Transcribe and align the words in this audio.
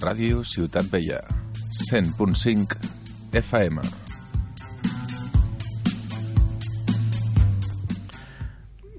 Ràdio 0.00 0.40
Ciutat 0.48 0.86
Vella, 0.88 1.18
100.5 1.76 2.76
FM. 3.36 3.82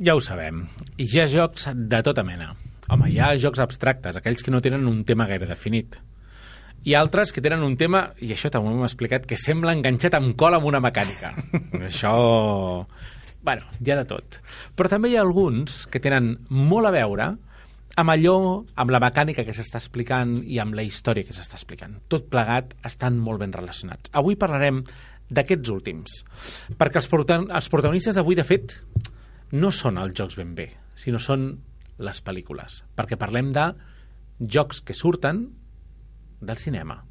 Ja 0.06 0.14
ho 0.14 0.22
sabem. 0.22 0.60
Hi 1.02 1.10
ha 1.18 1.26
jocs 1.26 1.72
de 1.74 2.04
tota 2.06 2.22
mena. 2.22 2.52
Home, 2.94 3.10
hi 3.10 3.18
ha 3.18 3.32
jocs 3.42 3.64
abstractes, 3.66 4.20
aquells 4.20 4.46
que 4.46 4.54
no 4.54 4.62
tenen 4.62 4.86
un 4.86 5.02
tema 5.10 5.26
gaire 5.26 5.50
definit. 5.50 5.98
I 6.86 6.94
altres 6.94 7.34
que 7.34 7.42
tenen 7.42 7.66
un 7.66 7.80
tema, 7.82 8.12
i 8.22 8.30
això 8.36 8.54
també 8.54 8.70
m'ho 8.70 8.86
explicat, 8.86 9.26
que 9.26 9.42
sembla 9.42 9.74
enganxat 9.74 10.20
amb 10.20 10.38
cola 10.38 10.62
amb 10.62 10.70
una 10.70 10.86
mecànica. 10.86 11.34
això... 11.90 12.14
Bueno, 13.42 13.66
hi 13.82 13.90
ha 13.90 14.04
de 14.04 14.06
tot. 14.06 14.38
Però 14.78 14.86
també 14.86 15.10
hi 15.10 15.18
ha 15.18 15.26
alguns 15.26 15.88
que 15.90 16.04
tenen 16.04 16.36
molt 16.54 16.92
a 16.92 16.94
veure 16.94 17.32
amb 17.32 17.48
allò, 18.14 18.64
amb 18.76 18.92
la 18.94 19.00
mecànica 19.04 19.44
que 19.44 19.54
s'està 19.56 19.80
explicant 19.82 20.42
i 20.48 20.60
amb 20.64 20.76
la 20.78 20.84
història 20.84 21.26
que 21.28 21.36
s'està 21.36 21.58
explicant. 21.60 21.98
Tot 22.08 22.30
plegat 22.32 22.76
estan 22.88 23.18
molt 23.20 23.42
ben 23.44 23.54
relacionats. 23.54 24.12
Avui 24.14 24.38
parlarem 24.40 24.84
d'aquests 25.32 25.72
últims, 25.72 26.22
perquè 26.80 27.00
els, 27.02 27.10
els 27.12 27.70
protagonistes 27.72 28.16
d'avui, 28.16 28.36
de 28.36 28.48
fet, 28.48 28.78
no 29.52 29.72
són 29.72 30.00
els 30.00 30.16
jocs 30.18 30.38
ben 30.40 30.56
bé, 30.56 30.70
sinó 30.96 31.20
són 31.20 31.52
les 32.02 32.22
pel·lícules, 32.24 32.82
perquè 32.96 33.20
parlem 33.20 33.52
de 33.56 33.72
jocs 34.42 34.82
que 34.82 34.96
surten 34.98 35.46
del 36.42 36.58
cinema 36.58 37.02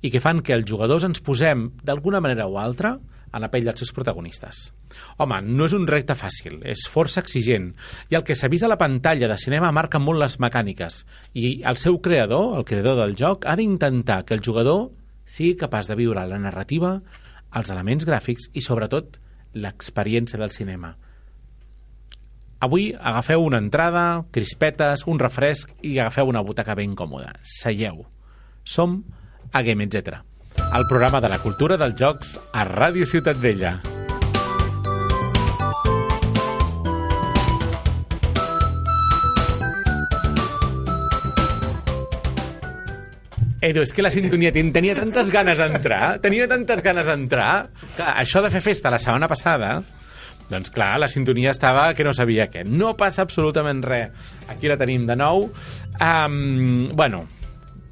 i 0.00 0.10
que 0.12 0.20
fan 0.22 0.40
que 0.40 0.54
els 0.54 0.68
jugadors 0.68 1.04
ens 1.04 1.20
posem, 1.20 1.68
d'alguna 1.84 2.22
manera 2.24 2.46
o 2.48 2.56
altra, 2.60 2.94
a 3.32 3.40
la 3.40 3.50
pell 3.52 3.66
dels 3.68 3.80
seus 3.82 3.92
protagonistes. 3.94 4.60
Home, 5.18 5.40
no 5.44 5.66
és 5.68 5.74
un 5.76 5.86
repte 5.88 6.16
fàcil, 6.18 6.60
és 6.66 6.86
força 6.90 7.22
exigent, 7.24 7.70
i 8.10 8.18
el 8.18 8.24
que 8.26 8.36
s'ha 8.38 8.50
vist 8.50 8.66
a 8.66 8.70
la 8.70 8.78
pantalla 8.80 9.28
de 9.30 9.38
cinema 9.40 9.72
marca 9.74 10.00
molt 10.02 10.22
les 10.22 10.38
mecàniques, 10.40 11.02
i 11.34 11.60
el 11.68 11.80
seu 11.80 12.00
creador, 12.04 12.56
el 12.58 12.66
creador 12.68 12.98
del 13.02 13.16
joc, 13.18 13.46
ha 13.46 13.56
d'intentar 13.58 14.24
que 14.24 14.36
el 14.38 14.44
jugador 14.44 14.88
sigui 15.28 15.56
capaç 15.60 15.90
de 15.90 15.98
viure 15.98 16.24
la 16.26 16.40
narrativa, 16.40 16.98
els 17.56 17.72
elements 17.72 18.06
gràfics 18.08 18.48
i, 18.52 18.64
sobretot, 18.64 19.18
l'experiència 19.58 20.40
del 20.40 20.52
cinema. 20.54 20.94
Avui 22.64 22.90
agafeu 22.92 23.44
una 23.46 23.60
entrada, 23.62 24.24
crispetes, 24.34 25.04
un 25.06 25.20
refresc 25.22 25.76
i 25.86 25.94
agafeu 25.98 26.32
una 26.32 26.42
butaca 26.42 26.74
ben 26.74 26.96
còmoda. 26.98 27.36
Seieu. 27.42 28.02
Som 28.64 29.04
a 29.52 29.62
Game 29.62 29.86
Etc 29.86 30.27
el 30.74 30.86
programa 30.88 31.20
de 31.20 31.28
la 31.32 31.38
cultura 31.42 31.76
dels 31.80 31.96
jocs 31.98 32.34
a 32.52 32.64
Ràdio 32.68 33.06
Ciutat 33.08 33.38
Vella. 33.40 33.76
Edu, 43.58 43.82
és 43.82 43.90
que 43.92 44.04
la 44.04 44.10
sintonia 44.14 44.52
tenia 44.54 44.94
tantes 44.96 45.32
ganes 45.34 45.58
d'entrar, 45.58 46.18
tenia 46.22 46.46
tantes 46.48 46.80
ganes 46.84 47.08
d'entrar, 47.08 47.52
que 47.96 48.06
això 48.22 48.40
de 48.44 48.52
fer 48.54 48.62
festa 48.64 48.92
la 48.94 49.00
setmana 49.02 49.28
passada, 49.28 49.72
doncs 50.48 50.70
clar, 50.72 50.94
la 51.02 51.08
sintonia 51.12 51.52
estava 51.52 51.90
que 51.94 52.06
no 52.06 52.14
sabia 52.16 52.48
què. 52.48 52.62
No 52.64 52.94
passa 52.96 53.26
absolutament 53.26 53.82
res. 53.84 54.14
Aquí 54.48 54.70
la 54.70 54.78
tenim 54.80 55.04
de 55.08 55.16
nou. 55.18 55.50
Um, 56.00 56.88
bueno, 56.96 57.26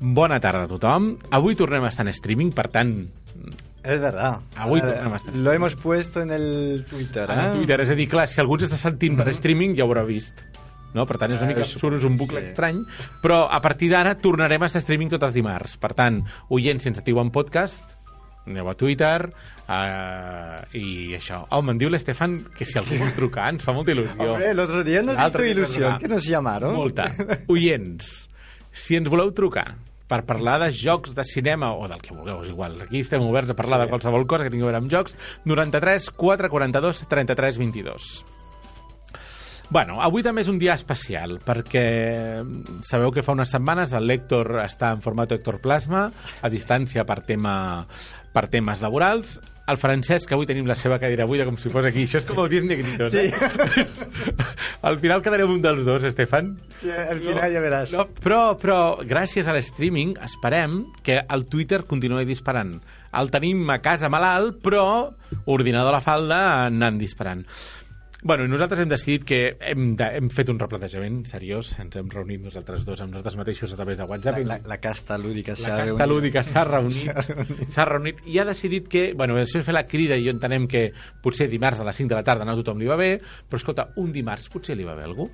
Bona 0.01 0.39
tarda 0.41 0.65
a 0.67 0.69
tothom. 0.71 1.15
Avui 1.31 1.57
tornem 1.57 1.85
a 1.85 1.89
estar 1.93 2.05
en 2.07 2.13
streaming, 2.15 2.53
per 2.53 2.69
tant... 2.73 2.97
Es 3.87 4.01
verdad. 4.03 4.41
Avui 4.59 4.81
tornem 4.83 5.13
a 5.15 5.19
estar 5.21 5.35
Lo 5.39 5.53
hemos 5.53 5.77
puesto 5.79 6.21
en 6.21 6.33
el 6.35 6.85
Twitter, 6.91 7.31
En 7.31 7.39
eh? 7.39 7.45
el 7.47 7.57
Twitter, 7.61 7.81
és 7.85 7.91
a 7.91 7.95
dir, 7.95 8.09
clar, 8.11 8.27
si 8.27 8.41
algú 8.43 8.57
ens 8.59 8.67
està 8.67 8.81
sentint 8.81 9.15
per 9.17 9.29
streaming 9.37 9.77
ja 9.79 9.85
ho 9.87 9.91
haurà 9.93 10.03
vist. 10.09 10.41
No? 10.97 11.05
Per 11.07 11.19
tant, 11.21 11.31
és 11.31 11.39
una 11.39 11.51
mica 11.53 11.61
Eh, 11.63 11.67
absurd, 11.69 11.99
és 12.01 12.05
un 12.09 12.17
bucle 12.19 12.41
sí. 12.41 12.49
estrany, 12.51 12.81
però 13.23 13.45
a 13.53 13.61
partir 13.63 13.91
d'ara 13.93 14.17
tornarem 14.19 14.63
a 14.63 14.67
estar 14.67 14.83
streaming 14.83 15.13
tots 15.13 15.29
els 15.29 15.37
dimarts. 15.39 15.77
Per 15.79 15.93
tant, 15.95 16.23
oients, 16.51 16.83
si 16.83 16.89
ens 16.91 16.99
sentiu 16.99 17.21
en 17.23 17.31
podcast, 17.31 17.95
aneu 18.47 18.69
a 18.71 18.75
Twitter 18.79 19.27
uh, 19.27 20.63
i 20.79 21.15
això. 21.19 21.43
Home, 21.55 21.75
em 21.75 21.81
diu 21.83 21.91
l'Estefan 21.93 22.39
que 22.57 22.65
si 22.67 22.79
algú 22.81 22.99
vol 23.01 23.13
trucar 23.17 23.51
ens 23.53 23.65
fa 23.67 23.75
molta 23.77 23.93
il·lusió. 23.95 24.17
Hombre, 24.19 24.55
nos 24.55 24.57
L'altre 24.57 24.81
hizo 24.81 25.45
dia 25.45 25.53
ilusión 25.53 25.91
trucar. 25.93 26.01
que 26.01 26.09
nos 26.09 26.25
llamaron. 26.27 26.75
Molta. 26.75 27.11
Oients, 27.53 28.29
si 28.77 28.99
ens 29.01 29.09
voleu 29.11 29.33
trucar 29.35 29.73
per 30.07 30.23
parlar 30.29 30.61
de 30.63 30.71
jocs 30.71 31.17
de 31.17 31.25
cinema 31.27 31.73
o 31.75 31.89
del 31.91 31.99
que 32.05 32.15
vulgueu, 32.15 32.45
és 32.45 32.53
igual. 32.53 32.79
Aquí 32.85 33.03
estem 33.03 33.25
oberts 33.27 33.51
a 33.51 33.59
parlar 33.59 33.81
sí. 33.81 33.87
de 33.87 33.91
qualsevol 33.91 34.27
cosa 34.29 34.47
que 34.47 34.53
tingui 34.55 34.69
a 34.69 34.71
veure 34.71 34.83
amb 34.85 34.93
jocs. 34.93 35.17
93 35.49 36.13
442 36.15 37.07
33 37.11 37.59
22. 37.65 38.11
Bueno, 39.69 39.99
avui 39.99 40.23
també 40.23 40.45
és 40.45 40.51
un 40.53 40.61
dia 40.63 40.77
especial 40.79 41.41
perquè 41.43 41.87
sabeu 42.87 43.11
que 43.11 43.25
fa 43.27 43.35
unes 43.35 43.51
setmanes 43.51 43.97
el 43.99 44.07
Lector 44.07 44.61
està 44.63 44.93
en 44.95 45.03
format 45.03 45.33
Lector 45.35 45.59
Plasma 45.59 46.05
a 46.39 46.51
distància 46.53 47.03
per 47.09 47.25
tema 47.27 47.57
per 48.31 48.47
temes 48.53 48.85
laborals 48.85 49.41
el 49.67 49.79
Francesc, 49.83 50.29
que 50.29 50.35
avui 50.37 50.47
tenim 50.47 50.67
la 50.69 50.77
seva 50.79 50.99
cadira 51.03 51.25
buida 51.27 51.45
com 51.45 51.57
si 51.59 51.69
fos 51.73 51.85
aquí, 51.89 52.05
això 52.07 52.21
és 52.21 52.27
com 52.29 52.45
el 52.45 52.51
Diez 52.53 52.65
Negritos 52.65 53.11
Sí. 53.13 53.27
eh? 53.27 53.87
al 54.87 54.99
final 55.03 55.23
quedarem 55.25 55.51
un 55.51 55.63
dels 55.65 55.85
dos, 55.85 56.05
Estefan 56.07 56.53
Sí, 56.79 56.91
al 56.91 57.19
final 57.21 57.51
ja 57.53 57.63
veràs. 57.65 57.93
no, 57.97 58.07
però, 58.23 58.57
però 58.61 58.79
gràcies 59.07 59.49
a 59.49 59.55
l'streaming 59.57 60.17
esperem 60.27 60.85
que 61.03 61.19
el 61.29 61.47
Twitter 61.51 61.83
continuï 61.89 62.25
disparant. 62.29 62.77
El 63.17 63.31
tenim 63.33 63.63
a 63.73 63.79
casa 63.81 64.11
malalt, 64.13 64.59
però 64.63 64.83
ordinador 65.49 65.95
a 65.95 65.99
la 65.99 66.03
falda 66.05 66.41
anant 66.67 66.99
disparant. 67.01 67.47
Bueno, 68.27 68.43
i 68.43 68.51
nosaltres 68.51 68.81
hem 68.83 68.89
decidit 68.91 69.23
que 69.23 69.37
hem, 69.63 69.93
de, 69.95 70.07
hem 70.19 70.27
fet 70.35 70.49
un 70.51 70.57
replantejament 70.59 71.21
seriós, 71.31 71.69
ens 71.79 71.95
hem 72.01 72.09
reunit 72.11 72.41
nosaltres 72.43 72.83
dos 72.83 72.99
amb 73.05 73.13
nosaltres 73.15 73.37
mateixos 73.39 73.71
a 73.71 73.79
través 73.79 74.01
de 74.01 74.07
WhatsApp. 74.11 74.41
La, 74.41 74.57
la, 74.57 74.73
la 74.73 74.79
casta 74.83 75.15
lúdica 75.15 75.55
la 75.55 75.61
s'ha 75.61 75.77
casta 75.77 75.85
reunit. 75.85 76.11
lúdica 76.11 76.43
s'ha 76.43 76.65
reunit, 76.67 77.69
s'ha 77.71 77.87
reunit 77.87 78.25
i 78.27 78.41
ha 78.43 78.49
decidit 78.49 78.89
que, 78.91 79.05
bueno, 79.15 79.39
això 79.39 79.61
és 79.61 79.69
fer 79.69 79.77
la 79.79 79.87
crida 79.87 80.19
i 80.19 80.27
entenem 80.33 80.67
que 80.67 80.89
potser 81.23 81.47
dimarts 81.53 81.85
a 81.85 81.87
les 81.87 82.03
5 82.03 82.17
de 82.17 82.19
la 82.19 82.27
tarda 82.27 82.49
no 82.49 82.59
tothom 82.59 82.83
li 82.83 82.91
va 82.91 82.99
bé, 82.99 83.13
però 83.47 83.63
escolta, 83.63 83.93
un 84.03 84.11
dimarts 84.11 84.51
potser 84.51 84.75
li 84.75 84.89
va 84.89 84.99
bé 84.99 85.07
algú. 85.07 85.31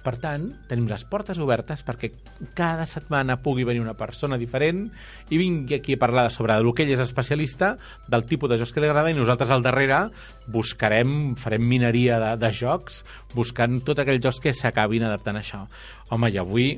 Per 0.00 0.14
tant, 0.16 0.46
tenim 0.64 0.86
les 0.88 1.02
portes 1.04 1.36
obertes 1.44 1.82
perquè 1.84 2.08
cada 2.56 2.86
setmana 2.88 3.36
pugui 3.44 3.66
venir 3.68 3.82
una 3.82 3.92
persona 3.98 4.38
diferent 4.40 4.86
i 5.28 5.36
vingui 5.36 5.76
aquí 5.76 5.92
a 5.92 6.00
parlar 6.00 6.30
sobre 6.32 6.54
el 6.56 6.70
que 6.72 6.86
ell 6.86 6.94
és 6.94 7.02
especialista, 7.04 7.74
del 8.08 8.24
tipus 8.24 8.48
de 8.48 8.56
jocs 8.56 8.72
que 8.72 8.80
li 8.80 8.88
agrada 8.88 9.10
i 9.12 9.14
nosaltres 9.18 9.50
al 9.52 9.60
darrere 9.62 10.06
buscarem, 10.48 11.34
farem 11.36 11.68
mineria 11.68 12.16
de, 12.22 12.30
de 12.40 12.52
jocs 12.56 13.02
buscant 13.36 13.82
tots 13.84 14.00
aquells 14.00 14.24
jocs 14.24 14.40
que 14.40 14.54
s'acabin 14.56 15.04
adaptant 15.04 15.36
a 15.36 15.44
això. 15.44 15.66
Home, 16.08 16.32
i 16.32 16.40
avui 16.40 16.70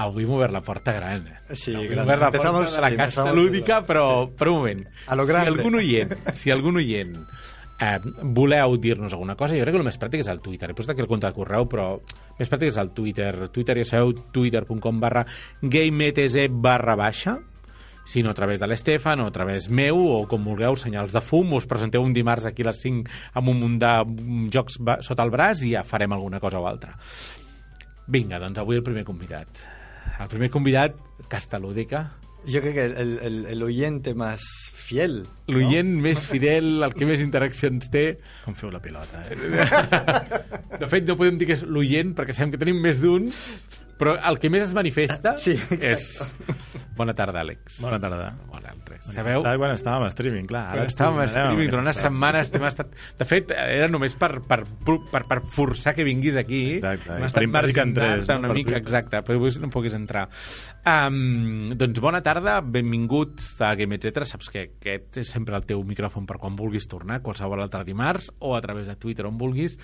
avui 0.00 0.24
obert 0.24 0.52
la 0.52 0.60
porta 0.64 0.92
gran. 0.92 1.26
eh? 1.26 1.54
Sí, 1.56 1.74
avui 1.74 1.88
gran. 1.88 2.04
obert 2.06 2.20
la 2.20 2.26
Empezamos- 2.28 2.68
porta 2.70 2.76
de 2.76 2.82
la 2.82 2.90
sí, 2.90 2.96
casa 2.96 3.32
lúdica, 3.32 3.82
però, 3.86 4.26
sí. 4.28 4.34
però 4.38 4.52
un 4.52 4.58
moment. 4.58 4.86
A 5.06 5.16
lo 5.16 5.24
Si 5.26 5.32
grande. 5.32 5.50
algun 5.50 5.74
oient, 5.74 6.14
si 6.32 6.50
algun 6.50 6.76
oient 6.76 7.16
eh, 7.80 7.98
voleu 8.22 8.76
dir-nos 8.76 9.12
alguna 9.12 9.36
cosa, 9.36 9.56
jo 9.56 9.64
crec 9.64 9.74
que 9.74 9.80
el 9.80 9.86
més 9.86 9.98
pràctic 10.00 10.24
és 10.24 10.30
el 10.32 10.42
Twitter. 10.44 10.70
He 10.70 10.76
posat 10.76 10.94
aquí 10.94 11.04
el 11.04 11.10
compte 11.10 11.28
de 11.28 11.36
correu, 11.36 11.68
però 11.70 11.92
el 11.96 12.40
més 12.40 12.50
pràctic 12.50 12.74
és 12.74 12.80
el 12.82 12.92
Twitter. 12.96 13.32
Twitter, 13.54 13.78
ja 13.80 13.86
sabeu, 13.88 14.12
twitter.com 14.34 15.00
barra 15.00 15.24
gametz 15.62 16.36
barra 16.50 16.96
baixa, 17.00 17.38
si 18.04 18.22
no 18.22 18.30
a 18.30 18.34
través 18.34 18.58
de 18.58 18.66
l'Estefan 18.66 19.20
o 19.22 19.28
a 19.28 19.32
través 19.32 19.68
meu 19.70 20.00
o 20.00 20.22
com 20.28 20.44
vulgueu, 20.44 20.76
senyals 20.76 21.12
de 21.14 21.20
fum, 21.22 21.52
us 21.54 21.68
presenteu 21.70 22.02
un 22.02 22.14
dimarts 22.16 22.48
aquí 22.48 22.64
a 22.64 22.70
les 22.70 22.80
5 22.82 23.38
amb 23.38 23.52
un 23.52 23.60
munt 23.60 23.76
de 23.78 23.92
jocs 24.50 24.80
sota 25.06 25.26
el 25.26 25.30
braç 25.30 25.62
i 25.68 25.76
ja 25.76 25.84
farem 25.86 26.16
alguna 26.16 26.40
cosa 26.42 26.58
o 26.58 26.66
altra. 26.66 26.96
Vinga, 28.10 28.40
doncs 28.42 28.58
avui 28.58 28.80
el 28.80 28.82
primer 28.82 29.04
convidat. 29.06 29.62
El 30.18 30.28
primer 30.32 30.50
convidat, 30.50 30.96
Castalúdica, 31.30 32.08
Yo 32.46 32.60
creo 32.62 32.72
que 32.72 32.84
el, 32.84 33.18
el, 33.18 33.46
el 33.46 33.62
oyente 33.62 34.14
más 34.14 34.40
fiel. 34.72 35.22
¿no? 35.22 35.58
l'oient 35.58 35.90
més 36.02 36.24
fidel, 36.30 36.80
el 36.86 36.94
que 36.94 37.06
més 37.08 37.20
interaccions 37.22 37.90
té. 37.92 38.04
Com 38.44 38.56
feu 38.58 38.70
la 38.72 38.80
pilota, 38.82 39.22
eh? 39.26 39.36
De 40.80 40.88
fet, 40.90 41.06
no 41.08 41.18
podem 41.18 41.38
dir 41.40 41.50
que 41.50 41.58
és 41.58 41.64
l'oient, 41.66 42.14
perquè 42.16 42.36
sabem 42.36 42.54
que 42.54 42.60
tenim 42.62 42.80
més 42.82 43.02
d'un, 43.02 43.28
però 44.00 44.14
el 44.30 44.38
que 44.40 44.48
més 44.52 44.68
es 44.68 44.74
manifesta 44.76 45.34
Sí, 45.40 45.58
és... 45.76 46.06
Bona 47.00 47.14
tarda, 47.16 47.40
Àlex. 47.40 47.78
Bona 47.80 47.96
tarda. 47.96 48.26
Bona, 48.50 48.74
altres. 48.74 49.06
Sabeu? 49.08 49.40
Sabeu? 49.40 49.60
Quan 49.62 49.72
estàvem 49.72 50.02
a 50.04 50.10
streaming, 50.12 50.48
clar. 50.50 50.66
Ara 50.74 50.82
estàvem 50.90 51.22
a 51.22 51.28
streaming 51.30 51.70
durant 51.72 51.86
unes 51.86 52.00
setmanes. 52.02 52.50
Hem 52.52 52.66
estat... 52.68 52.90
De 53.16 53.26
fet, 53.28 53.54
era 53.56 53.86
només 53.88 54.16
per, 54.20 54.28
per, 54.44 54.58
per, 54.84 55.22
per 55.30 55.38
forçar 55.48 55.94
que 55.96 56.04
vinguis 56.04 56.36
aquí. 56.36 56.60
Exacte, 56.76 57.14
Hem 57.16 57.24
estat 57.24 57.46
marginant-te 57.54 58.10
no? 58.34 58.36
Una 58.42 58.52
mica, 58.58 58.76
exacte, 58.76 59.22
però 59.24 59.40
avui 59.40 59.54
no 59.62 59.70
pogués 59.72 59.96
entrar. 59.96 60.26
Um, 60.84 61.72
doncs 61.80 62.02
bona 62.04 62.20
tarda, 62.26 62.58
benvinguts 62.60 63.48
a 63.64 63.72
Game 63.80 63.96
Etc. 63.96 64.20
Saps 64.28 64.52
que 64.52 64.66
aquest 64.66 65.22
és 65.24 65.32
sempre 65.32 65.56
el 65.56 65.64
teu 65.68 65.80
micròfon 65.88 66.28
per 66.28 66.36
quan 66.42 66.58
vulguis 66.58 66.88
tornar, 66.90 67.22
qualsevol 67.24 67.64
altre 67.64 67.80
dimarts, 67.88 68.28
o 68.44 68.52
a 68.58 68.60
través 68.60 68.92
de 68.92 68.98
Twitter 69.00 69.24
on 69.30 69.40
vulguis. 69.40 69.78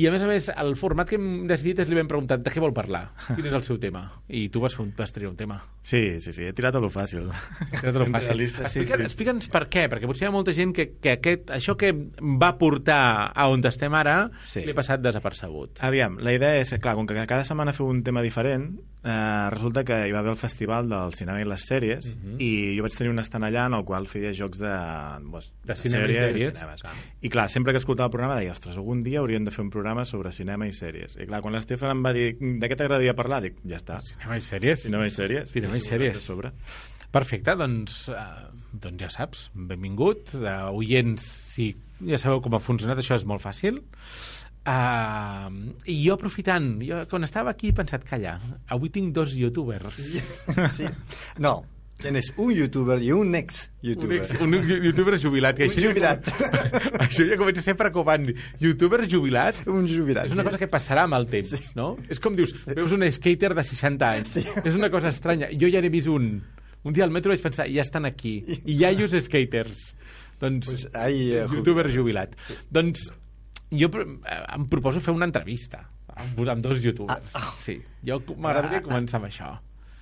I 0.00 0.08
a 0.08 0.14
més 0.16 0.24
a 0.24 0.32
més, 0.32 0.48
el 0.48 0.74
format 0.80 1.12
que 1.12 1.20
hem 1.20 1.44
decidit 1.50 1.84
és 1.84 1.92
li 1.92 2.00
vam 2.00 2.08
preguntat 2.08 2.40
de 2.40 2.56
què 2.56 2.64
vol 2.64 2.72
parlar, 2.76 3.10
quin 3.34 3.52
és 3.52 3.60
el 3.60 3.68
seu 3.68 3.76
tema. 3.82 4.06
I 4.32 4.48
tu 4.48 4.64
vas, 4.64 4.80
vas 4.96 5.12
triar 5.12 5.34
un 5.34 5.36
tema. 5.36 5.60
Sí, 5.84 6.16
sí, 6.24 6.32
sí, 6.32 6.53
tirat 6.54 6.74
a 6.74 6.80
lo 6.82 6.90
fàcil. 6.90 7.26
Era 7.82 7.92
tot 7.92 8.06
fàcil. 8.08 8.28
Realista, 8.28 8.68
sí, 8.68 8.80
Explica- 8.80 8.96
sí. 8.98 9.08
Explica'ns 9.10 9.48
per 9.52 9.64
què, 9.68 9.86
perquè 9.92 10.06
potser 10.10 10.26
hi 10.26 10.28
ha 10.30 10.34
molta 10.34 10.54
gent 10.56 10.72
que, 10.76 10.88
que 11.02 11.16
aquest, 11.18 11.50
això 11.54 11.76
que 11.80 11.92
va 11.92 12.52
portar 12.58 13.32
a 13.34 13.48
on 13.52 13.64
estem 13.68 13.94
ara 13.94 14.30
Sí. 14.42 14.62
li 14.64 14.70
ha 14.72 14.78
passat 14.78 15.00
desapercebut. 15.04 15.82
Aviam, 15.84 16.18
la 16.20 16.32
idea 16.36 16.56
és, 16.60 16.74
clar, 16.80 16.94
com 16.94 17.06
que 17.06 17.14
cada 17.26 17.44
setmana 17.44 17.72
feu 17.72 17.86
un 17.90 18.02
tema 18.02 18.22
diferent, 18.22 18.72
eh, 19.04 19.50
resulta 19.52 19.84
que 19.84 19.98
hi 20.08 20.12
va 20.12 20.20
haver 20.20 20.32
el 20.32 20.38
festival 20.40 20.88
del 20.88 21.12
cinema 21.14 21.40
i 21.42 21.44
les 21.44 21.66
sèries, 21.68 22.08
Mhm. 22.14 22.36
i 22.40 22.76
jo 22.76 22.82
vaig 22.82 22.96
tenir 22.96 23.10
un 23.12 23.18
estant 23.20 23.44
allà 23.44 23.66
en 23.66 23.74
el 23.74 23.84
qual 23.84 24.06
feia 24.08 24.32
jocs 24.32 24.58
de... 24.58 24.72
Pues, 25.30 25.52
De 25.64 25.74
cinema 25.76 26.08
i 26.08 26.14
sèries. 26.14 26.54
cinemes. 26.58 26.80
Clar. 26.82 26.94
I 27.20 27.28
clar, 27.30 27.48
sempre 27.50 27.72
que 27.72 27.78
escoltava 27.78 28.06
el 28.06 28.12
programa 28.12 28.38
deia, 28.40 28.52
ostres, 28.52 28.76
algun 28.76 29.00
dia 29.02 29.20
hauríem 29.20 29.44
de 29.44 29.50
fer 29.50 29.62
un 29.64 29.70
programa 29.70 30.04
sobre 30.04 30.32
cinema 30.32 30.66
i 30.66 30.72
sèries. 30.72 31.16
I 31.20 31.26
clar, 31.26 31.42
quan 31.42 31.54
l'Estefan 31.54 31.90
em 31.98 32.02
va 32.04 32.12
dir, 32.12 32.32
de 32.40 32.68
què 32.68 32.76
t'agradaria 32.76 33.14
parlar? 33.14 33.42
Dic, 33.42 33.60
ja 33.64 33.76
està. 33.76 34.00
Cinema 34.00 34.36
i 34.36 34.40
sèries? 34.40 34.82
Cinema 34.88 35.06
i 35.06 35.10
sèries. 35.10 35.50
Cinema 35.52 35.76
i 35.76 35.80
sèries. 35.80 36.16
sobre. 36.24 36.52
Perfecte, 37.14 37.54
doncs, 37.54 38.08
uh, 38.08 38.48
doncs 38.72 38.98
ja 39.00 39.08
saps, 39.08 39.50
benvingut. 39.54 40.32
Uh, 40.34 40.72
oients, 40.74 41.22
si 41.54 41.68
ja 42.04 42.16
sabeu 42.18 42.40
com 42.42 42.54
ha 42.56 42.58
funcionat, 42.58 42.98
això 42.98 43.14
és 43.14 43.24
molt 43.24 43.40
fàcil. 43.44 43.78
Uh, 44.64 45.74
I 45.84 45.98
jo 46.06 46.14
aprofitant, 46.16 46.78
jo 46.80 47.02
quan 47.10 47.26
estava 47.26 47.52
aquí 47.52 47.68
he 47.68 47.76
pensat, 47.76 48.04
calla, 48.08 48.38
avui 48.72 48.88
tinc 48.90 49.12
dos 49.14 49.34
youtubers. 49.36 49.94
Sí. 49.98 50.88
No, 51.44 51.64
tienes 52.00 52.32
un 52.36 52.50
youtuber 52.54 52.96
y 53.02 53.12
un 53.12 53.34
ex 53.34 53.68
Un, 53.82 53.88
youtuber. 53.90 54.16
ex, 54.18 54.32
un 54.40 54.54
youtuber 54.84 55.18
jubilat. 55.20 55.56
Que 55.58 55.64
Un 55.64 55.70
això 55.70 55.82
ja- 55.82 55.90
jubilat. 55.90 56.30
això 57.04 57.26
ja 57.28 57.36
comença 57.36 57.60
a 57.60 57.66
ser 57.68 57.76
preocupant. 57.76 58.30
Youtuber 58.60 59.04
jubilat 59.10 59.66
Un 59.68 59.86
jubilat. 59.86 60.26
és 60.26 60.32
una 60.32 60.44
cosa 60.48 60.58
que 60.58 60.68
passarà 60.72 61.04
amb 61.04 61.18
el 61.20 61.28
temps, 61.28 61.52
no? 61.76 61.96
És 62.08 62.18
com 62.20 62.34
dius, 62.34 62.64
veus 62.74 62.92
un 62.96 63.04
skater 63.12 63.52
de 63.54 63.64
60 63.68 64.10
anys. 64.10 64.32
Sí. 64.38 64.46
És 64.64 64.74
una 64.74 64.88
cosa 64.90 65.12
estranya. 65.12 65.50
Jo 65.52 65.68
ja 65.68 65.80
n'he 65.84 65.92
vist 65.92 66.08
un. 66.08 66.40
Un 66.84 66.92
dia 66.92 67.04
al 67.04 67.12
metro 67.12 67.32
vaig 67.32 67.40
pensar, 67.44 67.68
ja 67.72 67.80
estan 67.84 68.04
aquí. 68.08 68.38
I 68.64 68.78
ja 68.80 68.90
hi 68.92 69.04
us 69.04 69.14
skaters. 69.28 69.92
Doncs, 70.40 70.66
Pues 70.66 70.88
ahí, 70.92 71.30
eh, 71.32 71.46
youtuber 71.52 71.86
jubilat. 71.94 72.34
Doncs, 72.70 73.06
jo 73.78 73.88
eh, 74.00 74.40
em 74.54 74.66
proposo 74.70 75.00
fer 75.00 75.14
una 75.14 75.26
entrevista 75.26 75.84
amb, 76.14 76.38
amb 76.48 76.62
dos 76.62 76.82
youtubers. 76.82 77.34
Ah, 77.34 77.52
Sí, 77.60 77.80
jo 78.06 78.20
m'agradaria 78.36 78.78
Ah, 78.78 78.86
començar 78.88 79.20
amb 79.20 79.26
això. 79.30 79.52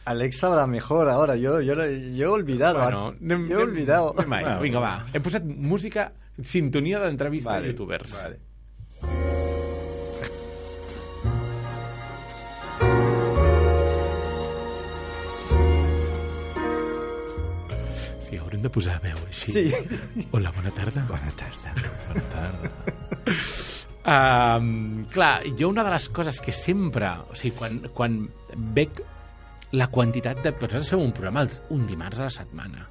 Alex 0.04 0.38
sabrá 0.42 0.66
mejor 0.66 1.08
ahora. 1.08 1.36
Yo, 1.36 1.60
yo, 1.60 1.74
yo 1.76 2.24
he 2.24 2.26
olvidado. 2.26 2.80
Bueno, 2.82 3.12
anem- 3.20 3.48
yo 3.48 3.60
he 3.60 3.62
olvidado. 3.62 4.14
anem 4.19 4.32
ahí. 4.32 4.62
Vinga, 4.62 4.80
va. 4.80 5.06
Hem 5.12 5.22
posat 5.22 5.44
música, 5.44 6.12
sintonia 6.42 6.98
d'entrevista 6.98 7.50
Vale, 7.50 7.62
de 7.62 7.69
youtubers. 7.72 8.10
Vale. 8.12 8.38
De 18.62 18.70
posar 18.70 18.99
veu 19.03 19.19
així. 19.26 19.53
Sí. 19.55 19.64
Hola, 20.31 20.53
bona 20.55 20.70
tarda. 20.76 21.05
Bona 21.09 21.32
tarda. 21.38 21.75
Bona 22.09 22.25
tarda. 22.32 22.73
Um, 24.03 25.05
clar, 25.14 25.44
jo 25.59 25.69
una 25.70 25.85
de 25.87 25.93
les 25.94 26.09
coses 26.14 26.41
que 26.43 26.55
sempre... 26.55 27.11
O 27.31 27.38
sigui, 27.38 27.55
quan, 27.59 27.79
quan 27.94 28.23
veig 28.75 29.03
la 29.75 29.91
quantitat 29.91 30.43
de... 30.44 30.55
Nosaltres 30.55 30.91
fem 30.94 31.03
un 31.03 31.14
programa 31.17 31.47
un 31.75 31.87
dimarts 31.91 32.23
a 32.23 32.31
la 32.31 32.35
setmana 32.35 32.88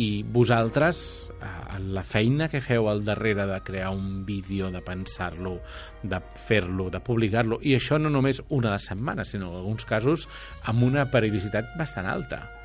i 0.00 0.22
vosaltres, 0.22 1.28
eh, 1.42 1.78
la 1.92 2.02
feina 2.06 2.48
que 2.48 2.62
feu 2.62 2.88
al 2.88 3.02
darrere 3.04 3.46
de 3.46 3.58
crear 3.60 3.90
un 3.90 4.24
vídeo, 4.24 4.70
de 4.70 4.80
pensar-lo, 4.80 5.58
de 6.02 6.20
fer-lo, 6.46 6.88
de 6.90 7.00
publicar-lo, 7.04 7.58
i 7.60 7.74
això 7.76 7.98
no 7.98 8.08
només 8.08 8.42
una 8.48 8.70
a 8.70 8.78
la 8.78 8.78
setmana, 8.78 9.24
sinó 9.24 9.50
en 9.50 9.58
alguns 9.58 9.84
casos 9.84 10.28
amb 10.62 10.86
una 10.86 11.10
periodicitat 11.10 11.74
bastant 11.76 12.06
alta. 12.06 12.59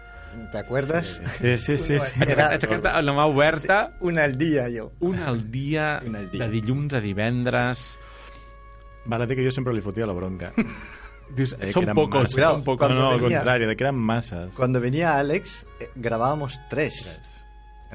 ¿Te 0.51 0.57
acuerdas? 0.59 1.21
Sí, 1.39 1.57
sí, 1.57 1.77
sí. 1.77 1.99
sí. 1.99 2.21
Era- 2.25 2.49
Aixeca't 2.55 2.85
amb 2.85 3.03
la 3.07 3.13
mà 3.13 3.25
oberta, 3.27 3.93
Una 4.01 4.23
al 4.23 4.37
día 4.37 4.67
yo. 4.69 4.91
una 4.99 5.27
al 5.27 5.51
dia, 5.51 6.01
Una 6.05 6.19
al 6.19 6.29
dia. 6.31 6.43
de 6.45 6.49
dilluns 6.51 6.93
a 6.93 7.01
divendres... 7.01 7.97
Val 9.05 9.21
a 9.21 9.25
dir 9.27 9.35
que 9.37 9.43
jo 9.45 9.51
sempre 9.51 9.73
li 9.73 9.81
fotia 9.81 10.05
la 10.07 10.13
bronca. 10.17 10.51
Dius, 11.35 11.53
Eh, 11.59 11.71
eren 11.71 11.93
pocos, 11.95 12.31
són 12.31 12.63
pocos. 12.63 12.89
No, 12.89 12.95
no, 12.95 13.09
al 13.11 13.19
venía- 13.21 13.39
contrari, 13.39 13.65
de 13.67 13.75
que 13.75 13.83
eren 13.83 13.95
masses. 13.95 14.53
Cuando 14.55 14.79
venía 14.81 15.17
Alex, 15.19 15.65
eh, 15.79 15.89
grabábamos 15.95 16.59
tres. 16.69 17.43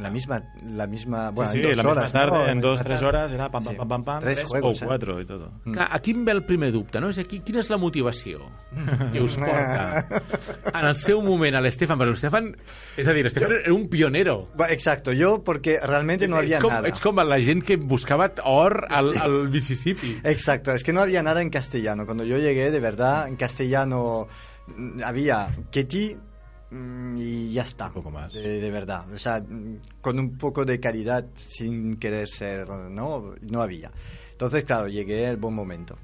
En 0.01 0.05
la 0.05 0.11
misma, 0.11 0.43
la 0.65 0.87
misma, 0.87 1.31
bueno, 1.31 1.53
sí, 1.53 1.59
en 1.59 1.65
sí, 1.65 1.69
dos 1.69 1.77
la 1.77 1.83
misma 1.83 1.93
horas. 2.01 2.13
tarde, 2.13 2.39
¿no? 2.39 2.49
en 2.49 2.61
dos, 2.63 2.71
misma 2.71 2.85
tres 2.85 3.01
tarde. 3.01 3.07
horas 3.09 3.33
era 3.33 3.51
pam, 3.51 3.65
pam, 3.65 3.77
pam, 3.77 3.89
pam, 3.89 4.05
pam, 4.05 4.21
Tres 4.23 4.39
tres 4.39 4.49
juegos, 4.49 4.81
o 4.81 4.85
eh? 4.85 4.89
cuatro 4.89 5.21
y 5.21 5.27
todo. 5.27 5.53
Clar, 5.65 5.89
aquí 5.93 6.13
em 6.13 6.25
ve 6.25 6.33
el 6.33 6.45
primer 6.47 6.73
dubte, 6.73 7.01
no? 7.03 7.11
És 7.13 7.19
aquí, 7.21 7.41
quina 7.45 7.61
és 7.61 7.69
la 7.69 7.77
motivació 7.77 8.47
que 9.13 9.21
us 9.21 9.37
porta 9.37 10.07
en 10.73 10.87
el 10.89 10.97
seu 10.97 11.21
moment 11.21 11.59
a 11.59 11.61
l'Estefan? 11.61 12.01
Perquè 12.01 12.15
l'Estefan, 12.15 12.49
és 12.97 13.07
a 13.07 13.13
dir, 13.13 13.27
l'Estefan 13.29 13.53
era 13.59 13.75
un 13.75 13.89
pionero. 13.93 14.49
Exacto, 14.71 15.13
yo 15.13 15.45
porque 15.45 15.77
realmente 15.85 16.29
no 16.29 16.37
había 16.41 16.61
com, 16.65 16.73
nada. 16.73 16.89
ets 16.89 17.01
com 17.05 17.21
la 17.21 17.41
gent 17.45 17.61
que 17.63 17.77
buscava 17.77 18.31
or 18.45 18.87
al, 18.89 19.13
al 19.21 19.51
Mississippi. 19.51 20.17
Exacto, 20.25 20.73
es 20.73 20.83
que 20.83 20.95
no 20.95 21.03
había 21.03 21.23
nada 21.23 21.43
en 21.43 21.51
castellano. 21.51 22.07
Cuando 22.07 22.25
yo 22.25 22.39
llegué, 22.39 22.71
de 22.71 22.81
verdad, 22.81 23.29
en 23.29 23.37
castellano 23.37 24.29
mm, 24.67 25.03
había 25.05 25.55
Ketty 25.71 26.15
mm, 26.15 26.30
y 26.73 27.53
ya 27.53 27.63
está. 27.63 27.87
Un 27.87 27.93
poco 27.95 28.11
más. 28.11 28.33
De, 28.33 28.61
de 28.61 28.71
verdad. 28.71 29.11
O 29.13 29.19
sea, 29.19 29.41
mm, 29.41 29.77
con 30.01 30.19
un 30.19 30.37
poco 30.39 30.65
de 30.65 30.79
calidad 30.81 31.25
sin 31.35 31.97
querer 31.99 32.29
ser, 32.29 32.69
¿no? 32.69 33.35
No 33.43 33.63
había. 33.63 33.91
Entonces, 34.33 34.65
claro, 34.65 34.89
llegué 34.89 35.27
al 35.27 35.37
buen 35.37 35.55
momento. 35.55 35.97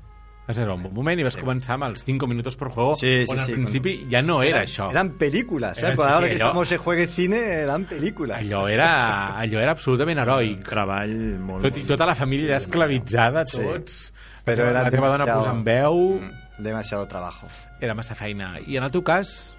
Va 0.48 0.54
ser 0.54 0.68
un 0.70 0.80
bon 0.80 0.94
moment 0.94 1.18
i 1.18 1.24
vas 1.24 1.34
Sí. 1.34 1.40
començar 1.42 1.74
amb 1.74 1.88
els 1.88 2.04
5 2.04 2.24
minuts 2.28 2.54
per 2.54 2.68
juego, 2.68 2.94
Sí, 2.96 3.24
sí, 3.26 3.32
on 3.32 3.40
al 3.40 3.46
sí, 3.46 3.52
principi 3.54 4.06
ja 4.08 4.22
no 4.22 4.42
era 4.44 4.58
Eran- 4.62 4.66
això. 4.68 4.90
Eran 4.92 5.10
películas, 5.18 5.76
Era 5.78 5.88
¿eh? 5.90 5.94
Por 5.96 6.04
así, 6.06 6.14
ahora 6.14 6.26
sí, 6.28 6.32
que 6.34 6.38
yo- 6.38 6.44
estamos 6.46 6.70
en 6.72 6.78
juegue 6.78 7.06
cine, 7.08 7.36
eran 7.62 7.84
películas. 7.84 8.38
Allò 8.38 8.68
era, 8.68 9.36
allò 9.36 9.58
era 9.58 9.72
absolutament 9.72 10.18
Un 10.18 10.22
heroic. 10.22 10.68
treball 10.68 11.38
molt... 11.40 11.62
Tot, 11.64 11.76
I 11.78 11.82
tota 11.82 12.06
la 12.06 12.14
família 12.14 12.50
ja 12.50 12.56
esclavitzada, 12.58 13.44
Sí. 13.44 13.58
tots. 13.60 14.12
Però 14.44 14.68
era 14.70 14.84
la 14.84 14.90
teva 14.90 15.08
dona 15.08 15.24
demasiado- 15.24 15.40
posant 15.42 15.64
veu, 15.64 16.20
Demasiado 16.58 17.08
trabajo. 17.08 17.48
era 17.80 17.94
massa 17.94 18.14
feina. 18.14 18.60
I 18.64 18.76
en 18.76 18.84
el 18.84 18.90
teu 18.92 19.02
cas, 19.02 19.55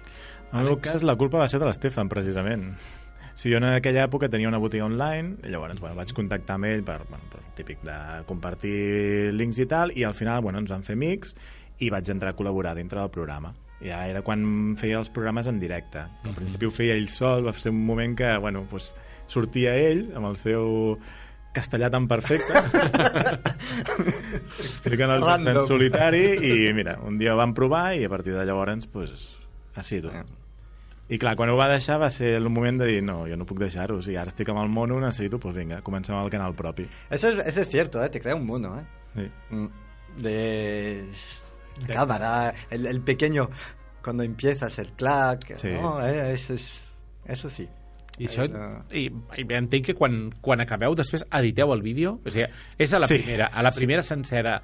En 0.52 0.62
el 0.62 0.70
meu 0.70 0.78
cas, 0.80 1.04
la 1.04 1.16
culpa 1.20 1.42
va 1.42 1.48
ser 1.50 1.60
de 1.60 1.68
l'Estefan, 1.68 2.08
precisament. 2.08 2.70
Si 3.38 3.52
jo 3.52 3.60
en 3.60 3.68
aquella 3.68 4.06
època 4.08 4.30
tenia 4.32 4.48
una 4.50 4.58
botiga 4.58 4.86
online, 4.88 5.36
i 5.46 5.52
llavors 5.52 5.78
bueno, 5.78 5.94
vaig 5.94 6.10
contactar 6.16 6.56
amb 6.58 6.66
ell 6.66 6.82
per, 6.82 6.98
bueno, 7.06 7.28
per 7.30 7.44
típic 7.54 7.84
de 7.86 7.96
compartir 8.26 9.30
links 9.36 9.60
i 9.62 9.68
tal, 9.70 9.92
i 9.94 10.02
al 10.08 10.16
final 10.18 10.42
bueno, 10.42 10.58
ens 10.58 10.72
vam 10.72 10.82
fer 10.82 10.96
amics 10.98 11.36
i 11.78 11.92
vaig 11.94 12.10
entrar 12.10 12.32
a 12.34 12.38
col·laborar 12.38 12.74
dintre 12.74 12.98
del 12.98 13.12
programa. 13.14 13.52
Ja 13.78 14.00
era 14.10 14.24
quan 14.26 14.74
feia 14.80 14.98
els 14.98 15.12
programes 15.14 15.46
en 15.46 15.60
directe. 15.62 16.02
Al 16.26 16.34
principi 16.34 16.66
ho 16.66 16.74
feia 16.74 16.96
ell 16.98 17.06
sol, 17.14 17.46
va 17.46 17.54
ser 17.54 17.70
un 17.70 17.84
moment 17.86 18.16
que 18.18 18.32
bueno, 18.42 18.64
pues, 18.72 18.90
sortia 19.30 19.76
ell 19.78 20.08
amb 20.18 20.32
el 20.32 20.40
seu 20.40 20.98
castellà 21.54 21.88
tan 21.90 22.04
perfecte 22.10 22.52
explicant 24.58 25.14
el 25.14 25.24
en 25.24 25.62
solitari 25.66 26.24
i 26.44 26.72
mira, 26.76 26.98
un 27.06 27.16
dia 27.18 27.32
ho 27.34 27.38
vam 27.40 27.54
provar 27.56 27.94
i 27.98 28.04
a 28.04 28.10
partir 28.12 28.36
de 28.36 28.44
llavors 28.46 28.86
pues, 28.92 29.30
ha 29.74 29.86
sigut. 29.86 30.37
I 31.08 31.18
clar, 31.18 31.34
quan 31.36 31.48
ho 31.48 31.56
va 31.56 31.68
deixar 31.72 31.98
va 32.00 32.10
ser 32.10 32.34
el 32.36 32.48
moment 32.50 32.78
de 32.82 32.86
dir 32.86 33.02
no, 33.02 33.22
jo 33.26 33.36
no 33.36 33.46
puc 33.48 33.58
deixar-ho, 33.62 33.96
o 33.96 34.02
sigui, 34.02 34.16
ara 34.20 34.28
estic 34.28 34.48
amb 34.52 34.60
el 34.60 34.68
mono 34.68 34.98
necessito, 35.00 35.38
doncs 35.38 35.56
vinga, 35.56 35.80
comencem 35.82 36.14
amb 36.16 36.26
el 36.26 36.30
canal 36.30 36.54
propi 36.54 36.84
Eso 37.10 37.28
es, 37.30 37.38
eso 37.46 37.60
es 37.62 37.68
cierto, 37.68 38.02
¿eh? 38.04 38.10
Te 38.10 38.20
crea 38.20 38.34
un 38.36 38.46
mono, 38.46 38.78
¿eh? 38.80 38.84
sí. 39.14 39.30
Mm, 39.54 39.66
De, 40.22 41.04
de 41.86 41.94
cámara, 41.94 42.52
el, 42.70 42.86
el 42.86 43.00
pequeño, 43.02 43.48
cuando 44.02 44.22
empiezas 44.22 44.78
el 44.78 44.92
clac, 44.92 45.54
Sí. 45.56 45.68
¿no? 45.68 46.04
Eh, 46.06 46.32
Eso, 46.32 46.54
es, 46.54 46.92
eso 47.24 47.48
sí. 47.50 47.68
I 48.18 48.26
això, 48.26 48.48
Eh, 48.90 48.98
i, 48.98 49.42
i 49.42 49.44
entenc 49.54 49.84
que 49.86 49.94
quan, 49.94 50.32
quan 50.42 50.58
acabeu 50.60 50.96
després 50.98 51.22
editeu 51.30 51.70
el 51.72 51.82
vídeo, 51.84 52.16
o 52.26 52.30
sigui, 52.34 52.48
és 52.76 52.92
a 52.92 52.98
la 52.98 53.06
Sí. 53.06 53.20
primera, 53.20 53.46
a 53.46 53.62
la 53.62 53.70
primera 53.70 54.02
sencera 54.02 54.56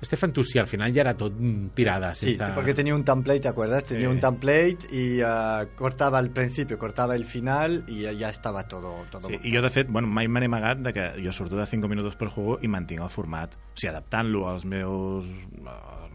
Estefan, 0.00 0.32
tu 0.32 0.42
sí, 0.44 0.58
al 0.58 0.66
final 0.66 0.92
ja 0.94 1.02
era 1.02 1.14
tot 1.16 1.32
mm, 1.38 1.68
tirada. 1.74 2.14
Sí, 2.14 2.34
Sense... 2.34 2.52
porque 2.54 2.72
tenía 2.74 2.94
un 2.94 3.04
template, 3.04 3.40
¿te 3.40 3.48
acuerdas? 3.48 3.84
Tenía 3.84 4.08
Sí. 4.08 4.14
un 4.14 4.20
template 4.20 4.78
y 4.90 5.20
ah, 5.22 5.66
cortaba 5.76 6.18
el 6.20 6.30
principio, 6.30 6.78
cortaba 6.78 7.14
el 7.14 7.26
final 7.26 7.84
y 7.86 8.02
ya- 8.02 8.12
ya 8.12 8.30
estaba 8.30 8.66
todo, 8.66 9.04
todo 9.10 9.28
Sí. 9.28 9.38
I 9.44 9.54
jo, 9.54 9.60
de 9.62 9.70
fet, 9.70 9.88
bueno, 9.90 10.08
mai 10.08 10.26
me 10.28 10.40
n'he 10.40 10.46
amagat 10.46 10.78
de 10.78 10.92
que 10.92 11.04
jo 11.24 11.32
surto 11.32 11.56
de 11.56 11.66
5 11.66 11.86
minuts 11.88 12.16
per 12.16 12.28
juego 12.28 12.58
i 12.62 12.68
mantinc 12.68 13.00
el 13.02 13.10
format. 13.10 13.52
O 13.54 13.76
sigui, 13.76 13.90
adaptant-lo 13.92 14.48
als 14.48 14.64
meus, 14.64 15.26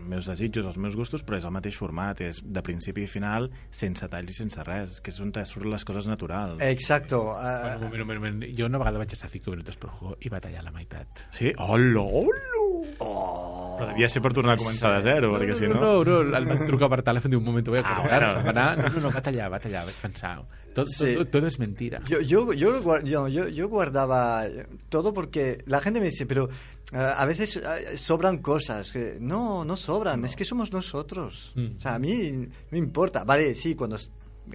meus 0.05 0.25
desitjos, 0.29 0.65
als 0.65 0.77
meus 0.77 0.95
gustos, 0.95 1.23
però 1.25 1.37
és 1.37 1.45
el 1.45 1.51
mateix 1.51 1.75
format, 1.77 2.21
és 2.21 2.41
de 2.43 2.61
principi 2.65 3.03
i 3.03 3.07
final, 3.07 3.49
sense 3.71 4.07
talls 4.07 4.29
i 4.29 4.33
sense 4.37 4.63
res, 4.63 5.01
que 5.01 5.11
és 5.11 5.19
on 5.19 5.31
te 5.35 5.43
surten 5.45 5.71
les 5.71 5.83
coses 5.85 6.07
naturals. 6.07 6.61
Exacto. 6.61 7.33
ah, 7.35 7.77
Bueno, 7.81 8.05
moment, 8.05 8.05
moment, 8.05 8.35
moment. 8.35 8.57
Jo 8.57 8.65
una 8.69 8.77
vegada 8.81 8.97
vaig 9.01 9.11
estar 9.13 9.29
5 9.29 9.51
minuts 9.51 9.77
per 9.77 9.89
juego 9.89 10.17
i 10.21 10.29
va 10.29 10.39
tallar 10.39 10.63
la 10.63 10.71
meitat. 10.71 11.25
Sí? 11.31 11.51
Hola, 11.57 12.01
hola! 12.01 12.95
oh. 12.99 13.75
Però 13.79 13.89
devia 13.91 14.07
ser 14.07 14.21
per 14.23 14.31
tornar 14.33 14.53
a 14.55 14.59
començar 14.61 14.93
de 14.95 15.01
zero, 15.03 15.33
perquè 15.35 15.55
si 15.57 15.67
no... 15.67 15.75
No, 15.81 15.95
no, 16.07 16.19
no, 16.23 16.37
el 16.37 16.45
vaig 16.47 16.61
trucar 16.67 16.87
per 16.93 17.01
telèfon 17.03 17.33
i 17.33 17.39
un 17.39 17.43
moment 17.43 17.67
voy 17.67 17.81
a 17.81 17.83
Ah, 17.83 17.97
colgar, 17.99 18.21
bueno. 18.43 18.49
anar. 18.53 18.77
No, 18.79 18.87
no, 18.93 19.01
no, 19.07 19.11
va 19.11 19.21
tallar, 19.25 19.49
va 19.51 19.59
tallar, 19.59 19.83
vaig 19.85 19.97
pensar. 20.01 20.37
Tot, 20.75 20.87
Sí. 20.91 21.13
tot, 21.15 21.29
tot 21.31 21.43
és 21.47 21.57
mentira. 21.59 22.01
Yo, 22.07 22.19
yo, 22.21 22.51
yo, 22.53 22.71
lo 22.71 22.81
guar- 22.83 23.03
yo, 23.03 23.27
yo, 23.27 23.47
yo 23.49 23.67
guardaba 23.69 24.45
todo 24.89 25.13
porque 25.13 25.59
la 25.67 25.79
gente 25.81 25.99
me 25.99 26.07
dice, 26.07 26.25
pero 26.25 26.49
ah, 26.93 27.15
a 27.17 27.25
veces 27.25 27.61
ah, 27.65 27.77
sobran 27.95 28.39
cosas. 28.39 28.91
que 28.91 29.17
No, 29.19 29.65
no 29.65 29.75
sobran, 29.75 30.25
es 30.25 30.35
que 30.35 30.45
somos 30.45 30.71
nosotros. 30.71 31.53
Mm. 31.55 31.77
O 31.77 31.81
sea, 31.81 31.95
a 31.95 31.99
mí 31.99 32.31
no 32.31 32.49
me 32.71 32.77
importa. 32.77 33.23
Vale, 33.23 33.55
sí, 33.55 33.75
cuando 33.75 33.97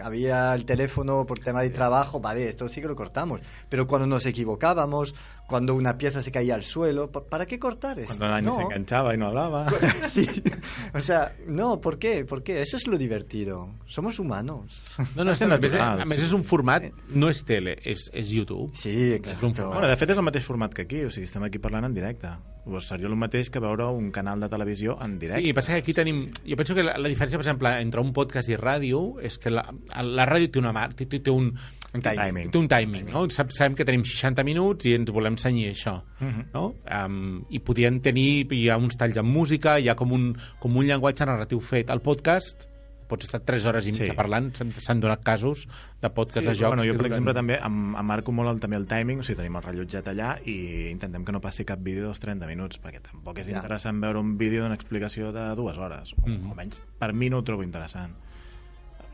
había 0.02 0.54
el 0.54 0.64
teléfono 0.64 1.24
por 1.26 1.38
tema 1.38 1.62
de 1.62 1.70
trabajo, 1.70 2.20
vale, 2.20 2.48
esto 2.48 2.68
sí 2.68 2.80
que 2.80 2.88
lo 2.88 2.96
cortamos. 2.96 3.40
Pero 3.68 3.86
cuando 3.86 4.06
nos 4.06 4.26
equivocábamos, 4.26 5.14
cuando 5.46 5.74
una 5.74 5.98
pieza 5.98 6.22
se 6.22 6.30
caía 6.30 6.54
al 6.54 6.62
suelo, 6.62 7.10
¿pa- 7.10 7.24
¿para 7.24 7.46
qué 7.46 7.58
cortar 7.58 7.98
esto? 7.98 8.16
Cuando 8.18 8.28
Dani 8.34 8.56
se 8.56 8.62
enganchaba 8.62 9.14
y 9.14 9.18
no 9.18 9.26
hablaba. 9.28 9.66
sí, 10.08 10.26
o 10.94 11.00
sea, 11.00 11.34
no, 11.46 11.80
¿por 11.80 11.98
qué? 11.98 12.24
¿Por 12.24 12.42
qué? 12.42 12.60
Eso 12.62 12.76
es 12.76 12.86
lo 12.86 12.96
divertido. 12.96 13.68
Somos 13.86 14.18
humanos. 14.18 14.82
No, 15.16 15.24
no, 15.24 15.30
a, 15.32 15.34
més, 15.34 15.40
natural. 15.48 16.00
a 16.00 16.04
més 16.06 16.22
és 16.22 16.32
un 16.36 16.44
format, 16.44 16.86
no 17.10 17.30
és 17.30 17.42
tele, 17.44 17.76
és, 17.84 18.06
és 18.14 18.30
YouTube. 18.30 18.70
Sí, 18.78 19.18
format. 19.24 19.66
Bueno, 19.72 19.88
de 19.88 19.96
fet 19.98 20.10
és 20.14 20.18
el 20.20 20.24
mateix 20.26 20.46
format 20.46 20.72
que 20.74 20.82
aquí, 20.86 21.02
o 21.04 21.10
sigui, 21.10 21.26
estem 21.26 21.42
aquí 21.48 21.58
parlant 21.58 21.88
en 21.90 21.94
directe. 21.98 22.30
Pues 22.70 22.86
seria 22.86 23.08
el 23.10 23.16
mateix 23.18 23.50
que 23.50 23.58
veure 23.58 23.88
un 23.90 24.12
canal 24.14 24.38
de 24.40 24.48
televisió 24.48 24.96
en 25.02 25.18
directe. 25.18 25.42
Sí, 25.42 25.52
passa 25.52 25.72
que 25.74 25.78
aquí 25.82 25.92
tenim... 25.96 26.28
Jo 26.46 26.56
penso 26.56 26.74
que 26.76 26.84
la, 26.86 26.94
la 26.98 27.08
diferència, 27.10 27.34
per 27.36 27.42
exemple, 27.44 27.72
entre 27.82 28.00
un 28.00 28.12
podcast 28.14 28.48
i 28.48 28.56
ràdio 28.56 29.18
és 29.26 29.36
que 29.42 29.50
la, 29.50 29.64
la 30.06 30.26
ràdio 30.30 30.52
té 30.54 30.62
una 30.62 30.72
té, 30.94 31.06
té, 31.10 31.18
té 31.20 31.30
un, 31.34 31.50
Un 31.92 32.02
timing. 32.04 32.52
té 32.54 32.58
un 32.58 32.68
timing, 32.70 33.10
no? 33.10 33.24
Sabem 33.34 33.74
que 33.74 33.84
tenim 33.84 34.04
60 34.06 34.44
minuts 34.46 34.86
i 34.86 34.94
ens 34.94 35.10
volem 35.10 35.36
senyir 35.36 35.72
això, 35.74 35.96
Mhm. 36.20 36.44
no? 36.54 36.76
Um, 36.86 37.44
I 37.50 37.58
podien 37.58 38.00
tenir, 38.00 38.46
hi 38.54 38.68
ha 38.70 38.76
uns 38.78 38.96
talls 38.96 39.18
amb 39.18 39.28
música, 39.34 39.78
hi 39.80 39.88
ha 39.90 39.96
com 39.98 40.12
un, 40.12 40.36
com 40.60 40.76
un 40.76 40.86
llenguatge 40.86 41.26
narratiu 41.26 41.58
fet. 41.60 41.90
El 41.90 42.00
podcast 42.00 42.68
pots 43.10 43.26
estar 43.26 43.40
3 43.44 43.66
hores 43.66 43.86
i 43.88 43.92
mitja 43.92 44.06
Sí. 44.12 44.16
parlant, 44.16 44.52
s'han- 44.54 45.00
donat 45.02 45.22
casos 45.26 45.66
de 46.00 46.10
podcast 46.10 46.46
Sí, 46.46 46.52
de 46.52 46.54
jocs. 46.56 46.68
bueno, 46.76 46.84
jo, 46.86 46.96
per 46.96 47.06
exemple, 47.10 47.34
també 47.34 47.58
em, 47.58 47.94
em 47.96 48.06
marco 48.06 48.32
molt 48.32 48.48
el, 48.54 48.60
també 48.62 48.76
el 48.78 48.86
timing, 48.86 49.20
o 49.20 49.22
sigui, 49.26 49.36
tenim 49.42 49.56
el 49.56 49.62
rellotget 49.66 50.06
allà 50.06 50.38
i 50.46 50.88
intentem 50.90 51.24
que 51.24 51.32
no 51.32 51.40
passi 51.40 51.64
cap 51.66 51.80
vídeo 51.82 52.04
dels 52.06 52.20
30 52.20 52.46
minuts, 52.46 52.80
perquè 52.80 53.02
tampoc 53.02 53.38
és 53.42 53.48
Ja. 53.48 53.56
interessant 53.58 54.00
veure 54.00 54.18
un 54.18 54.38
vídeo 54.38 54.62
d'una 54.62 54.74
explicació 54.76 55.32
de 55.32 55.54
dues 55.56 55.76
hores, 55.76 56.14
o 56.22 56.26
Mhm. 56.28 56.50
almenys 56.50 56.80
per 56.98 57.12
mi 57.12 57.28
no 57.28 57.38
ho 57.38 57.42
trobo 57.44 57.62
interessant. 57.64 58.14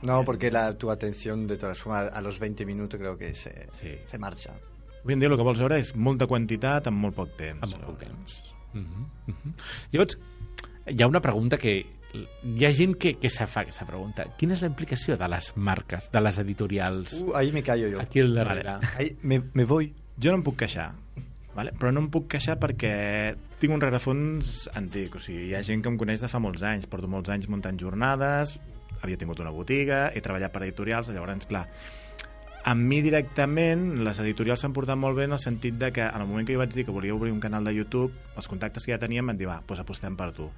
No, 0.02 0.24
porque 0.24 0.50
la, 0.50 0.76
tu 0.76 0.90
atención 0.90 1.46
de 1.46 1.56
todas 1.56 1.78
formas 1.78 2.12
a 2.12 2.20
los 2.20 2.38
20 2.38 2.66
minutos 2.66 3.00
creo 3.00 3.16
que 3.16 3.34
se, 3.34 3.66
Sí. 3.80 3.96
se 4.04 4.18
marcha. 4.18 4.52
Avui 5.02 5.14
en 5.14 5.20
dia 5.20 5.28
el 5.28 5.36
que 5.36 5.42
vols 5.42 5.58
veure 5.58 5.78
és 5.78 5.94
molta 5.96 6.26
quantitat 6.26 6.86
amb 6.88 6.98
molt 6.98 7.14
poc 7.14 7.36
temps. 7.36 7.62
amb 7.62 7.72
molt 7.72 7.84
poc 7.86 7.98
temps. 8.00 8.42
Uh 8.74 8.80
-huh, 8.80 9.06
uh 9.28 9.34
-huh. 9.34 9.52
Llavors, 9.92 10.18
hi 10.86 11.02
ha 11.02 11.06
una 11.06 11.20
pregunta 11.20 11.56
que 11.56 11.86
hi 12.44 12.64
ha 12.66 12.70
gent 12.72 12.96
que, 13.00 13.14
que 13.20 13.30
se 13.30 13.46
fa 13.46 13.62
aquesta 13.64 13.86
pregunta. 13.88 14.24
Quina 14.38 14.54
és 14.56 14.62
la 14.64 14.70
implicació 14.70 15.16
de 15.20 15.28
les 15.28 15.50
marques, 15.56 16.10
de 16.12 16.22
les 16.24 16.38
editorials, 16.42 17.16
Uh, 17.20 17.34
ahí 17.36 17.52
me 17.52 17.62
callo 17.62 17.88
yo. 17.88 18.00
aquí 18.00 18.20
al 18.20 18.34
darrere? 18.34 18.78
Ahí 18.96 19.16
me, 19.22 19.42
me 19.54 19.64
voy. 19.64 19.92
Jo 20.20 20.30
no 20.32 20.38
em 20.40 20.44
puc 20.46 20.56
queixar, 20.62 20.92
vale? 21.54 21.72
però 21.76 21.90
no 21.92 22.00
em 22.00 22.08
puc 22.12 22.28
queixar 22.32 22.56
perquè 22.60 23.34
tinc 23.60 23.72
un 23.74 23.80
rerefons 23.80 24.70
antic. 24.74 25.16
O 25.16 25.20
sigui, 25.20 25.50
hi 25.50 25.54
ha 25.54 25.62
gent 25.66 25.82
que 25.84 25.92
em 25.92 25.98
coneix 26.00 26.22
de 26.24 26.28
fa 26.32 26.40
molts 26.40 26.64
anys. 26.64 26.88
Porto 26.88 27.08
molts 27.08 27.28
anys 27.32 27.48
muntant 27.52 27.76
jornades, 27.80 28.56
havia 29.02 29.20
tingut 29.20 29.40
una 29.44 29.52
botiga, 29.52 30.06
he 30.14 30.22
treballat 30.24 30.52
per 30.54 30.62
editorials, 30.64 31.08
llavors, 31.12 31.46
clar, 31.50 31.66
amb 32.66 32.82
mi 32.82 32.98
directament 33.04 34.00
les 34.02 34.18
editorials 34.24 34.64
s'han 34.64 34.72
portat 34.74 34.98
molt 34.98 35.14
bé 35.18 35.28
en 35.28 35.36
el 35.36 35.38
sentit 35.38 35.76
de 35.78 35.92
que 35.94 36.02
en 36.02 36.20
el 36.20 36.26
moment 36.26 36.48
que 36.48 36.56
jo 36.56 36.58
vaig 36.58 36.72
dir 36.74 36.84
que 36.84 36.90
volia 36.94 37.14
obrir 37.14 37.30
un 37.30 37.38
canal 37.40 37.62
de 37.64 37.74
YouTube, 37.76 38.10
els 38.34 38.48
contactes 38.50 38.84
que 38.84 38.90
ja 38.90 38.98
teníem 38.98 39.22
em 39.22 39.30
van 39.34 39.38
dir, 39.38 39.46
va, 39.46 39.60
doncs 39.68 39.84
apostem 39.84 40.16
per 40.18 40.32
tu 40.34 40.48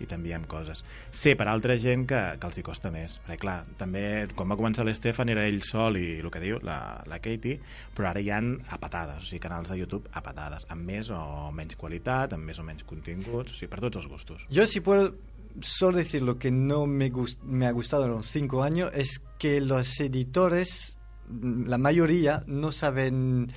i 0.00 0.06
t'enviem 0.06 0.44
coses. 0.44 0.82
Sé 1.10 1.34
per 1.36 1.46
altra 1.48 1.76
gent 1.80 2.06
que, 2.06 2.18
que 2.40 2.46
els 2.50 2.58
hi 2.58 2.64
costa 2.66 2.90
més, 2.92 3.18
perquè 3.26 3.38
clar, 3.40 3.58
també 3.78 4.26
quan 4.34 4.50
va 4.50 4.56
començar 4.58 4.84
l'Estefan 4.84 5.28
era 5.32 5.46
ell 5.48 5.62
sol 5.64 5.96
i 5.96 6.18
el 6.20 6.30
que 6.30 6.40
diu, 6.42 6.58
la, 6.62 7.02
la 7.08 7.18
Katie, 7.24 7.60
però 7.96 8.10
ara 8.10 8.20
hi 8.20 8.30
han 8.30 8.52
a 8.68 8.78
patades, 8.82 9.22
o 9.22 9.26
sigui, 9.30 9.40
canals 9.46 9.70
de 9.72 9.78
YouTube 9.80 10.08
a 10.12 10.20
patades, 10.22 10.66
amb 10.68 10.84
més 10.84 11.08
o 11.10 11.50
menys 11.52 11.76
qualitat, 11.80 12.32
amb 12.36 12.44
més 12.44 12.58
o 12.60 12.66
menys 12.66 12.84
continguts, 12.84 13.52
o 13.52 13.56
sigui, 13.56 13.70
per 13.72 13.80
tots 13.86 14.02
els 14.02 14.10
gustos. 14.10 14.44
Yo 14.50 14.66
si 14.66 14.80
puedo 14.80 15.14
solo 15.60 15.96
decir 15.96 16.20
lo 16.22 16.38
que 16.38 16.50
no 16.50 16.84
me, 16.86 17.10
gust- 17.10 17.40
me 17.42 17.66
ha 17.66 17.72
gustado 17.72 18.04
en 18.04 18.10
los 18.10 18.26
cinco 18.28 18.62
años 18.62 18.90
es 18.92 19.22
que 19.38 19.60
los 19.62 19.98
editores, 20.00 20.98
la 21.30 21.78
mayoría, 21.78 22.42
no 22.46 22.70
saben 22.72 23.50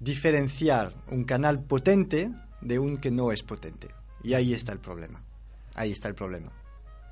diferenciar 0.00 0.94
un 1.10 1.24
canal 1.24 1.62
potente 1.62 2.30
de 2.62 2.78
un 2.78 2.96
que 2.98 3.10
no 3.10 3.32
es 3.32 3.42
potente. 3.42 3.88
Y 4.24 4.34
ahí 4.34 4.52
está 4.54 4.72
el 4.72 4.78
problema. 4.80 5.22
Ahí 5.74 5.92
está 5.92 6.08
el 6.08 6.14
problema. 6.14 6.50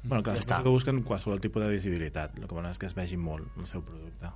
Bueno, 0.02 0.22
clar, 0.22 0.36
Ja 0.36 0.42
està. 0.42 0.62
que 0.62 0.68
busquen 0.70 1.02
qualsevol 1.02 1.40
tipus 1.40 1.62
de 1.62 1.70
visibilitat. 1.70 2.36
El 2.38 2.46
que 2.46 2.54
volen 2.54 2.70
és 2.70 2.78
que 2.78 2.86
es 2.86 2.94
vegi 2.94 3.16
molt 3.16 3.48
el 3.58 3.66
seu 3.66 3.82
producte. 3.82 4.30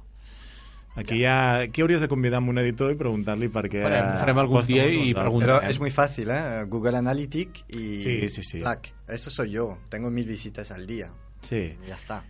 Aquí, 0.95 1.23
ja. 1.23 1.61
aquí 1.65 1.81
hauries 1.81 2.03
de 2.03 2.09
convidar 2.09 2.37
amb 2.43 2.51
un 2.53 2.59
editor 2.61 2.91
i 2.93 2.97
preguntar-li 3.01 3.49
per 3.49 3.63
què... 3.73 3.81
Farem- 3.81 4.19
farem 4.21 4.39
algun 4.43 4.67
dia 4.67 4.83
molt 4.85 4.93
i 4.93 4.99
altres. 4.99 5.23
preguntem. 5.23 5.49
Pero 5.49 5.71
es 5.71 5.79
muy 5.81 5.91
fácil, 5.91 6.29
¿eh? 6.31 6.65
Google 6.69 6.99
Analytics 6.99 7.65
y... 7.69 8.03
Sí, 8.03 8.29
sí, 8.29 8.43
sí. 8.43 8.59
Plac. 8.61 8.93
Esto 9.09 9.31
soy 9.31 9.53
yo. 9.53 9.79
Tengo 9.89 10.11
mil 10.11 10.27
visitas 10.27 10.71
al 10.71 10.87
día. 10.87 11.11
Sí. 11.41 11.77
Ya 11.87 11.95
está. 11.95 12.25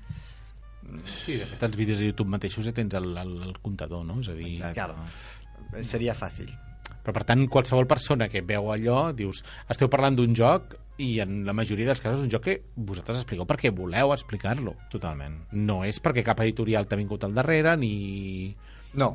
Sí, 1.04 1.36
de 1.38 1.46
fet, 1.46 1.62
els 1.62 1.76
vídeos 1.76 1.98
de 1.98 2.06
YouTube 2.10 2.28
mateixos 2.28 2.66
ja 2.66 2.72
tens 2.76 2.94
el, 2.98 3.16
el, 3.16 3.34
el 3.48 3.58
comptador, 3.62 4.04
no? 4.06 4.20
És 4.20 4.28
a 4.30 4.34
dir... 4.36 4.52
Exacte. 4.60 4.74
Claro. 4.74 5.82
Sería 5.82 6.14
fácil. 6.14 6.52
Però, 7.02 7.14
per 7.16 7.24
tant, 7.26 7.46
qualsevol 7.50 7.86
persona 7.90 8.28
que 8.30 8.42
veu 8.46 8.70
allò, 8.70 9.08
dius, 9.16 9.42
esteu 9.72 9.88
parlant 9.90 10.14
d'un 10.18 10.34
joc 10.38 10.76
i 11.02 11.10
en 11.24 11.42
la 11.48 11.54
majoria 11.56 11.90
dels 11.90 12.02
casos 12.04 12.22
és 12.22 12.28
un 12.28 12.32
joc 12.32 12.46
que 12.46 12.56
vosaltres 12.76 13.22
expliqueu 13.22 13.48
perquè 13.48 13.72
voleu 13.74 14.14
explicar-lo. 14.14 14.76
Totalment. 14.92 15.42
No 15.58 15.82
és 15.88 16.00
perquè 16.02 16.24
cap 16.26 16.40
editorial 16.44 16.88
t'ha 16.88 17.00
vingut 17.00 17.26
al 17.26 17.36
darrere 17.36 17.76
ni... 17.80 17.92
No. 18.94 19.12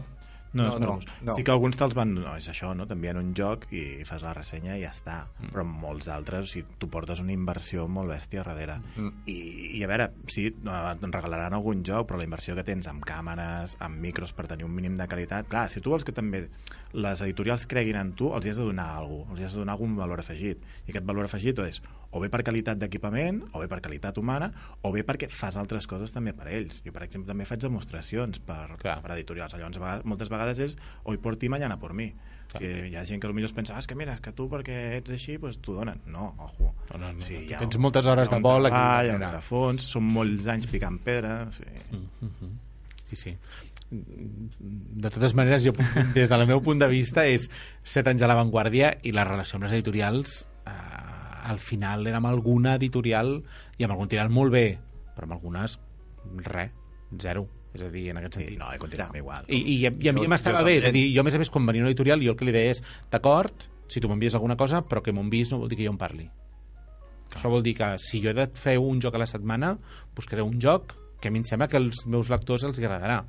No, 0.53 0.63
No, 0.63 0.79
no, 0.79 0.99
no. 1.21 1.35
Sí 1.35 1.43
que 1.43 1.51
alguns 1.51 1.77
te'ls 1.77 1.93
van... 1.97 2.13
No, 2.17 2.33
és 2.39 2.47
això, 2.49 2.71
no? 2.77 2.87
T'envien 2.89 3.19
un 3.19 3.33
joc 3.37 3.67
i 3.75 4.03
fas 4.07 4.23
la 4.25 4.33
ressenya 4.35 4.77
i 4.77 4.83
ja 4.85 4.91
està. 4.95 5.17
Mm. 5.37 5.51
Però 5.53 5.65
molts 5.67 6.07
d'altres, 6.09 6.47
o 6.47 6.51
sigui, 6.51 6.77
tu 6.81 6.89
portes 6.91 7.21
una 7.23 7.35
inversió 7.35 7.87
molt 7.91 8.09
bèstia 8.13 8.45
darrere. 8.47 8.79
Mm. 8.95 9.11
I, 9.33 9.37
I 9.79 9.83
a 9.85 9.91
veure, 9.91 10.07
sí, 10.33 10.47
et 10.49 11.07
regalaran 11.11 11.57
algun 11.57 11.83
joc, 11.87 12.07
però 12.09 12.21
la 12.21 12.27
inversió 12.27 12.55
que 12.57 12.65
tens 12.67 12.87
amb 12.89 13.05
càmeres, 13.07 13.75
amb 13.83 14.01
micros 14.01 14.33
per 14.37 14.47
tenir 14.49 14.67
un 14.67 14.73
mínim 14.75 14.97
de 14.97 15.09
qualitat... 15.09 15.51
Clar, 15.51 15.67
si 15.71 15.83
tu 15.83 15.93
vols 15.93 16.07
que 16.07 16.15
també 16.15 16.47
les 16.93 17.21
editorials 17.21 17.65
creguin 17.67 17.95
en 17.99 18.13
tu, 18.13 18.29
els 18.35 18.45
hi 18.45 18.49
has 18.49 18.57
de 18.57 18.63
donar 18.63 18.87
alguna 18.97 19.23
cosa, 19.25 19.31
els 19.33 19.41
hi 19.41 19.45
has 19.45 19.53
de 19.53 19.59
donar 19.59 19.73
algun 19.73 19.95
valor 19.95 20.19
afegit. 20.19 20.63
I 20.87 20.91
aquest 20.91 21.05
valor 21.05 21.25
afegit 21.25 21.59
és 21.65 21.81
o 22.11 22.21
bé 22.23 22.29
per 22.31 22.43
qualitat 22.43 22.79
d'equipament, 22.79 23.41
o 23.51 23.59
bé 23.59 23.67
per 23.67 23.81
qualitat 23.81 24.17
humana, 24.17 24.51
o 24.81 24.91
bé 24.91 25.03
perquè 25.03 25.27
fas 25.29 25.57
altres 25.59 25.87
coses 25.87 26.13
també 26.15 26.33
per 26.33 26.47
ells. 26.47 26.81
Jo, 26.85 26.93
per 26.95 27.03
exemple, 27.03 27.27
també 27.27 27.45
faig 27.45 27.59
demostracions 27.59 28.39
per, 28.39 28.77
Clar. 28.79 29.01
per 29.03 29.11
editorials. 29.17 29.53
Llavors, 29.53 29.77
a 29.77 29.79
vegades, 29.83 30.05
moltes 30.05 30.29
vegades 30.29 30.59
és 30.59 30.77
hoy 31.03 31.17
por 31.17 31.35
ti, 31.35 31.49
mañana 31.49 31.77
por 31.77 31.93
mi. 31.93 32.13
Clar. 32.47 32.61
Que 32.63 32.87
hi 32.87 32.95
ha 32.95 33.03
gent 33.05 33.19
que 33.21 33.27
potser 33.27 33.45
es 33.49 33.53
pensa, 33.53 33.75
ah, 33.75 33.79
és 33.83 33.87
que 33.87 33.95
mira, 33.95 34.17
que 34.23 34.31
tu 34.31 34.47
perquè 34.47 34.77
ets 35.01 35.11
així, 35.11 35.37
pues, 35.37 35.59
t'ho 35.59 35.73
donen. 35.75 35.99
No, 36.07 36.33
ojo. 36.39 36.73
No, 36.93 36.97
no, 36.97 37.11
no. 37.11 37.25
Sí, 37.27 37.41
hi 37.49 37.53
ha 37.53 37.59
tens 37.59 37.77
moltes 37.77 38.05
hores 38.07 38.31
hi 38.31 38.35
de 38.37 38.39
vol 38.39 38.69
aquí 38.69 38.73
treball, 38.77 39.05
hi 39.05 39.09
un 39.09 39.19
darrere. 39.19 39.31
rerefons, 39.35 39.83
són 39.91 40.07
molts 40.15 40.47
anys 40.47 40.67
picant 40.71 40.97
pedra. 41.03 41.51
Sí. 41.51 41.65
Mhm. 41.91 42.53
Sí, 43.09 43.15
sí. 43.15 43.37
De 43.89 45.09
totes 45.09 45.33
maneres, 45.37 45.63
jo, 45.63 45.71
des 46.13 46.29
del 46.29 46.45
meu 46.49 46.59
punt 46.63 46.79
de 46.81 46.89
vista, 46.91 47.23
és 47.25 47.45
set 47.87 48.07
anys 48.11 48.23
a 48.25 48.27
l'avantguàrdia 48.27 48.97
i 49.07 49.13
la 49.15 49.23
relació 49.27 49.55
amb 49.57 49.67
les 49.67 49.77
editorials 49.77 50.41
eh, 50.67 50.71
al 51.47 51.59
final 51.63 52.03
era 52.09 52.19
amb 52.19 52.27
alguna 52.27 52.75
editorial 52.75 53.37
i 53.77 53.85
amb 53.87 53.93
algun 53.95 54.09
tirant 54.11 54.33
molt 54.33 54.51
bé, 54.51 54.65
però 55.15 55.29
amb 55.29 55.37
algunes 55.37 55.77
res, 56.43 56.73
zero. 57.23 57.45
És 57.77 57.83
a 57.85 57.89
dir, 57.93 58.09
en 58.09 58.17
aquest 58.17 58.35
Sí, 58.39 58.41
sentit. 58.43 58.59
no, 58.59 58.67
i 58.73 58.79
continuem 58.81 59.15
igual. 59.21 59.45
I, 59.47 59.57
i, 59.61 59.75
i 59.85 60.09
a 60.09 60.13
mi 60.15 60.27
m'estava 60.27 60.63
bé, 60.65 60.77
és 60.81 60.85
a 60.87 60.91
dir, 60.91 61.05
jo 61.13 61.21
a 61.21 61.25
més 61.27 61.35
a 61.35 61.39
més 61.39 61.49
quan 61.53 61.65
venia 61.67 61.83
una 61.85 61.91
editorial 61.91 62.23
jo 62.23 62.33
el 62.33 62.37
que 62.39 62.47
li 62.47 62.53
deia 62.55 62.71
és, 62.73 62.81
d'acord, 63.11 63.67
si 63.87 64.01
tu 64.03 64.09
m'envies 64.09 64.35
alguna 64.35 64.57
cosa, 64.59 64.81
però 64.83 65.03
que 65.03 65.13
m'ho 65.13 65.21
envies 65.23 65.51
no 65.53 65.59
vol 65.61 65.69
dir 65.71 65.77
que 65.79 65.85
jo 65.87 65.93
en 65.93 65.99
parli. 66.01 66.25
Això 67.35 67.51
vol 67.51 67.61
dir 67.63 67.75
que 67.77 67.93
si 68.01 68.19
jo 68.23 68.31
he 68.31 68.33
de 68.35 68.47
fer 68.57 68.77
un 68.81 68.99
joc 69.03 69.15
a 69.15 69.21
la 69.21 69.27
setmana, 69.29 69.75
buscaré 70.15 70.41
un 70.41 70.59
joc 70.63 70.95
que 71.21 71.27
a 71.29 71.31
mi 71.31 71.39
em 71.43 71.45
sembla 71.45 71.67
que 71.67 71.77
als 71.77 72.05
meus 72.07 72.31
lectors 72.33 72.63
els 72.65 72.79
agradarà. 72.79 73.21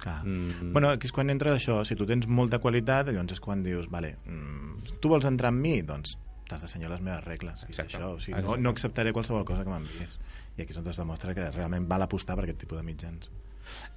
Clar. 0.00 0.24
Mm. 0.24 0.72
Bueno, 0.72 0.94
aquí 0.94 1.08
és 1.10 1.12
quan 1.12 1.30
entra 1.32 1.52
això, 1.54 1.82
si 1.84 1.96
tu 1.96 2.06
tens 2.08 2.26
molta 2.26 2.58
qualitat, 2.62 3.10
llavors 3.12 3.36
és 3.36 3.42
quan 3.44 3.62
dius, 3.62 3.90
vale, 3.92 4.14
mm, 4.24 4.96
tu 5.00 5.12
vols 5.12 5.26
entrar 5.28 5.52
amb 5.52 5.60
mi? 5.60 5.80
Doncs 5.86 6.16
t'has 6.50 6.64
de 6.64 6.68
senyar 6.68 6.90
les 6.90 7.02
meves 7.04 7.22
regles. 7.24 7.62
I 7.62 7.70
Exacte. 7.70 7.98
això, 7.98 8.14
o 8.16 8.20
sigui, 8.20 8.40
no, 8.42 8.56
no 8.58 8.72
acceptaré 8.74 9.12
qualsevol 9.14 9.44
cosa 9.46 9.62
que 9.62 9.70
m'envies. 9.70 10.18
I 10.56 10.64
aquí 10.64 10.74
és 10.74 10.80
on 10.80 10.88
es 10.90 10.98
demostra 10.98 11.34
que 11.36 11.50
realment 11.52 11.86
val 11.88 12.02
apostar 12.08 12.34
per 12.38 12.48
aquest 12.48 12.64
tipus 12.64 12.80
de 12.80 12.86
mitjans. 12.86 13.30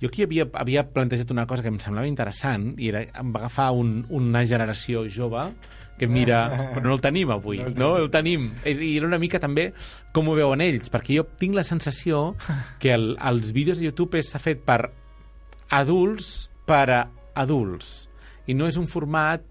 Jo 0.02 0.10
aquí 0.12 0.26
havia, 0.28 0.46
havia 0.60 0.84
plantejat 0.86 1.32
una 1.34 1.48
cosa 1.50 1.64
que 1.64 1.72
em 1.72 1.80
semblava 1.82 2.10
interessant 2.10 2.74
i 2.78 2.92
era, 2.92 3.02
em 3.20 3.32
va 3.34 3.46
agafar 3.46 3.72
un, 3.74 4.04
una 4.14 4.44
generació 4.46 5.06
jove 5.10 5.48
que 5.98 6.08
mira... 6.08 6.44
Però 6.76 6.84
no 6.86 6.98
el 6.98 7.02
tenim 7.02 7.32
avui, 7.34 7.62
no, 7.64 7.74
no 7.78 7.90
el 8.02 8.10
tenim. 8.14 8.52
I 8.66 8.96
era 8.98 9.08
una 9.10 9.22
mica 9.22 9.42
també 9.42 9.72
com 10.14 10.30
ho 10.30 10.36
veuen 10.38 10.62
ells, 10.62 10.92
perquè 10.94 11.18
jo 11.18 11.26
tinc 11.40 11.58
la 11.58 11.66
sensació 11.66 12.34
que 12.82 12.94
el, 12.94 13.14
els 13.18 13.54
vídeos 13.56 13.82
de 13.82 13.90
YouTube 13.90 14.22
està 14.22 14.42
fet 14.42 14.62
per 14.66 14.82
adults 15.70 16.50
per 16.68 16.86
a 16.92 17.02
adults. 17.40 18.08
I 18.48 18.56
no 18.58 18.68
és 18.68 18.78
un 18.78 18.88
format 18.90 19.44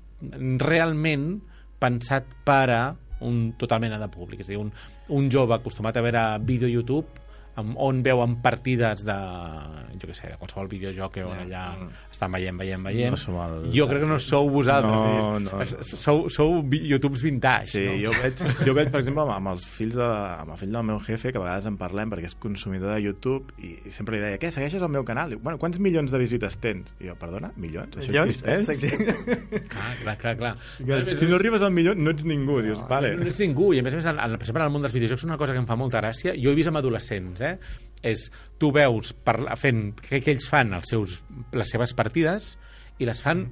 realment 0.63 1.41
pensat 1.83 2.29
per 2.47 2.67
a 2.71 2.83
un 3.23 3.53
totalment 3.59 3.95
de 3.99 4.11
públic, 4.11 4.43
és 4.43 4.51
a 4.51 4.53
dir, 4.55 4.61
un, 4.61 4.71
un 5.15 5.29
jove 5.31 5.55
acostumat 5.55 5.97
a 5.97 6.03
veure 6.05 6.23
vídeo 6.43 6.69
a 6.69 6.73
YouTube 6.73 7.22
on 7.57 8.03
veuen 8.03 8.39
partides 8.41 9.03
de, 9.05 9.17
jo 10.01 10.09
què 10.09 10.15
sé, 10.17 10.31
de 10.33 10.39
qualsevol 10.41 10.69
videojoc 10.71 11.19
on 11.27 11.37
allà 11.43 11.65
estan 12.11 12.33
veient, 12.33 12.57
veient, 12.59 12.83
veient. 12.87 13.13
No 13.13 13.19
som 13.21 13.37
el- 13.45 13.67
Jo 13.75 13.87
crec 13.91 14.01
que 14.01 14.09
no 14.09 14.19
sou 14.19 14.49
vosaltres. 14.51 15.27
No, 15.27 15.37
és, 15.37 15.51
no. 15.53 15.61
és- 15.63 15.93
Sou, 16.03 16.29
sou 16.31 16.63
YouTubes 16.73 17.23
vintage. 17.23 17.67
Sí, 17.75 17.83
no? 17.85 17.97
jo 18.01 18.13
veig, 18.23 18.41
jo 18.67 18.75
veig, 18.75 18.91
per 18.91 19.01
exemple, 19.03 19.27
amb, 19.29 19.49
els 19.53 19.67
fills 19.69 19.95
de, 19.99 20.07
amb 20.07 20.51
el 20.55 20.57
fill 20.63 20.73
del 20.73 20.83
meu 20.89 20.99
jefe, 21.05 21.31
que 21.33 21.39
a 21.39 21.43
vegades 21.45 21.67
en 21.69 21.77
parlem 21.77 22.11
perquè 22.11 22.31
és 22.31 22.35
consumidor 22.41 22.95
de 22.95 23.03
YouTube, 23.05 23.53
i, 23.61 23.75
i 23.85 23.91
sempre 23.93 24.17
li 24.17 24.23
deia, 24.25 24.39
què, 24.41 24.51
segueixes 24.51 24.81
el 24.83 24.89
meu 24.89 25.05
canal? 25.05 25.29
Diu, 25.35 25.39
bueno, 25.45 25.59
quants 25.61 25.79
milions 25.79 26.11
de 26.11 26.19
visites 26.23 26.57
tens? 26.63 26.95
I 27.01 27.11
jo, 27.11 27.17
perdona, 27.21 27.53
milions? 27.57 27.97
Això 28.01 28.09
Milions? 28.09 28.41
existeix? 28.43 28.81
Sí. 28.83 28.89
Clar, 29.69 29.93
clar, 30.03 30.17
clar. 30.19 30.37
clar. 30.41 30.55
Que 30.81 31.17
Si 31.17 31.27
no 31.29 31.37
arribes 31.37 31.63
al 31.63 31.71
milió, 31.73 31.95
no 31.95 32.11
ets 32.11 32.25
ningú. 32.25 32.61
Dius, 32.65 32.81
vale. 32.89 33.15
No 33.17 33.27
ets 33.29 33.41
ningú, 33.45 33.73
i 33.77 33.81
a 33.81 33.85
més 33.85 33.93
a 33.95 34.01
més, 34.01 34.07
en, 34.09 34.19
en, 34.19 34.37
per 34.39 34.47
exemple, 34.47 34.63
en 34.65 34.71
el 34.71 34.75
món 34.75 34.83
dels 34.87 34.95
videojocs, 34.97 35.25
una 35.29 35.37
cosa 35.41 35.53
que 35.53 35.61
em 35.63 35.67
fa 35.69 35.77
molta 35.77 36.01
gràcia, 36.01 36.35
jo 36.39 36.51
he 36.53 36.57
vist 36.59 36.71
amb 36.73 36.81
adolescents, 36.81 37.42
eh? 37.43 37.57
és, 38.03 38.25
tu 38.59 38.73
veus 38.75 39.13
parla, 39.15 39.55
fent, 39.57 39.93
que, 40.01 40.21
que 40.21 40.33
ells 40.35 40.49
fan 40.51 40.73
els 40.75 40.89
seus, 40.91 41.21
les 41.55 41.71
seves 41.71 41.93
partides 41.95 42.57
i 42.99 43.07
les 43.07 43.21
fan 43.23 43.45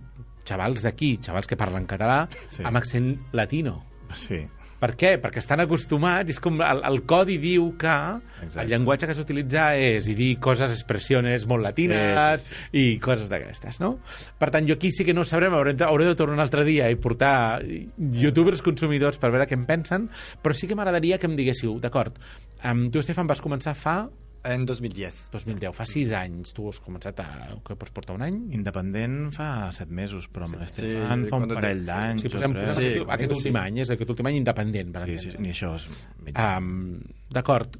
xavals 0.46 0.82
d'aquí, 0.82 1.12
xavals 1.22 1.46
que 1.46 1.58
parlen 1.58 1.86
català, 1.86 2.24
Sí. 2.48 2.56
sí. 2.56 2.64
amb 2.66 2.76
accent 2.80 3.12
latino. 3.32 3.76
Sí. 4.18 4.40
Per 4.80 4.94
què? 4.96 5.10
Perquè 5.20 5.42
estan 5.42 5.60
acostumats, 5.60 6.32
és 6.32 6.38
com 6.40 6.56
el, 6.64 6.80
el 6.88 7.02
codi 7.08 7.36
diu 7.40 7.66
que 7.80 7.92
Exacte. 8.40 8.62
el 8.62 8.70
llenguatge 8.72 9.10
que 9.10 9.16
s'utilitza 9.18 9.66
és 9.76 10.08
i 10.08 10.14
dir 10.16 10.30
coses, 10.40 10.72
expressiones 10.72 11.44
molt 11.50 11.66
latines 11.66 12.46
Sí, 12.48 12.54
i 12.80 12.84
coses 13.02 13.28
d'aquestes, 13.28 13.80
no? 13.82 13.98
Per 14.40 14.48
tant, 14.54 14.64
jo 14.68 14.78
aquí 14.78 14.88
sí 14.94 15.04
que 15.04 15.12
no 15.12 15.26
ho 15.26 15.28
sabrem, 15.28 15.52
hauré, 15.52 15.74
hauré 15.84 16.08
de 16.08 16.16
tornar 16.16 16.38
un 16.38 16.44
altre 16.46 16.64
dia 16.64 16.88
i 16.88 16.96
portar 16.96 17.60
youtubers 17.98 18.64
consumidors 18.64 19.20
per 19.20 19.30
veure 19.34 19.46
què 19.50 19.58
en 19.58 19.66
pensen, 19.68 20.08
però 20.40 20.56
sí 20.56 20.70
que 20.70 20.78
m'agradaria 20.78 21.20
que 21.20 21.28
em 21.28 21.36
diguéssiu, 21.36 21.76
d'acord, 21.82 22.16
um, 22.64 22.86
tu, 22.88 23.04
Estefan, 23.04 23.28
vas 23.28 23.44
començar 23.44 23.76
fa 23.76 24.00
En 24.42 24.62
2010. 24.64 25.26
2010, 25.34 25.74
fa 25.76 25.84
sis 25.84 26.14
anys, 26.16 26.54
tu 26.56 26.64
has 26.70 26.78
començat 26.80 27.18
a... 27.20 27.26
que 27.66 27.74
pots 27.76 27.92
portar 27.92 28.14
un 28.16 28.22
any? 28.24 28.38
Independent 28.56 29.18
fa 29.36 29.68
set 29.76 29.90
mesos, 29.92 30.30
però 30.32 30.46
amb 30.46 30.56
Sí, 30.56 30.60
l'Estefan 30.62 31.26
fa 31.28 31.40
un 31.42 31.52
parell 31.52 31.82
d'anys. 31.84 32.24
Sí, 32.24 32.30
posem, 32.32 32.54
Sí, 32.56 32.62
aquest, 32.62 32.78
conmigo 32.80 33.12
aquest 33.12 33.34
sí. 33.34 33.36
últim 33.36 33.58
any, 33.60 33.80
és 33.84 33.92
aquest 33.92 34.14
últim 34.14 34.30
any 34.30 34.38
independent, 34.40 34.94
per 34.96 35.02
Sí, 35.10 35.18
sí, 35.26 35.34
ni 35.44 35.52
això 35.52 35.74
és... 35.76 35.84
Um, 36.32 36.70
D'acord. 37.36 37.76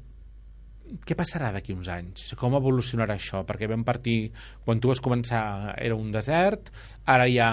Què 1.07 1.17
passarà 1.17 1.49
d'aquí 1.55 1.73
uns 1.73 1.89
anys? 1.89 2.35
Com 2.37 2.53
evolucionarà 2.59 3.17
això? 3.17 3.41
Perquè 3.47 3.69
vam 3.71 3.87
partir... 3.87 4.15
Quan 4.61 4.83
tu 4.83 4.91
vas 4.91 5.01
començar 5.01 5.73
era 5.81 5.97
un 5.97 6.13
desert, 6.13 6.69
ara 7.09 7.25
hi 7.25 7.39
ha 7.41 7.49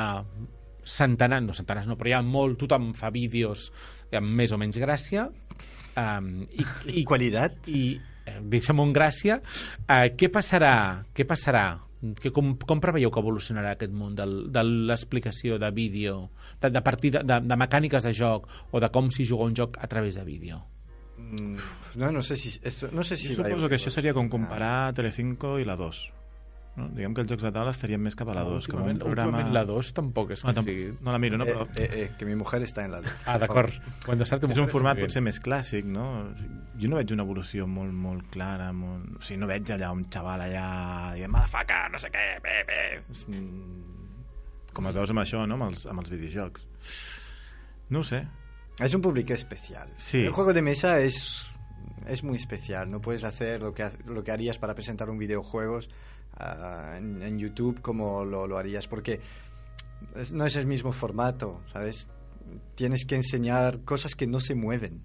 centenars, 0.85 1.47
no 1.47 1.57
centenars 1.57 1.89
no, 1.89 1.97
però 1.97 2.13
hi 2.13 2.17
ha 2.19 2.23
molt... 2.27 2.61
Tothom 2.61 2.93
fa 2.99 3.09
vídeos 3.15 3.71
amb 4.13 4.37
més 4.37 4.53
o 4.53 4.61
menys 4.61 4.77
gràcia. 4.85 5.31
Um, 5.97 6.43
i, 6.53 6.69
I 7.01 7.09
qualitat? 7.09 7.73
i 7.73 7.97
deixa'm 8.43 8.81
un 8.81 8.93
gràcia 8.93 9.41
eh, 9.89 10.15
què 10.17 10.29
passarà 10.33 11.05
què 11.15 11.27
passarà? 11.29 11.67
Que 12.23 12.31
com, 12.31 12.53
com 12.63 12.79
preveieu 12.79 13.11
que 13.11 13.19
evolucionarà 13.19 13.73
aquest 13.75 13.91
món 13.91 14.13
del, 14.15 14.53
de 14.55 14.63
l'explicació 14.63 15.57
de 15.59 15.71
vídeo 15.75 16.29
de, 16.63 16.71
de, 16.71 16.83
partir 16.87 17.11
de, 17.17 17.25
de, 17.27 17.57
mecàniques 17.59 18.05
de 18.07 18.13
joc 18.15 18.47
o 18.71 18.79
de 18.79 18.89
com 18.95 19.11
s'hi 19.11 19.25
juga 19.27 19.49
un 19.51 19.57
joc 19.59 19.81
a 19.83 19.89
través 19.91 20.15
de 20.15 20.23
vídeo? 20.23 20.61
Mm, 21.19 21.57
No, 21.99 22.13
no 22.13 22.23
sé 22.23 22.37
si... 22.37 22.53
Esto, 22.63 22.91
no 22.93 23.03
sé 23.03 23.17
si 23.17 23.33
a- 23.33 23.37
suposo 23.43 23.69
que 23.69 23.75
això 23.81 23.91
seria 23.91 24.15
com 24.15 24.29
comparar 24.31 24.93
Telecinco 24.95 25.57
i 25.59 25.65
la 25.67 25.75
2. 25.75 25.99
No? 26.79 26.89
Diguem 26.95 27.15
que 27.17 27.25
els 27.25 27.31
jocs 27.33 27.45
de 27.45 27.51
taula 27.55 27.73
estarien 27.75 28.01
més 28.03 28.17
cap 28.19 28.31
a 28.33 28.37
la 28.37 28.45
2. 28.47 28.69
Com 28.71 28.79
un 28.79 28.85
últimament, 28.85 29.01
programa... 29.03 29.33
últimament 29.33 29.55
la 29.57 29.65
2 29.69 29.91
tampoc 29.97 30.33
és 30.37 30.45
No, 30.45 30.53
que 30.53 30.57
tampoc, 30.61 30.79
sigui... 30.79 30.95
no 31.05 31.15
la 31.15 31.21
miro, 31.23 31.41
no? 31.41 31.47
Eh, 31.49 31.53
Però 31.53 31.67
eh, 31.75 31.89
eh, 31.89 32.09
que 32.19 32.29
mi 32.29 32.37
mujer 32.39 32.63
está 32.67 32.85
en 32.87 32.95
la... 32.95 33.03
Ah, 33.27 33.37
d'acord. 33.43 33.75
Cuando 34.07 34.29
start 34.29 34.49
és 34.49 34.63
un 34.63 34.71
format 34.73 35.01
potser 35.03 35.23
més 35.25 35.43
clàssic, 35.43 35.87
no? 35.99 36.07
Jo 36.79 36.93
no 36.93 37.01
veig 37.01 37.13
una 37.17 37.27
evolució 37.27 37.67
molt, 37.69 37.93
molt 37.93 38.31
clara, 38.35 38.71
molt... 38.73 39.19
o 39.19 39.23
sigui, 39.27 39.41
no 39.43 39.51
veig 39.51 39.75
allà 39.75 39.93
un 39.95 40.07
xaval 40.13 40.47
allà 40.49 40.67
dient, 41.19 41.33
motherfucker, 41.35 41.85
no 41.93 42.03
sé 42.03 42.13
què, 42.15 42.27
bé, 42.45 42.59
bé. 42.69 42.83
És, 43.15 43.27
Com 44.79 44.87
el 44.87 44.95
veus 44.95 45.11
amb 45.11 45.25
això, 45.25 45.43
no? 45.49 45.57
Amb 45.59 45.73
els, 45.73 45.87
amb 45.91 46.05
els 46.05 46.11
videojocs. 46.13 46.69
No 47.91 48.05
ho 48.05 48.07
sé. 48.07 48.23
Es 48.79 48.95
un 48.95 49.03
público 49.03 49.35
especial. 49.35 49.89
Sí. 49.97 50.25
El 50.25 50.31
juego 50.31 50.53
de 50.55 50.63
mesa 50.63 51.01
es, 51.01 51.47
es 52.07 52.23
muy 52.23 52.37
especial. 52.37 52.91
No 52.91 53.01
puedes 53.01 53.25
hacer 53.25 53.63
lo 53.63 53.75
que, 53.75 53.91
lo 54.07 54.23
que 54.23 54.31
harías 54.31 54.59
para 54.59 54.75
presentar 54.75 55.11
un 55.11 55.19
videojuegos 55.19 55.89
ah, 56.39 56.95
en, 56.99 57.23
en 57.23 57.39
YouTube 57.39 57.81
como 57.81 58.25
lo, 58.25 58.47
lo 58.47 58.59
harías, 58.59 58.87
porque 58.89 59.21
es- 60.17 60.33
no 60.33 60.47
es 60.47 60.57
el 60.57 60.67
mismo 60.67 60.93
formato, 60.93 61.61
¿sabes? 61.73 62.09
Tienes 62.75 63.05
que 63.05 63.17
enseñar 63.17 63.81
cosas 63.85 64.15
que 64.15 64.27
no 64.27 64.41
se 64.41 64.55
mueven. 64.55 65.03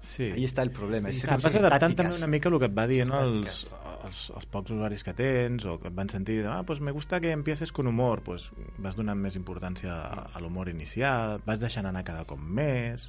Sí. 0.00 0.24
Ahí 0.24 0.44
está 0.44 0.60
el 0.62 0.70
problema. 0.70 1.10
Sí, 1.12 1.26
cosas 1.26 1.54
adaptant 1.56 1.94
també 1.96 2.12
una 2.18 2.26
mica 2.28 2.50
el 2.50 2.58
que 2.60 2.66
et 2.68 2.74
va 2.76 2.84
dient 2.86 3.08
els, 3.16 3.38
Estàtiques. 3.38 4.02
els, 4.04 4.18
els 4.36 4.46
pocs 4.52 4.74
usuaris 4.74 5.00
que 5.06 5.14
tens 5.16 5.64
o 5.64 5.78
que 5.80 5.88
et 5.88 5.94
van 5.96 6.10
sentir 6.12 6.42
ah, 6.44 6.58
pues 6.68 6.82
me 6.84 6.92
gusta 6.92 7.20
que 7.24 7.30
empieces 7.32 7.72
con 7.72 7.86
humor 7.88 8.20
pues 8.22 8.50
vas 8.76 8.98
donant 9.00 9.16
més 9.16 9.32
importància 9.40 9.94
a, 9.96 10.26
a 10.36 10.42
l'humor 10.44 10.68
inicial 10.68 11.40
vas 11.46 11.62
deixant 11.62 11.88
anar 11.88 12.04
cada 12.04 12.26
cop 12.28 12.36
més 12.38 13.06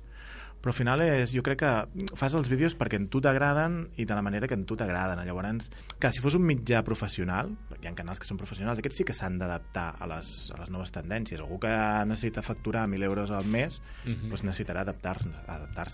però 0.65 0.73
al 0.73 0.78
final 0.80 1.01
és, 1.06 1.30
jo 1.30 1.43
crec 1.45 1.60
que 1.62 1.71
fas 2.17 2.34
els 2.34 2.49
vídeos 2.49 2.73
perquè 2.73 2.97
en 2.97 3.04
tu 3.13 3.19
t'agraden 3.21 3.91
i 4.01 4.06
de 4.10 4.15
la 4.17 4.23
manera 4.25 4.47
que 4.49 4.58
en 4.58 4.63
tu 4.65 4.73
t'agraden. 4.75 5.21
Llavors, 5.28 5.67
que 6.01 6.10
si 6.10 6.23
fos 6.23 6.34
un 6.39 6.41
mitjà 6.49 6.80
professional, 6.82 7.51
perquè 7.69 7.86
hi 7.86 7.91
ha 7.91 7.93
canals 7.99 8.17
que 8.17 8.25
són 8.25 8.39
professionals, 8.41 8.82
aquests 8.82 8.97
sí 8.97 9.06
que 9.06 9.13
s'han 9.13 9.38
d'adaptar 9.38 9.91
a, 10.01 10.08
les, 10.10 10.32
a 10.56 10.58
les 10.63 10.71
noves 10.73 10.89
tendències. 10.95 11.38
Algú 11.43 11.60
que 11.62 11.69
necessita 12.10 12.41
facturar 12.41 12.88
1.000 12.89 13.06
euros 13.06 13.30
al 13.30 13.45
mes, 13.45 13.78
Mhm. 14.06 14.32
doncs 14.32 14.43
necessitarà 14.43 14.82
adaptar-se. 14.82 15.30
Adaptar 15.45 15.86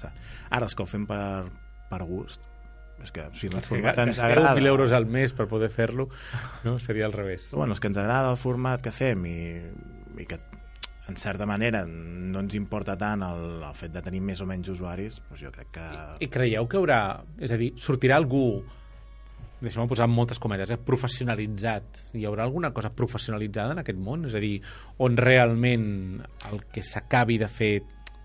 Ara, 0.49 0.63
els 0.63 0.73
que 0.75 0.83
ho 0.83 0.87
fem 0.87 1.03
per, 1.05 1.43
per 1.89 2.01
gust, 2.07 2.39
és 3.03 3.11
que 3.11 3.27
si 3.35 3.47
el 3.47 3.57
que 3.57 3.61
format 3.65 3.97
ens 3.99 4.19
agrada... 4.23 4.55
1.000 4.55 4.67
euros 4.67 4.93
al 4.93 5.05
mes 5.05 5.33
per 5.33 5.47
poder 5.47 5.69
fer-lo 5.69 6.07
no? 6.63 6.77
seria 6.79 7.05
al 7.07 7.13
revés 7.13 7.49
bueno, 7.51 7.73
els 7.73 7.79
que 7.81 7.87
ens 7.87 7.97
agrada 7.97 8.29
el 8.29 8.37
format 8.37 8.81
que 8.81 8.91
fem 8.93 9.25
i, 9.25 9.37
i 10.21 10.25
que 10.29 10.37
en 11.11 11.17
certa 11.19 11.45
manera 11.45 11.83
no 11.85 12.41
ens 12.41 12.55
importa 12.57 12.95
tant 12.99 13.23
el, 13.27 13.47
el 13.67 13.77
fet 13.77 13.91
de 13.93 14.03
tenir 14.05 14.21
més 14.23 14.41
o 14.41 14.47
menys 14.49 14.71
usuaris, 14.71 15.19
doncs 15.27 15.43
jo 15.43 15.51
crec 15.53 15.73
que... 15.75 15.87
I 16.23 16.29
creieu 16.31 16.69
que 16.71 16.79
haurà... 16.79 17.01
És 17.43 17.51
a 17.51 17.59
dir, 17.59 17.73
sortirà 17.79 18.19
algú 18.19 18.45
deixeu-me 19.61 19.87
posar 19.89 20.07
en 20.09 20.13
moltes 20.15 20.39
cometes, 20.41 20.71
eh, 20.73 20.79
professionalitzat. 20.81 21.99
Hi 22.17 22.25
haurà 22.25 22.47
alguna 22.47 22.71
cosa 22.73 22.89
professionalitzada 22.97 23.75
en 23.75 23.83
aquest 23.83 23.99
món? 24.01 24.25
És 24.25 24.35
a 24.35 24.41
dir, 24.41 24.55
on 24.97 25.17
realment 25.17 25.85
el 26.49 26.63
que 26.73 26.81
s'acabi 26.81 27.37
de 27.41 27.49
fer 27.51 27.73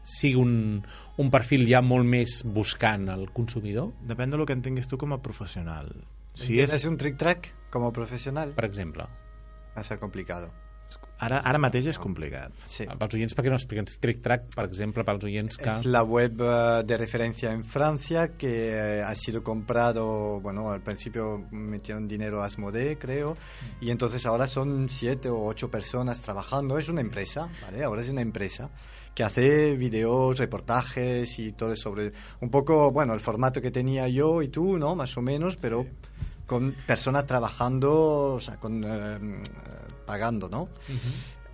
sigui 0.07 0.39
un, 0.41 0.81
un 1.19 1.31
perfil 1.35 1.67
ja 1.69 1.83
molt 1.83 2.07
més 2.09 2.41
buscant 2.47 3.09
el 3.13 3.29
consumidor, 3.37 3.91
Depèn 4.07 4.33
del 4.33 4.47
que 4.47 4.57
entenguis 4.57 4.89
tu 4.89 4.99
com 4.99 5.13
a 5.13 5.21
professional. 5.23 5.91
Si 6.37 6.55
¿Tienes 6.55 6.79
és, 6.79 6.87
un 6.89 6.97
trick-track 7.01 7.51
como 7.75 7.93
profesional? 7.93 8.55
per 8.55 8.65
exemple. 8.65 9.09
Va 9.75 9.83
a 9.83 9.85
ser 9.85 9.99
complicado. 9.99 10.53
Ara, 11.19 11.41
ara 11.41 11.59
mateix 11.61 11.89
és 11.93 11.99
complicat. 12.01 12.55
Sí. 12.71 12.87
Pels 12.87 13.17
oients, 13.17 13.35
perquè 13.37 13.53
no 13.53 13.59
expliquen 13.59 13.89
Trick 13.89 14.23
Track, 14.25 14.51
per 14.55 14.67
exemple, 14.69 15.05
pels 15.07 15.25
oients 15.29 15.59
que... 15.61 15.69
Es 15.71 15.87
la 15.89 16.03
web 16.05 16.43
eh, 16.45 16.83
de 16.87 16.99
referencia 17.01 17.53
en 17.53 17.65
Francia 17.65 18.29
que 18.37 18.53
eh, 18.73 19.03
ha 19.03 19.15
sido 19.15 19.43
comprado, 19.43 20.41
bueno, 20.41 20.71
al 20.71 20.83
principio 20.83 21.47
metieron 21.51 22.07
dinero 22.09 22.43
a 22.43 22.47
Asmodee, 22.47 22.99
creo, 22.99 23.37
y 23.81 23.91
entonces 23.91 24.27
ahora 24.27 24.47
son 24.47 24.89
siete 24.91 25.29
o 25.29 25.45
ocho 25.45 25.71
personas 25.71 26.21
trabajando. 26.21 26.79
Es 26.79 26.89
una 26.89 27.01
empresa, 27.01 27.49
¿vale? 27.63 27.85
Ahora 27.85 28.03
es 28.03 28.09
una 28.09 28.23
empresa 28.23 28.71
que 29.15 29.25
hace 29.25 29.75
videos, 29.77 30.39
reportajes 30.39 31.39
y 31.39 31.53
todo 31.53 31.75
sobre 31.75 32.13
un 32.41 32.51
poco, 32.51 32.91
bueno, 32.91 33.15
el 33.15 33.21
formato 33.21 33.63
que 33.63 33.71
tenía 33.71 34.09
yo 34.09 34.43
y 34.43 34.49
tú, 34.49 34.79
¿no? 34.79 34.95
Más 34.95 35.17
o 35.17 35.23
menos, 35.23 35.57
pero 35.57 35.87
con 36.47 36.73
personas 36.87 37.27
trabajando, 37.27 38.35
o 38.37 38.41
sea, 38.41 38.57
con, 38.57 38.83
eh, 38.85 39.41
pagando, 40.07 40.49
¿no? 40.49 40.69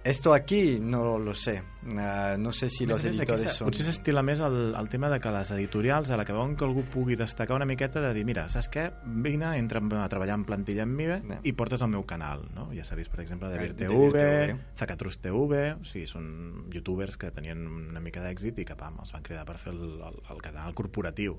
Esto 0.04 0.34
aquí 0.34 0.80
no 0.80 1.16
lo 1.16 1.32
sé. 1.32 1.62
Uh, 1.86 2.36
no 2.36 2.52
sé 2.52 2.68
si 2.68 2.86
los 2.86 3.00
se- 3.00 3.12
son... 3.54 3.68
Potser 3.68 3.84
s'estila 3.86 4.22
més 4.26 4.40
el, 4.42 4.74
el 4.74 4.88
tema 4.90 5.06
de 5.12 5.20
que 5.22 5.30
les 5.30 5.52
editorials, 5.54 6.10
a 6.10 6.16
la 6.18 6.24
que 6.26 6.34
veuen 6.34 6.56
que 6.58 6.64
algú 6.66 6.82
pugui 6.90 7.14
destacar 7.14 7.54
una 7.54 7.64
miqueta, 7.70 8.00
de 8.02 8.10
dir, 8.16 8.24
mira, 8.26 8.48
saps 8.50 8.66
què? 8.74 8.88
Vine, 9.22 9.52
entra 9.60 9.78
a 10.02 10.08
treballar 10.10 10.34
en 10.40 10.44
plantilla 10.48 10.82
amb 10.82 10.98
mi 10.98 11.06
Ja. 11.06 11.38
i 11.46 11.52
portes 11.54 11.82
el 11.86 11.92
meu 11.94 12.02
canal, 12.02 12.42
no? 12.54 12.68
Ja 12.74 12.82
s'ha 12.82 12.98
vist, 12.98 13.12
per 13.14 13.22
exemple, 13.22 13.48
de 13.48 13.58
Vir 13.62 13.76
TV. 13.78 14.58
Zacatrus 14.76 15.18
TV, 15.22 15.62
o 15.78 15.84
sigui, 15.86 16.08
són 16.10 16.66
youtubers 16.74 17.16
que 17.16 17.30
tenien 17.30 17.62
una 17.68 18.00
mica 18.02 18.26
d'èxit 18.26 18.58
i 18.58 18.64
que, 18.66 18.74
pam, 18.74 18.98
els 19.06 19.12
van 19.14 19.22
cridar 19.22 19.46
per 19.46 19.56
fer 19.56 19.70
el, 19.72 20.00
el, 20.02 20.18
el 20.34 20.42
canal 20.42 20.74
corporatiu. 20.74 21.38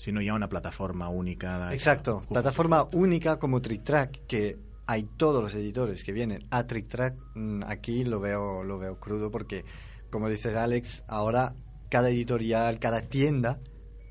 Si 0.00 0.12
no 0.12 0.22
hi 0.22 0.28
ha 0.28 0.34
una 0.34 0.48
plataforma 0.48 1.10
única... 1.10 1.72
Exacto, 1.74 2.22
plataforma 2.26 2.88
única 2.94 3.38
como 3.38 3.60
Trick 3.60 3.84
Track, 3.84 4.26
que 4.26 4.56
hay 4.86 5.02
todos 5.18 5.42
los 5.42 5.54
editores 5.54 6.02
que 6.04 6.12
vienen 6.12 6.46
a 6.50 6.66
Trick 6.66 6.88
Track, 6.88 7.16
mm, 7.34 7.64
aquí 7.66 8.04
lo 8.04 8.18
veo, 8.18 8.64
lo 8.64 8.78
veo 8.78 8.98
crudo 8.98 9.30
porque, 9.30 9.66
como 10.10 10.30
dices 10.30 10.56
Alex, 10.56 11.04
ahora 11.06 11.54
cada 11.90 12.08
editorial, 12.08 12.78
cada 12.78 13.02
tienda 13.02 13.60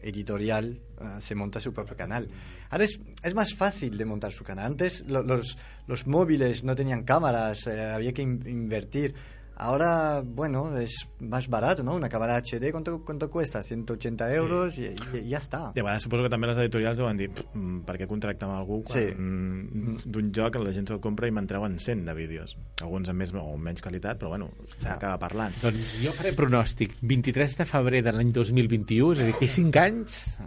editorial 0.04 0.80
eh, 1.02 1.06
se 1.22 1.34
monta 1.34 1.60
su 1.60 1.74
propio 1.74 1.98
canal. 1.98 2.30
Ahora 2.70 2.84
es, 2.86 3.00
es 3.24 3.34
más 3.34 3.56
fácil 3.56 3.98
de 3.98 4.06
montar 4.06 4.32
su 4.32 4.44
canal. 4.44 4.68
Antes 4.68 5.04
lo- 5.08 5.24
los, 5.24 5.58
los 5.88 6.06
móviles 6.06 6.64
no 6.64 6.76
tenían 6.76 7.04
cámaras, 7.04 7.66
eh, 7.68 7.82
había 7.84 8.14
que 8.14 8.22
in- 8.22 8.44
invertir. 8.48 9.16
Ahora, 9.62 10.22
bueno, 10.26 10.78
es 10.78 11.06
más 11.20 11.50
barato, 11.50 11.84
¿no? 11.84 11.94
Una 11.94 12.08
cámara 12.08 12.38
HD, 12.42 12.72
¿cuánto, 12.72 13.04
cuánto 13.04 13.30
cuesta? 13.30 13.62
180 13.62 14.34
euros 14.34 14.78
y, 14.78 14.86
y- 14.86 14.96
y 15.26 15.28
ya 15.28 15.38
está. 15.38 15.74
I 15.76 15.80
a 15.82 15.84
vegades 15.84 16.04
suposo 16.04 16.24
que 16.24 16.30
també 16.32 16.48
les 16.48 16.58
editorials 16.64 16.96
deuen 16.98 17.18
dir 17.20 17.28
"Mm, 17.54 17.82
per 17.84 17.98
què 18.00 18.08
contractar 18.08 18.48
amb 18.48 18.56
algú 18.58 18.82
quan 18.88 18.96
Sí. 18.98 19.14
mm, 19.14 19.98
d'un 20.06 20.32
joc 20.32 20.56
la 20.64 20.72
gent 20.72 20.88
se'l 20.88 21.02
compra 21.04 21.28
i 21.28 21.32
me'n 21.36 21.46
treuen 21.46 21.76
100 21.78 22.06
de 22.08 22.14
vídeos 22.16 22.56
alguns 22.82 23.10
amb 23.12 23.20
més 23.20 23.34
o 23.36 23.58
menys 23.58 23.82
qualitat 23.84 24.18
però 24.18 24.30
bueno, 24.30 24.50
s'acaba 24.78 25.20
parlant 25.20 25.54
Doncs 25.62 26.00
jo 26.06 26.14
faré 26.14 26.32
pronòstic. 26.32 26.96
23 27.02 27.58
de 27.58 27.66
febrer 27.66 28.02
de 28.02 28.14
l'any 28.14 28.32
2021, 28.32 29.12
és 29.14 29.20
a 29.20 29.26
dir, 29.26 29.36
que 29.36 29.48
5 29.48 29.76
anys 29.78 30.40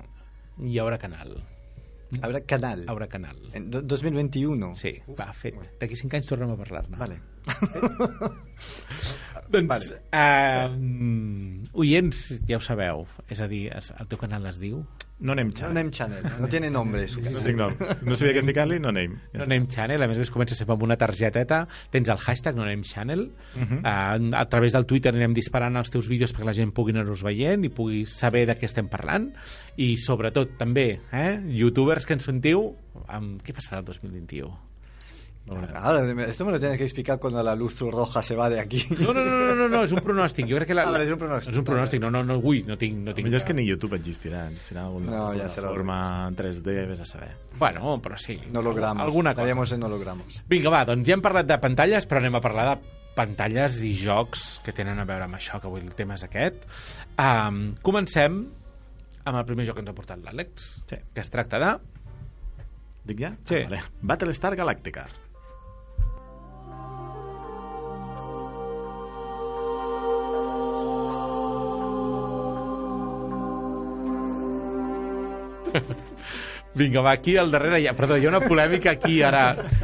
hi 0.59 0.79
haurà 0.79 0.97
canal. 0.99 1.37
Habrá 2.21 2.41
canal. 2.45 2.85
Haurà 2.93 3.07
canal. 3.09 3.39
En 3.57 3.71
do- 3.71 3.81
2021. 3.83 4.75
Sí, 4.77 4.99
va, 5.19 5.31
fet. 5.33 5.55
D'aquí 5.81 5.97
5 5.97 6.19
anys 6.19 6.27
tornem 6.29 6.51
a 6.53 6.57
parlar-ne. 6.61 6.97
Vale. 7.01 7.21
Doncs, 9.53 9.69
Vale. 9.69 10.01
vale. 10.13 10.75
uh, 10.75 11.69
oients, 11.81 12.21
ja 12.49 12.57
ho 12.57 12.61
sabeu. 12.65 13.07
És 13.29 13.41
a 13.43 13.49
dir, 13.51 13.67
el 13.73 14.09
teu 14.09 14.19
canal 14.21 14.47
es 14.49 14.59
diu 14.63 14.83
no 15.23 15.35
anem 15.37 15.53
No 15.53 15.57
xat 15.57 15.75
Name 15.77 15.91
Channel, 15.95 16.25
no 16.41 16.49
tiene 16.53 16.71
nombre. 16.71 17.07
su 17.09 17.21
no 17.23 17.43
nom 17.57 17.77
no 18.03 18.17
sabia 18.19 18.35
què 18.37 18.45
ficar-li, 18.47 18.79
no 18.83 18.91
anem 18.91 19.15
No 19.35 19.47
Name 19.47 19.69
Channel, 19.71 20.03
a 20.03 20.09
més 20.11 20.19
a 20.19 20.25
més 20.25 20.33
comença 20.35 20.59
sempre 20.59 20.75
amb 20.77 20.83
una 20.89 20.99
targeteta, 20.99 21.63
tens 21.91 22.11
el 22.13 22.19
hashtag 22.19 22.59
No 22.59 22.67
Name 22.67 22.83
Channel, 22.83 23.29
uh. 23.31 23.61
-huh. 23.61 24.35
a 24.35 24.49
través 24.49 24.73
del 24.73 24.87
Twitter 24.87 25.13
anirem 25.13 25.35
disparant 25.35 25.77
els 25.77 25.91
teus 25.91 26.09
vídeos 26.09 26.35
perquè 26.35 26.45
la 26.45 26.55
gent 26.55 26.73
pugui 26.73 26.93
anar-los 26.93 27.23
veient 27.23 27.65
i 27.65 27.69
pugui 27.69 28.05
saber 28.07 28.47
de 28.47 28.59
què 28.59 28.65
estem 28.65 28.89
parlant, 28.89 29.33
i 29.77 29.97
sobretot 29.97 30.59
també, 30.59 31.01
eh, 31.13 31.41
youtubers 31.47 32.07
que 32.07 32.15
ens 32.15 32.25
sentiu, 32.25 32.75
amb 33.07 33.43
què 33.43 33.53
passarà 33.53 33.79
el 33.79 33.85
2021? 33.85 34.72
Ahora, 35.75 36.25
esto 36.25 36.45
me 36.45 36.53
lo 36.53 36.61
tienes 36.61 36.79
que 36.79 36.85
explicar 36.85 37.19
cuando 37.19 37.43
la 37.43 37.57
luz 37.57 37.79
roja 37.81 38.23
se 38.23 38.37
va 38.37 38.49
de 38.49 38.61
aquí. 38.61 38.87
No, 39.01 39.13
no, 39.13 39.25
no, 39.25 39.39
no, 39.47 39.55
no, 39.57 39.69
no 39.69 39.81
és 39.83 39.91
un 39.93 39.99
pronòstic. 39.99 40.47
Jo 40.49 40.57
crec 40.61 40.69
que 40.71 40.75
la, 40.79 40.85
Ah, 40.87 40.93
vale, 40.95 41.05
és 41.05 41.11
un 41.11 41.19
pronòstic. 41.19 41.51
És 41.51 41.59
un 41.59 41.65
pronòstic, 41.67 42.01
no, 42.01 42.11
no, 42.15 42.23
no 42.23 42.37
vull, 42.41 42.61
no 42.69 42.77
tinc... 42.79 43.01
No 43.03 43.13
tinc 43.13 43.27
millor 43.27 43.41
és 43.43 43.47
que 43.49 43.57
ni 43.59 43.65
YouTube 43.67 43.97
existirà 43.99 44.45
serà 44.69 44.85
alguna, 44.87 45.11
No, 45.11 45.25
alguna 45.27 45.43
ja 45.43 45.49
serà 45.51 45.73
forma 45.75 45.97
en 46.29 46.37
3D, 46.39 46.77
vés 46.93 47.01
a 47.03 47.09
saber 47.09 47.33
Bueno, 47.59 47.97
però 48.01 48.17
sí. 48.17 48.39
No 48.53 48.63
logramos. 48.63 49.03
Alguna 49.03 49.33
cosa. 49.35 49.43
Estaríamos 49.43 49.73
en 49.73 49.83
hologramos. 49.83 50.43
Vinga, 50.49 50.71
va, 50.71 50.85
doncs 50.89 51.09
ja 51.11 51.17
hem 51.19 51.25
parlat 51.25 51.49
de 51.51 51.59
pantalles, 51.65 52.07
però 52.09 52.23
anem 52.23 52.39
a 52.39 52.41
parlar 52.45 52.69
de 52.71 52.77
pantalles 53.19 53.81
i 53.85 53.91
jocs 53.99 54.61
que 54.65 54.73
tenen 54.73 55.03
a 55.03 55.05
veure 55.05 55.27
amb 55.27 55.35
això, 55.37 55.59
que 55.61 55.67
avui 55.69 55.83
el 55.83 55.91
tema 55.99 56.15
és 56.15 56.23
aquest. 56.25 56.63
Um, 57.19 57.75
comencem 57.83 58.45
amb 59.27 59.37
el 59.39 59.45
primer 59.51 59.67
joc 59.67 59.77
que 59.77 59.83
ens 59.85 59.91
ha 59.91 59.97
portat 59.99 60.23
l'Àlex, 60.23 60.71
Sí. 60.87 60.97
que 61.13 61.21
es 61.21 61.31
tracta 61.35 61.59
de... 61.59 61.73
dic 63.11 63.21
ja? 63.21 63.35
Sí. 63.45 63.59
Ah, 63.61 63.69
vale. 63.69 63.83
Battlestar 64.01 64.55
Galactica 64.57 65.05
Vinga, 76.75 77.03
va, 77.05 77.11
aquí 77.13 77.35
al 77.37 77.51
darrere 77.53 77.83
hi 77.83 77.87
ha... 77.87 77.93
Perdó, 77.93 78.17
hi 78.17 78.25
ha 78.25 78.31
una 78.31 78.41
polèmica 78.41 78.95
aquí 78.95 79.19
ara, 79.21 79.43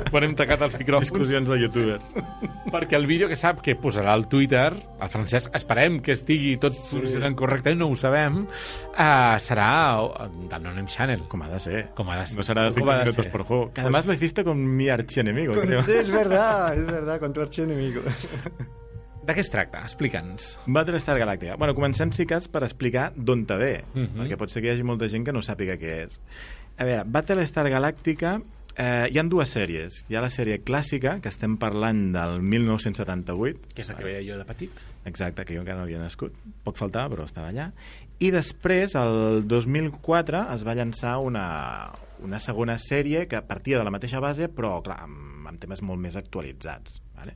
quan 0.09 0.25
hem 0.25 0.33
tacat 0.39 0.63
els 0.65 0.77
micròfons, 0.81 1.11
discussions 1.11 1.51
de 1.53 1.59
youtubers. 1.61 2.15
Perquè 2.73 2.97
el 2.97 3.05
vídeo 3.07 3.29
que 3.29 3.37
sap 3.37 3.61
que 3.61 3.75
posarà 3.77 4.15
al 4.17 4.25
Twitter, 4.33 4.71
el 4.73 5.11
Francesc, 5.13 5.53
esperem 5.59 5.99
que 6.01 6.15
estigui 6.17 6.55
tot 6.63 6.73
funcionant 6.89 7.37
correctament, 7.37 7.83
no 7.83 7.91
ho 7.93 7.97
sabem, 8.01 8.41
uh, 8.49 9.37
serà 9.45 9.69
del 10.49 10.65
No 10.65 10.73
Name 10.73 10.89
Channel. 10.89 11.27
com 11.29 11.45
ha 11.45 11.51
de 11.53 11.61
ser. 11.61 11.85
Com 11.95 12.09
ha 12.09 12.23
de 12.23 12.27
ser. 12.31 12.39
no 12.41 12.49
serà 12.49 12.65
de 12.71 12.73
Com 12.73 12.81
5 12.81 12.91
ha 12.91 12.97
de 12.97 13.05
minutos 13.05 13.27
por 13.37 13.43
juego. 13.45 13.71
Que 13.75 13.83
además 13.83 14.07
lo 14.07 14.15
hiciste 14.15 14.43
con 14.43 14.65
mi 14.77 14.89
archienemigo 14.89 15.53
Con- 15.53 15.67
creo. 15.67 15.83
sí, 15.83 15.93
es 15.93 16.09
verdad, 16.11 16.73
es 16.73 16.87
verdad, 16.87 17.21
con 17.21 17.35
tu 17.35 17.43
archienemigo. 17.43 18.01
De 19.29 19.35
què 19.37 19.43
es 19.45 19.51
tracta? 19.53 19.83
Explica'ns. 19.85 20.55
Battlestar 20.67 21.19
Galactica. 21.21 21.57
Bueno, 21.61 21.75
comencem, 21.77 22.11
si 22.17 22.25
cas, 22.27 22.47
per 22.49 22.63
explicar 22.65 23.11
d'on 23.15 23.45
te 23.47 23.57
ve, 23.61 23.73
Mhm. 23.95 24.23
perquè 24.23 24.39
pot 24.41 24.49
ser 24.51 24.63
que 24.63 24.69
hi 24.71 24.73
hagi 24.73 24.83
molta 24.89 25.09
gent 25.09 25.27
que 25.27 25.33
no 25.37 25.43
sàpiga 25.45 25.77
què 25.77 26.05
és. 26.07 26.21
A 26.79 26.85
veure, 26.85 27.05
Battlestar 27.07 27.69
Galactica... 27.69 28.39
Eh, 28.81 29.09
hi 29.11 29.19
han 29.19 29.27
dues 29.29 29.51
sèries. 29.51 30.05
Hi 30.09 30.15
ha 30.15 30.21
la 30.23 30.29
sèrie 30.31 30.61
clàssica, 30.63 31.17
que 31.21 31.27
estem 31.29 31.57
parlant 31.59 32.13
del 32.15 32.37
1978, 32.41 33.73
Que 33.75 33.83
és 33.83 33.89
la 33.91 33.97
que 33.99 34.05
veia 34.07 34.21
jo 34.23 34.39
de 34.39 34.45
petit. 34.47 34.71
exacte, 35.05 35.45
que 35.45 35.53
jo 35.57 35.63
encara 35.65 35.79
no 35.79 35.83
havia 35.83 35.99
nascut. 35.99 36.33
Poc 36.63 36.77
faltava, 36.79 37.11
però 37.11 37.25
estava 37.25 37.49
allà. 37.51 37.73
I 38.21 38.31
després, 38.31 38.95
el 38.95 39.43
2004, 39.49 40.45
es 40.55 40.63
va 40.65 40.77
llançar 40.77 41.19
una, 41.19 41.91
una 42.21 42.39
segona 42.39 42.77
sèrie 42.79 43.27
que 43.27 43.43
partia 43.43 43.79
de 43.79 43.85
la 43.85 43.91
mateixa 43.91 44.21
base, 44.21 44.47
però, 44.49 44.81
clar, 44.81 45.01
amb, 45.03 45.49
amb 45.49 45.59
temes 45.59 45.83
molt 45.83 45.99
més 46.01 46.15
actualitzats. 46.15 47.03
Vale? 47.17 47.35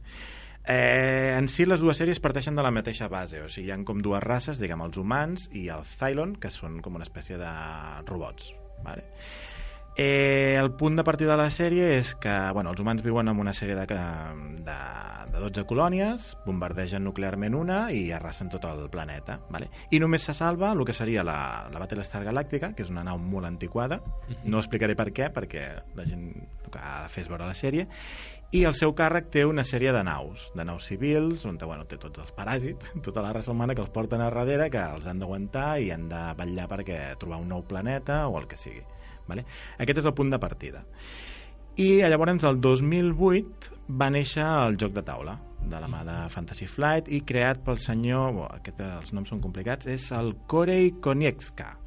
Eh, 0.65 1.35
en 1.37 1.49
si 1.51 1.67
les 1.67 1.81
dues 1.83 1.99
sèries 1.99 2.21
parteixen 2.23 2.55
de 2.55 2.63
la 2.63 2.71
mateixa 2.75 3.09
base, 3.11 3.41
o 3.43 3.49
sigui, 3.51 3.71
hi 3.71 3.75
ha 3.75 3.81
com 3.87 4.03
dues 4.03 4.23
races, 4.23 4.61
diguem, 4.63 4.85
els 4.87 4.99
humans 5.01 5.49
i 5.59 5.67
els 5.75 5.97
Cylon, 5.99 6.37
que 6.39 6.53
són 6.55 6.79
com 6.85 7.01
una 7.01 7.09
espècie 7.09 7.39
de 7.41 7.55
robots. 8.07 8.53
Vale? 8.83 9.07
Eh, 9.95 10.57
el 10.57 10.71
punt 10.73 10.97
de 10.97 11.05
partida 11.05 11.35
de 11.35 11.43
la 11.43 11.51
sèrie 11.53 11.99
és 11.99 12.15
que 12.17 12.33
bueno, 12.57 12.71
els 12.73 12.81
humans 12.81 13.03
viuen 13.05 13.29
en 13.29 13.39
una 13.39 13.53
sèrie 13.53 13.75
de, 13.77 13.85
de, 14.65 14.77
de 15.35 15.43
12 15.43 15.67
colònies, 15.69 16.31
bombardegen 16.47 17.05
nuclearment 17.05 17.55
una 17.59 17.83
i 17.93 18.07
arrasen 18.17 18.49
tot 18.49 18.65
el 18.71 18.87
planeta. 18.89 19.37
Vale? 19.53 19.69
I 19.93 20.01
només 20.01 20.25
se 20.25 20.33
salva 20.33 20.71
el 20.73 20.87
que 20.89 20.97
seria 20.97 21.25
la, 21.27 21.69
la 21.69 21.83
Battlestar 21.83 22.23
Galàctica, 22.25 22.73
que 22.73 22.87
és 22.87 22.93
una 22.95 23.05
nau 23.05 23.21
molt 23.21 23.51
antiquada. 23.51 24.01
No 24.47 24.63
explicaré 24.63 24.97
per 24.97 25.11
què, 25.13 25.29
perquè 25.35 25.67
la 25.99 26.09
gent 26.09 26.31
el 26.41 26.73
que 26.73 26.81
ha 26.81 27.03
de 27.05 27.13
fer 27.13 27.27
és 27.27 27.29
veure 27.35 27.51
la 27.51 27.59
sèrie. 27.59 27.85
I 28.53 28.67
al 28.69 28.75
seu 28.77 28.91
càrrec 28.93 29.31
té 29.33 29.47
una 29.49 29.63
sèrie 29.65 29.95
de 29.97 30.03
naus, 30.05 30.43
de 30.53 30.65
naus 30.69 30.85
civils, 30.85 31.47
on 31.49 31.57
bueno, 31.57 31.87
té 31.89 31.97
tots 31.97 32.21
els 32.21 32.35
paràsits, 32.37 32.91
tota 33.07 33.23
la 33.25 33.31
raça 33.33 33.49
humana 33.51 33.73
que 33.73 33.81
els 33.81 33.93
porten 33.95 34.21
a 34.21 34.27
darrere, 34.29 34.67
que 34.69 34.83
els 34.93 35.07
han 35.09 35.23
d'aguantar 35.23 35.79
i 35.81 35.89
han 35.95 36.05
de 36.11 36.21
vetllar 36.37 36.67
perquè 36.69 36.99
trobar 37.17 37.41
un 37.41 37.49
nou 37.49 37.65
planeta 37.65 38.27
o 38.29 38.37
el 38.37 38.51
que 38.51 38.61
sigui. 38.61 38.85
Vale? 39.25 39.47
Aquest 39.81 40.03
és 40.03 40.11
el 40.11 40.13
punt 40.19 40.35
de 40.35 40.43
partida. 40.43 40.85
I 41.81 42.03
llavors, 42.05 42.45
el 42.45 42.61
2008, 42.61 43.81
va 43.97 44.11
néixer 44.13 44.45
el 44.45 44.77
joc 44.77 44.93
de 44.99 45.07
taula 45.07 45.39
de 45.63 45.81
la 45.81 45.89
mà 45.89 46.03
de 46.05 46.19
Fantasy 46.35 46.69
Flight 46.69 47.09
i 47.09 47.23
creat 47.25 47.63
pel 47.65 47.81
senyor, 47.81 48.35
bo, 48.37 48.51
aquest, 48.53 48.85
els 48.85 49.15
noms 49.17 49.33
són 49.33 49.41
complicats, 49.41 49.89
és 49.89 50.11
el 50.13 50.35
Korei 50.51 50.93
Konietzka 51.01 51.79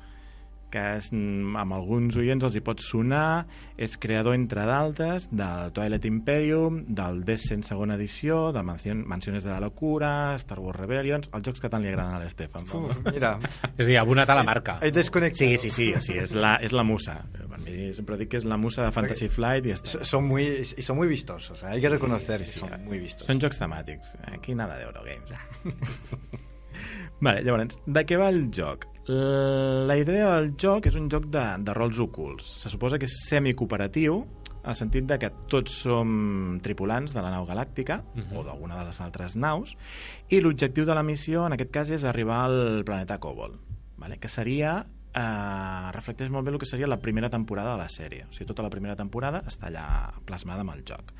que 0.75 0.83
és, 0.97 1.07
mm, 1.13 1.55
amb 1.61 1.77
alguns 1.77 2.17
oients 2.19 2.43
els 2.43 2.57
hi 2.57 2.61
pot 2.65 2.81
sonar, 2.83 3.45
és 3.79 3.95
creador, 4.01 4.35
entre 4.35 4.65
d'altres, 4.67 5.29
del 5.31 5.71
Twilight 5.75 6.05
Imperium, 6.09 6.81
del 6.97 7.23
Descent 7.27 7.63
segona 7.63 7.95
edició, 7.95 8.51
Mansion, 8.63 9.05
Mansiones 9.07 9.45
de 9.45 9.51
la 9.53 9.61
Locura, 9.63 10.35
Star 10.41 10.59
Wars 10.59 10.79
Rebellions, 10.79 11.29
els 11.31 11.45
jocs 11.47 11.63
que 11.63 11.71
tant 11.71 11.83
li 11.83 11.91
agraden 11.93 12.17
a 12.17 12.19
l'Estefan. 12.23 12.65
no? 12.73 12.89
Mira, 13.07 13.37
És 13.77 13.85
a 13.85 13.89
dir, 13.89 13.97
abonat 14.01 14.29
a 14.29 14.35
la 14.35 14.43
marca. 14.43 14.79
hay 14.81 14.91
desconectado. 14.91 15.35
Sí, 15.35 15.57
sí, 15.57 15.69
sí, 15.69 15.93
o 15.93 16.01
sigui, 16.01 16.19
és, 16.23 16.33
la, 16.35 16.57
és 16.61 16.73
la 16.75 16.83
musa. 16.83 17.21
Per 17.35 17.59
mi 17.61 17.93
sempre 17.95 18.17
dic 18.19 18.33
que 18.33 18.41
és 18.41 18.45
la 18.45 18.57
musa 18.57 18.83
de 18.83 18.91
Fantasy 18.91 19.29
Flight 19.31 19.65
i 19.65 19.71
ja 19.73 19.79
està. 19.79 20.03
Son 20.03 20.25
muy, 20.27 20.43
y 20.43 20.81
son 20.83 20.97
muy 20.97 21.07
vistosos, 21.07 21.63
¿eh? 21.63 21.67
hay 21.67 21.81
que 21.81 21.89
reconocer 21.89 22.41
que 22.41 22.45
sí, 22.45 22.59
son 22.59 22.69
sí. 22.69 22.81
muy 22.83 22.99
vistosos. 22.99 23.27
Són 23.27 23.39
jocs 23.39 23.61
temàtics. 23.61 24.11
Aquí 24.33 24.55
nada 24.55 24.77
d'Eurogames. 24.79 25.39
vale, 27.21 27.43
llavors, 27.43 27.79
de 27.85 28.05
què 28.05 28.17
va 28.19 28.29
el 28.29 28.49
joc? 28.51 28.87
La 29.07 29.97
idea 29.99 30.31
del 30.35 30.55
joc 30.57 30.87
és 30.89 30.95
un 30.97 31.09
joc 31.13 31.27
de, 31.29 31.43
de 31.61 31.73
rols 31.77 31.99
ocults. 32.01 32.55
Se 32.63 32.71
suposa 32.73 32.97
que 32.97 33.05
és 33.05 33.19
semicooperatiu, 33.29 34.15
en 34.63 34.71
el 34.71 34.77
sentit 34.79 35.05
de 35.05 35.19
que 35.21 35.29
tots 35.47 35.75
som 35.85 36.57
tripulants 36.65 37.13
de 37.13 37.21
la 37.21 37.29
nau 37.29 37.45
galàctica, 37.45 37.99
Mhm. 38.15 38.33
o 38.37 38.43
d'alguna 38.43 38.79
de 38.79 38.85
les 38.85 38.99
altres 39.01 39.35
naus, 39.35 39.75
i 40.29 40.39
l'objectiu 40.41 40.85
de 40.85 40.95
la 40.95 41.03
missió, 41.03 41.45
en 41.45 41.53
aquest 41.53 41.69
cas, 41.71 41.89
és 41.91 42.03
arribar 42.03 42.45
al 42.45 42.83
planeta 42.83 43.19
Cobol, 43.19 43.59
vale? 43.97 44.17
que 44.17 44.27
seria 44.27 44.87
eh, 45.17 45.91
reflecteix 45.93 46.29
molt 46.29 46.43
bé 46.45 46.51
el 46.51 46.57
que 46.59 46.65
seria 46.65 46.87
la 46.87 46.99
primera 46.99 47.29
temporada 47.29 47.71
de 47.73 47.77
la 47.77 47.87
sèrie. 47.87 48.25
O 48.27 48.33
sigui, 48.33 48.47
tota 48.49 48.63
la 48.63 48.69
primera 48.69 48.95
temporada 48.97 49.43
està 49.47 49.67
allà 49.69 49.85
plasmada 50.25 50.61
amb 50.65 50.73
el 50.73 50.83
joc. 50.83 51.13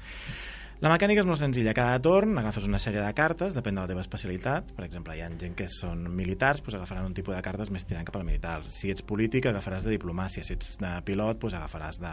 La 0.83 0.89
mecànica 0.91 1.21
és 1.23 1.27
molt 1.27 1.39
senzilla. 1.39 1.71
Cada 1.75 1.99
torn 2.03 2.35
agafes 2.41 2.65
una 2.67 2.79
sèrie 2.83 2.99
de 2.99 3.13
cartes, 3.15 3.53
depèn 3.55 3.77
de 3.77 3.83
la 3.85 3.87
teva 3.87 4.01
especialitat. 4.03 4.73
Per 4.75 4.83
exemple, 4.83 5.15
hi 5.15 5.21
ha 5.23 5.29
gent 5.39 5.53
que 5.55 5.69
són 5.71 6.03
militars, 6.11 6.59
doncs 6.65 6.75
agafaran 6.75 7.07
un 7.07 7.13
tipus 7.15 7.35
de 7.35 7.41
cartes 7.45 7.71
més 7.71 7.85
tirant 7.87 8.07
cap 8.07 8.17
al 8.19 8.25
militar. 8.27 8.57
Si 8.75 8.91
ets 8.91 9.05
polític, 9.07 9.47
agafaràs 9.47 9.87
de 9.87 9.93
diplomàcia. 9.95 10.43
Si 10.43 10.55
ets 10.57 10.75
de 10.81 10.91
pilot, 11.07 11.39
doncs 11.39 11.55
agafaràs 11.61 12.01
de, 12.03 12.11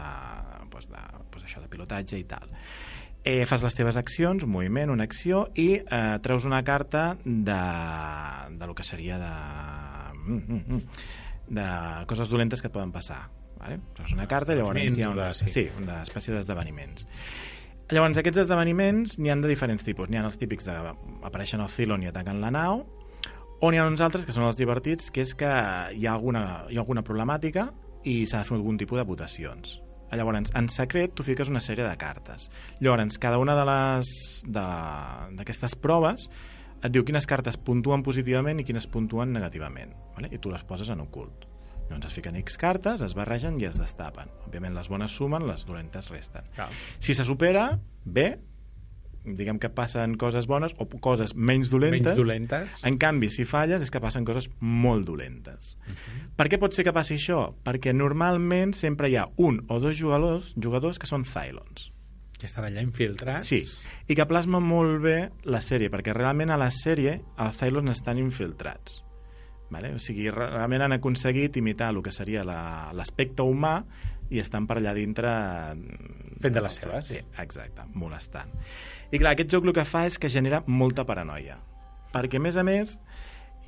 doncs 0.71 0.87
de, 0.93 1.01
doncs 1.33 1.47
això, 1.49 1.63
de 1.63 1.71
pilotatge 1.73 2.21
i 2.21 2.23
tal. 2.29 2.53
Eh, 3.23 3.43
fas 3.47 3.63
les 3.63 3.75
teves 3.75 3.99
accions, 3.99 4.43
un 4.47 4.51
moviment, 4.51 4.93
una 4.95 5.07
acció, 5.07 5.45
i 5.59 5.67
eh, 5.79 5.99
treus 6.23 6.47
una 6.47 6.63
carta 6.63 7.17
de, 7.23 7.59
de 8.59 8.67
lo 8.67 8.75
que 8.75 8.87
seria 8.87 9.19
de... 9.19 9.33
mm, 10.23 10.39
mm, 10.39 10.63
mm, 10.77 10.81
de 11.53 11.67
coses 12.07 12.31
dolentes 12.31 12.63
que 12.63 12.71
et 12.71 12.75
poden 12.75 12.95
passar. 12.95 13.25
Vale? 13.59 13.81
Treus 13.95 14.15
una 14.15 14.27
carta 14.27 14.55
i 14.55 14.59
llavors 14.59 14.97
hi 14.97 15.03
ha 15.03 15.11
una, 15.11 15.29
sí, 15.35 15.67
una 15.79 16.01
espècie 16.03 16.35
d'esdeveniments. 16.35 17.07
Llavors, 17.91 18.17
aquests 18.17 18.45
esdeveniments 18.45 19.17
n'hi 19.19 19.31
han 19.33 19.41
de 19.43 19.49
diferents 19.51 19.83
tipus. 19.83 20.09
N'hi 20.09 20.17
ha 20.17 20.25
els 20.25 20.39
típics 20.39 20.65
de 20.65 20.73
apareixen 21.27 21.61
al 21.61 21.71
Cylon 21.71 22.05
i 22.05 22.09
ataquen 22.09 22.39
la 22.41 22.51
nau, 22.53 22.85
o 23.59 23.71
n'hi 23.71 23.79
ha 23.79 23.87
uns 23.87 24.01
altres 24.03 24.25
que 24.25 24.35
són 24.35 24.47
els 24.47 24.59
divertits, 24.59 25.11
que 25.11 25.21
és 25.23 25.33
que 25.39 25.47
hi 25.47 26.07
ha 26.07 26.13
alguna, 26.15 26.65
hi 26.69 26.75
ha 26.79 26.83
alguna 26.83 27.03
problemàtica 27.03 27.69
i 28.07 28.25
s'ha 28.27 28.41
de 28.41 28.49
fer 28.49 28.57
algun 28.57 28.79
tipus 28.79 28.99
de 28.99 29.05
votacions. 29.07 29.77
Llavors, 30.13 30.51
en 30.53 30.67
secret, 30.69 31.13
tu 31.17 31.23
fiques 31.25 31.49
una 31.49 31.61
sèrie 31.63 31.85
de 31.87 31.97
cartes. 31.97 32.49
Llavors, 32.79 33.17
cada 33.17 33.39
una 33.41 33.55
d'aquestes 34.45 35.75
proves 35.81 36.27
et 36.83 36.91
diu 36.91 37.05
quines 37.07 37.25
cartes 37.25 37.57
puntuen 37.57 38.03
positivament 38.03 38.59
i 38.59 38.67
quines 38.67 38.87
puntuen 38.91 39.31
negativament. 39.33 39.95
Vale? 40.17 40.29
I 40.31 40.37
tu 40.43 40.51
les 40.51 40.63
poses 40.67 40.89
en 40.93 41.01
ocult. 41.01 41.47
Llavors 41.89 42.07
es 42.07 42.15
fiquen 42.17 42.37
X 42.39 42.57
cartes, 42.57 43.01
es 43.05 43.13
barregen 43.17 43.59
i 43.61 43.67
es 43.67 43.77
destapen. 43.79 44.31
Òbviament 44.47 44.75
les 44.77 44.89
bones 44.89 45.11
sumen, 45.11 45.45
les 45.47 45.65
dolentes 45.67 46.09
resten. 46.09 46.47
Clar. 46.55 46.69
Si 46.99 47.13
se 47.13 47.25
supera, 47.27 47.67
bé, 48.05 48.27
diguem 49.23 49.59
que 49.59 49.69
passen 49.71 50.17
coses 50.19 50.47
bones 50.47 50.75
o 50.77 50.87
coses 51.01 51.33
menys 51.35 51.71
dolentes. 51.71 52.01
Menys 52.01 52.19
dolentes. 52.19 52.83
En 52.83 52.97
canvi, 52.99 53.29
si 53.31 53.45
falles, 53.47 53.81
és 53.81 53.91
que 53.91 54.01
passen 54.03 54.25
coses 54.27 54.49
molt 54.59 55.07
dolentes. 55.07 55.77
Mhm. 55.87 56.35
Per 56.35 56.49
què 56.49 56.59
pot 56.59 56.73
ser 56.73 56.83
que 56.83 56.93
passi 56.93 57.15
això? 57.15 57.53
Perquè 57.63 57.93
normalment 57.95 58.73
sempre 58.73 59.09
hi 59.09 59.15
ha 59.15 59.29
un 59.37 59.63
o 59.69 59.79
dos 59.79 59.97
jugadors, 59.97 60.53
jugadors 60.55 60.99
que 60.99 61.07
són 61.07 61.23
Cylons. 61.23 61.91
Que 62.37 62.47
estan 62.47 62.65
allà 62.65 62.81
infiltrats. 62.81 63.47
Sí, 63.47 63.63
i 64.07 64.15
que 64.15 64.25
plasma 64.25 64.59
molt 64.59 65.01
bé 65.01 65.31
la 65.45 65.61
sèrie, 65.61 65.89
perquè 65.89 66.13
realment 66.13 66.51
a 66.51 66.57
la 66.57 66.71
sèrie 66.71 67.21
els 67.37 67.57
Cylons 67.57 67.91
estan 67.91 68.17
infiltrats. 68.17 69.03
Vale? 69.73 69.93
O 69.97 69.99
sigui, 69.99 70.29
re- 70.31 70.49
realment 70.53 70.85
han 70.85 70.93
aconseguit 70.99 71.57
imitar 71.57 71.89
el 71.93 72.01
que 72.05 72.11
seria 72.13 72.43
la- 72.45 72.91
l'aspecte 72.93 73.41
humà 73.43 73.79
i 74.29 74.39
estan 74.39 74.67
per 74.69 74.77
allà 74.79 74.93
dintre... 74.95 75.29
mm, 75.75 76.39
Fent 76.43 76.53
de 76.55 76.61
les 76.63 76.77
seves. 76.79 77.07
Sí, 77.11 77.19
exacte, 77.41 77.83
molestant. 77.93 78.49
I 79.11 79.19
clar, 79.19 79.33
aquest 79.35 79.51
joc 79.53 79.65
el 79.67 79.73
que 79.75 79.85
fa 79.85 80.05
és 80.09 80.17
que 80.19 80.29
genera 80.31 80.63
molta 80.67 81.05
paranoia. 81.05 81.57
Perquè, 82.13 82.37
a 82.37 82.43
més 82.43 82.57
a 82.57 82.63
més, 82.67 82.95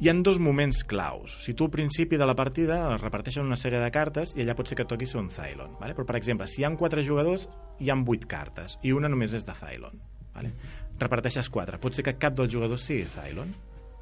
hi 0.01 0.09
han 0.11 0.23
dos 0.25 0.39
moments 0.43 0.83
claus. 0.83 1.37
Si 1.45 1.53
tu 1.55 1.65
al 1.67 1.71
principi 1.71 2.17
de 2.19 2.25
la 2.27 2.35
partida 2.35 2.79
es 2.95 3.01
reparteixen 3.01 3.45
una 3.45 3.55
sèrie 3.59 3.79
de 3.79 3.91
cartes 3.95 4.33
i 4.35 4.41
allà 4.43 4.55
pot 4.57 4.67
ser 4.67 4.75
que 4.75 4.83
et 4.83 4.89
toqui 4.91 5.07
ser 5.07 5.21
un 5.21 5.29
Cylon. 5.31 5.77
Vale? 5.79 5.93
Però, 5.95 6.05
per 6.05 6.17
exemple, 6.19 6.47
si 6.51 6.61
hi 6.61 6.65
ha 6.67 6.73
quatre 6.75 7.03
jugadors, 7.05 7.47
hi 7.79 7.89
han 7.93 8.03
vuit 8.05 8.25
cartes 8.27 8.77
i 8.83 8.91
una 8.91 9.07
només 9.09 9.33
és 9.33 9.45
de 9.47 9.55
Cylon. 9.55 10.01
Vale? 10.35 10.51
Reparteixes 10.99 11.47
quatre. 11.49 11.79
Pot 11.79 11.95
ser 11.95 12.03
que 12.03 12.17
cap 12.19 12.35
dels 12.35 12.51
jugadors 12.51 12.83
sigui 12.89 13.05
Cylon. 13.13 13.53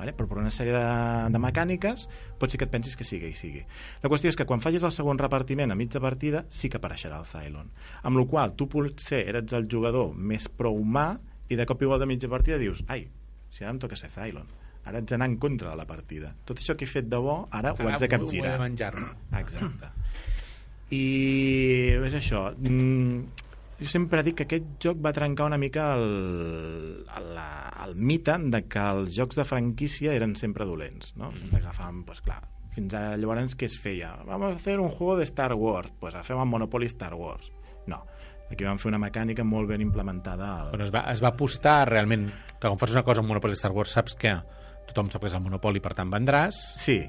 Vale? 0.04 0.12
però 0.18 0.28
per 0.28 0.40
una 0.42 0.52
sèrie 0.52 0.74
de, 0.76 1.32
de 1.32 1.40
mecàniques 1.40 2.08
pot 2.40 2.52
ser 2.52 2.60
que 2.60 2.68
et 2.68 2.72
pensis 2.74 2.98
que 3.00 3.06
sigui 3.08 3.30
i 3.32 3.38
sigui. 3.40 3.62
La 4.04 4.10
qüestió 4.12 4.28
és 4.34 4.36
que 4.36 4.46
quan 4.50 4.60
fallis 4.60 4.84
el 4.84 4.92
segon 4.92 5.22
repartiment 5.22 5.72
a 5.72 5.78
mitja 5.80 6.02
partida 6.04 6.44
sí 6.52 6.68
que 6.68 6.76
apareixerà 6.82 7.22
el 7.22 7.30
Cylon. 7.30 7.70
Amb 8.04 8.20
la 8.20 8.26
qual 8.28 8.56
tu 8.60 8.68
potser 8.68 9.22
eres 9.32 9.56
el 9.56 9.70
jugador 9.72 10.12
més 10.14 10.50
prou 10.52 10.76
humà 10.82 11.14
i 11.48 11.56
de 11.56 11.66
cop 11.70 11.82
igual 11.88 12.04
de 12.04 12.10
mitja 12.10 12.28
partida 12.28 12.60
dius 12.60 12.84
ai, 12.92 13.06
si 13.54 13.64
ara 13.64 13.72
em 13.72 13.80
toca 13.80 13.96
ser 13.96 14.12
Cylon 14.12 14.50
ara 14.84 15.00
haig 15.00 15.08
d'anar 15.08 15.30
en 15.32 15.38
contra 15.40 15.70
de 15.72 15.80
la 15.80 15.86
partida. 15.88 16.34
Tot 16.44 16.60
això 16.60 16.76
que 16.76 16.84
he 16.84 16.90
fet 16.92 17.08
de 17.08 17.16
bo, 17.16 17.46
ara, 17.56 17.72
ho 17.72 17.88
haig 17.88 18.02
de 18.02 18.04
Ho 18.04 18.10
he 18.10 18.12
capgirar. 18.12 18.58
de 18.58 18.64
menjar-me. 18.66 19.06
Exacte. 19.40 19.92
I 20.92 21.04
és 22.04 22.18
això. 22.20 22.50
Mm, 22.60 23.24
jo 23.84 23.92
sempre 23.92 24.24
dic 24.26 24.40
que 24.40 24.48
aquest 24.48 24.70
joc 24.84 25.02
va 25.04 25.14
trencar 25.16 25.46
una 25.50 25.60
mica 25.60 25.92
el, 25.98 27.06
el, 27.18 27.30
el 27.86 27.96
mite 27.96 28.38
de 28.54 28.64
que 28.72 28.84
els 28.96 29.14
jocs 29.16 29.40
de 29.40 29.46
franquícia 29.48 30.16
eren 30.16 30.38
sempre 30.40 30.68
dolents, 30.70 31.14
no? 31.20 31.32
Sempre 31.38 31.62
agafàvem, 31.62 32.04
pues 32.08 32.24
clar, 32.26 32.42
fins 32.74 32.96
a 32.98 33.04
llavors 33.20 33.58
què 33.60 33.70
es 33.70 33.78
feia? 33.82 34.16
Vamos 34.26 34.54
a 34.54 34.58
hacer 34.58 34.80
un 34.80 34.90
juego 34.90 35.18
de 35.20 35.28
Star 35.30 35.54
Wars, 35.54 35.94
pues 36.00 36.16
fem 36.24 36.40
el 36.40 36.50
Monopoly 36.50 36.90
Star 36.92 37.14
Wars. 37.20 37.52
No, 37.88 38.04
aquí 38.50 38.66
vam 38.66 38.80
fer 38.82 38.94
una 38.94 39.02
mecànica 39.02 39.46
molt 39.46 39.70
ben 39.70 39.84
implementada 39.84 40.54
al... 40.62 40.70
Bueno, 40.72 40.88
es 40.88 40.94
va, 40.94 41.06
es 41.12 41.24
va 41.24 41.34
apostar 41.34 41.84
realment 41.90 42.30
que 42.60 42.68
quan 42.68 42.80
fas 42.82 42.96
una 42.96 43.04
cosa 43.04 43.22
amb 43.22 43.34
Monopoly 43.34 43.60
Star 43.60 43.74
Wars 43.76 43.94
saps 44.00 44.16
que 44.20 44.38
tothom 44.88 45.12
sap 45.12 45.24
que 45.24 45.32
és 45.32 45.36
el 45.38 45.44
Monopoly, 45.44 45.84
per 45.84 45.94
tant 45.98 46.12
vendràs. 46.12 46.60
Sí, 46.80 47.02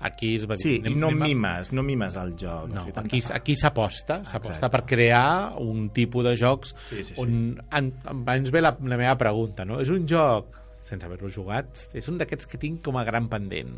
Aquí 0.00 0.36
es 0.36 0.44
va 0.46 0.54
dir... 0.54 0.62
sí, 0.62 0.74
i 0.78 0.94
no 0.94 1.08
anem 1.08 1.22
a- 1.22 1.26
mimes, 1.26 1.72
no 1.74 1.82
mimes 1.82 2.14
el 2.20 2.36
joc. 2.38 2.68
No, 2.70 2.84
aquí, 3.02 3.18
aquí 3.34 3.56
s'aposta, 3.58 4.20
s'aposta 4.24 4.70
per 4.70 4.84
crear 4.86 5.56
un 5.58 5.88
tipus 5.90 6.24
de 6.28 6.36
jocs 6.38 6.74
Sí, 6.88 7.02
sí, 7.02 7.14
sí. 7.14 7.20
on 7.20 7.58
en, 7.74 7.88
ens 8.34 8.52
ve 8.54 8.62
la, 8.62 8.76
la 8.78 8.96
meva 9.00 9.16
pregunta, 9.18 9.64
no? 9.66 9.80
És 9.82 9.90
un 9.90 10.06
joc, 10.06 10.54
sense 10.78 11.04
haver-lo 11.04 11.30
jugat, 11.34 11.88
és 11.98 12.06
un 12.08 12.16
d'aquests 12.20 12.46
que 12.46 12.60
tinc 12.62 12.78
com 12.86 12.96
a 12.96 13.02
gran 13.04 13.26
pendent. 13.28 13.74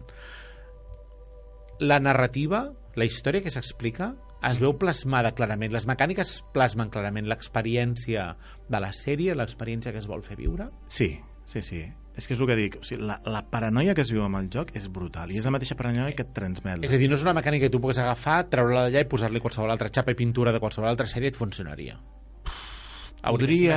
La 1.80 1.98
narrativa, 1.98 2.66
la 3.00 3.06
història 3.08 3.40
que 3.40 3.50
s'explica, 3.52 4.12
es 4.44 4.60
veu 4.60 4.74
plasmada 4.80 5.32
clarament, 5.36 5.72
les 5.72 5.86
mecàniques 5.88 6.28
es 6.36 6.42
plasmen 6.52 6.88
clarament 6.92 7.26
l'experiència 7.28 8.34
de 8.68 8.80
la 8.80 8.92
sèrie, 8.96 9.34
l'experiència 9.36 9.92
que 9.92 10.00
es 10.00 10.08
vol 10.08 10.22
fer 10.24 10.36
viure. 10.40 10.68
Sí, 10.88 11.14
sí, 11.48 11.62
sí. 11.64 11.82
És 12.20 12.28
que 12.28 12.36
és 12.36 12.42
el 12.42 12.50
que 12.50 12.56
dic. 12.58 12.78
O 12.82 12.84
sigui, 12.84 13.00
la, 13.08 13.16
la 13.24 13.40
paranoia 13.48 13.94
que 13.96 14.04
es 14.04 14.12
viu 14.12 14.22
amb 14.26 14.36
el 14.36 14.50
joc 14.52 14.74
és 14.76 14.90
brutal. 14.92 15.32
I 15.32 15.40
és 15.40 15.48
la 15.48 15.54
mateixa 15.54 15.76
paranoia 15.78 16.12
que 16.16 16.26
et 16.26 16.32
transmet. 16.36 16.84
És 16.84 16.92
a 16.92 17.00
dir, 17.00 17.08
no 17.08 17.16
és 17.16 17.24
una 17.24 17.34
mecànica 17.38 17.66
que 17.66 17.72
tu 17.72 17.80
puguis 17.80 18.00
agafar, 18.02 18.42
treure-la 18.52 18.86
d'allà 18.86 19.06
i 19.06 19.08
posar-li 19.08 19.40
qualsevol 19.40 19.72
altra 19.72 19.88
xapa 19.88 20.12
i 20.12 20.18
pintura 20.18 20.52
de 20.52 20.60
qualsevol 20.60 20.90
altra 20.92 21.08
sèrie 21.08 21.32
et 21.32 21.38
funcionaria. 21.38 21.96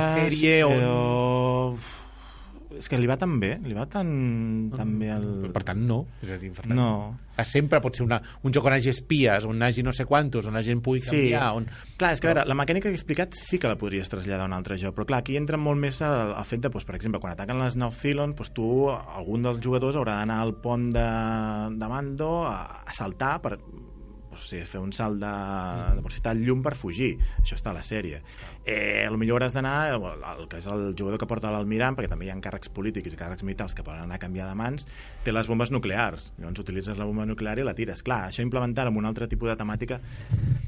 una 0.00 0.28
sèrie 0.28 0.56
on... 0.64 0.76
però... 0.78 2.03
És 2.78 2.88
que 2.90 2.98
li 2.98 3.06
va 3.06 3.16
tan 3.20 3.36
bé, 3.40 3.52
li 3.62 3.74
va 3.76 3.84
tan, 3.90 4.08
tan 4.74 4.94
bé 4.98 5.10
el... 5.14 5.26
Per 5.54 5.62
tant, 5.66 5.80
no. 5.86 6.00
És 6.24 6.32
a 6.34 6.38
dir, 6.40 6.50
per 6.54 6.64
tant, 6.66 6.74
No. 6.78 6.88
Sempre 7.44 7.80
pot 7.82 7.96
ser 7.98 8.04
una, 8.04 8.20
un 8.46 8.52
joc 8.54 8.66
on 8.68 8.76
hagi 8.76 8.92
espies, 8.92 9.42
on 9.50 9.58
hagi 9.66 9.82
no 9.82 9.90
sé 9.96 10.04
quantos, 10.06 10.46
on 10.46 10.54
la 10.54 10.62
gent 10.62 10.82
pugui 10.84 11.00
Sí. 11.02 11.10
canviar... 11.10 11.48
On... 11.58 11.66
Clar, 11.98 12.12
és 12.14 12.20
que 12.22 12.28
a 12.28 12.32
veure, 12.32 12.44
la 12.46 12.54
mecànica 12.58 12.86
que 12.86 12.94
he 12.94 12.98
explicat 12.98 13.34
sí 13.34 13.58
que 13.58 13.70
la 13.70 13.74
podries 13.80 14.08
traslladar 14.12 14.44
a 14.46 14.50
un 14.50 14.54
altre 14.54 14.78
joc, 14.78 14.94
però 14.94 15.06
clar, 15.08 15.22
aquí 15.24 15.34
entra 15.40 15.58
molt 15.58 15.80
més 15.82 15.98
el, 16.06 16.34
el 16.38 16.46
fet 16.46 16.62
de, 16.62 16.70
doncs, 16.70 16.86
per 16.86 16.94
exemple, 16.98 17.18
quan 17.22 17.34
ataquen 17.34 17.58
les 17.58 17.74
naus 17.80 17.98
Cylon, 17.98 18.36
doncs 18.38 18.52
tu, 18.54 18.68
algun 18.92 19.42
dels 19.48 19.58
jugadors 19.64 19.98
haurà 19.98 20.20
d'anar 20.20 20.38
al 20.44 20.54
pont 20.62 20.90
de, 20.94 21.08
de 21.78 21.88
Mando 21.90 22.30
a, 22.46 22.84
a 22.86 22.94
saltar 22.94 23.40
per 23.42 23.56
o 24.34 24.42
sigui, 24.42 24.64
fer 24.68 24.82
un 24.82 24.92
salt 24.96 25.20
de, 25.22 25.32
de 25.96 26.02
velocitat 26.02 26.40
llum 26.40 26.62
per 26.64 26.74
fugir. 26.78 27.14
Això 27.40 27.58
està 27.58 27.72
a 27.72 27.76
la 27.78 27.84
sèrie. 27.86 28.20
Eh, 28.64 29.06
potser 29.12 29.32
hauràs 29.34 29.54
d'anar, 29.56 29.76
el, 29.94 30.04
el 30.34 30.48
que 30.50 30.60
és 30.62 30.68
el 30.70 30.94
jugador 30.98 31.20
que 31.20 31.28
porta 31.30 31.52
l'almirant, 31.54 31.96
perquè 31.96 32.10
també 32.10 32.28
hi 32.28 32.32
ha 32.32 32.38
càrrecs 32.44 32.72
polítics 32.74 33.14
i 33.14 33.20
càrrecs 33.20 33.44
militars 33.46 33.76
que 33.76 33.84
poden 33.86 34.04
anar 34.06 34.18
a 34.18 34.22
canviar 34.22 34.48
de 34.50 34.58
mans, 34.58 34.88
té 35.24 35.32
les 35.32 35.48
bombes 35.50 35.72
nuclears. 35.74 36.30
Llavors 36.38 36.64
utilitzes 36.64 36.98
la 36.98 37.08
bomba 37.08 37.26
nuclear 37.28 37.58
i 37.60 37.66
la 37.66 37.76
tires. 37.76 38.02
Clar, 38.06 38.24
això 38.28 38.44
implementar 38.44 38.88
amb 38.88 39.00
un 39.00 39.08
altre 39.08 39.28
tipus 39.30 39.52
de 39.52 39.58
temàtica 39.60 40.00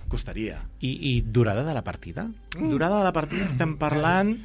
costaria. 0.09 0.61
I, 0.81 0.93
I 1.11 1.13
durada 1.23 1.65
de 1.67 1.75
la 1.75 1.85
partida? 1.85 2.29
Durada 2.57 3.01
de 3.01 3.05
la 3.09 3.13
partida 3.17 3.49
estem 3.51 3.77
parlant 3.81 4.37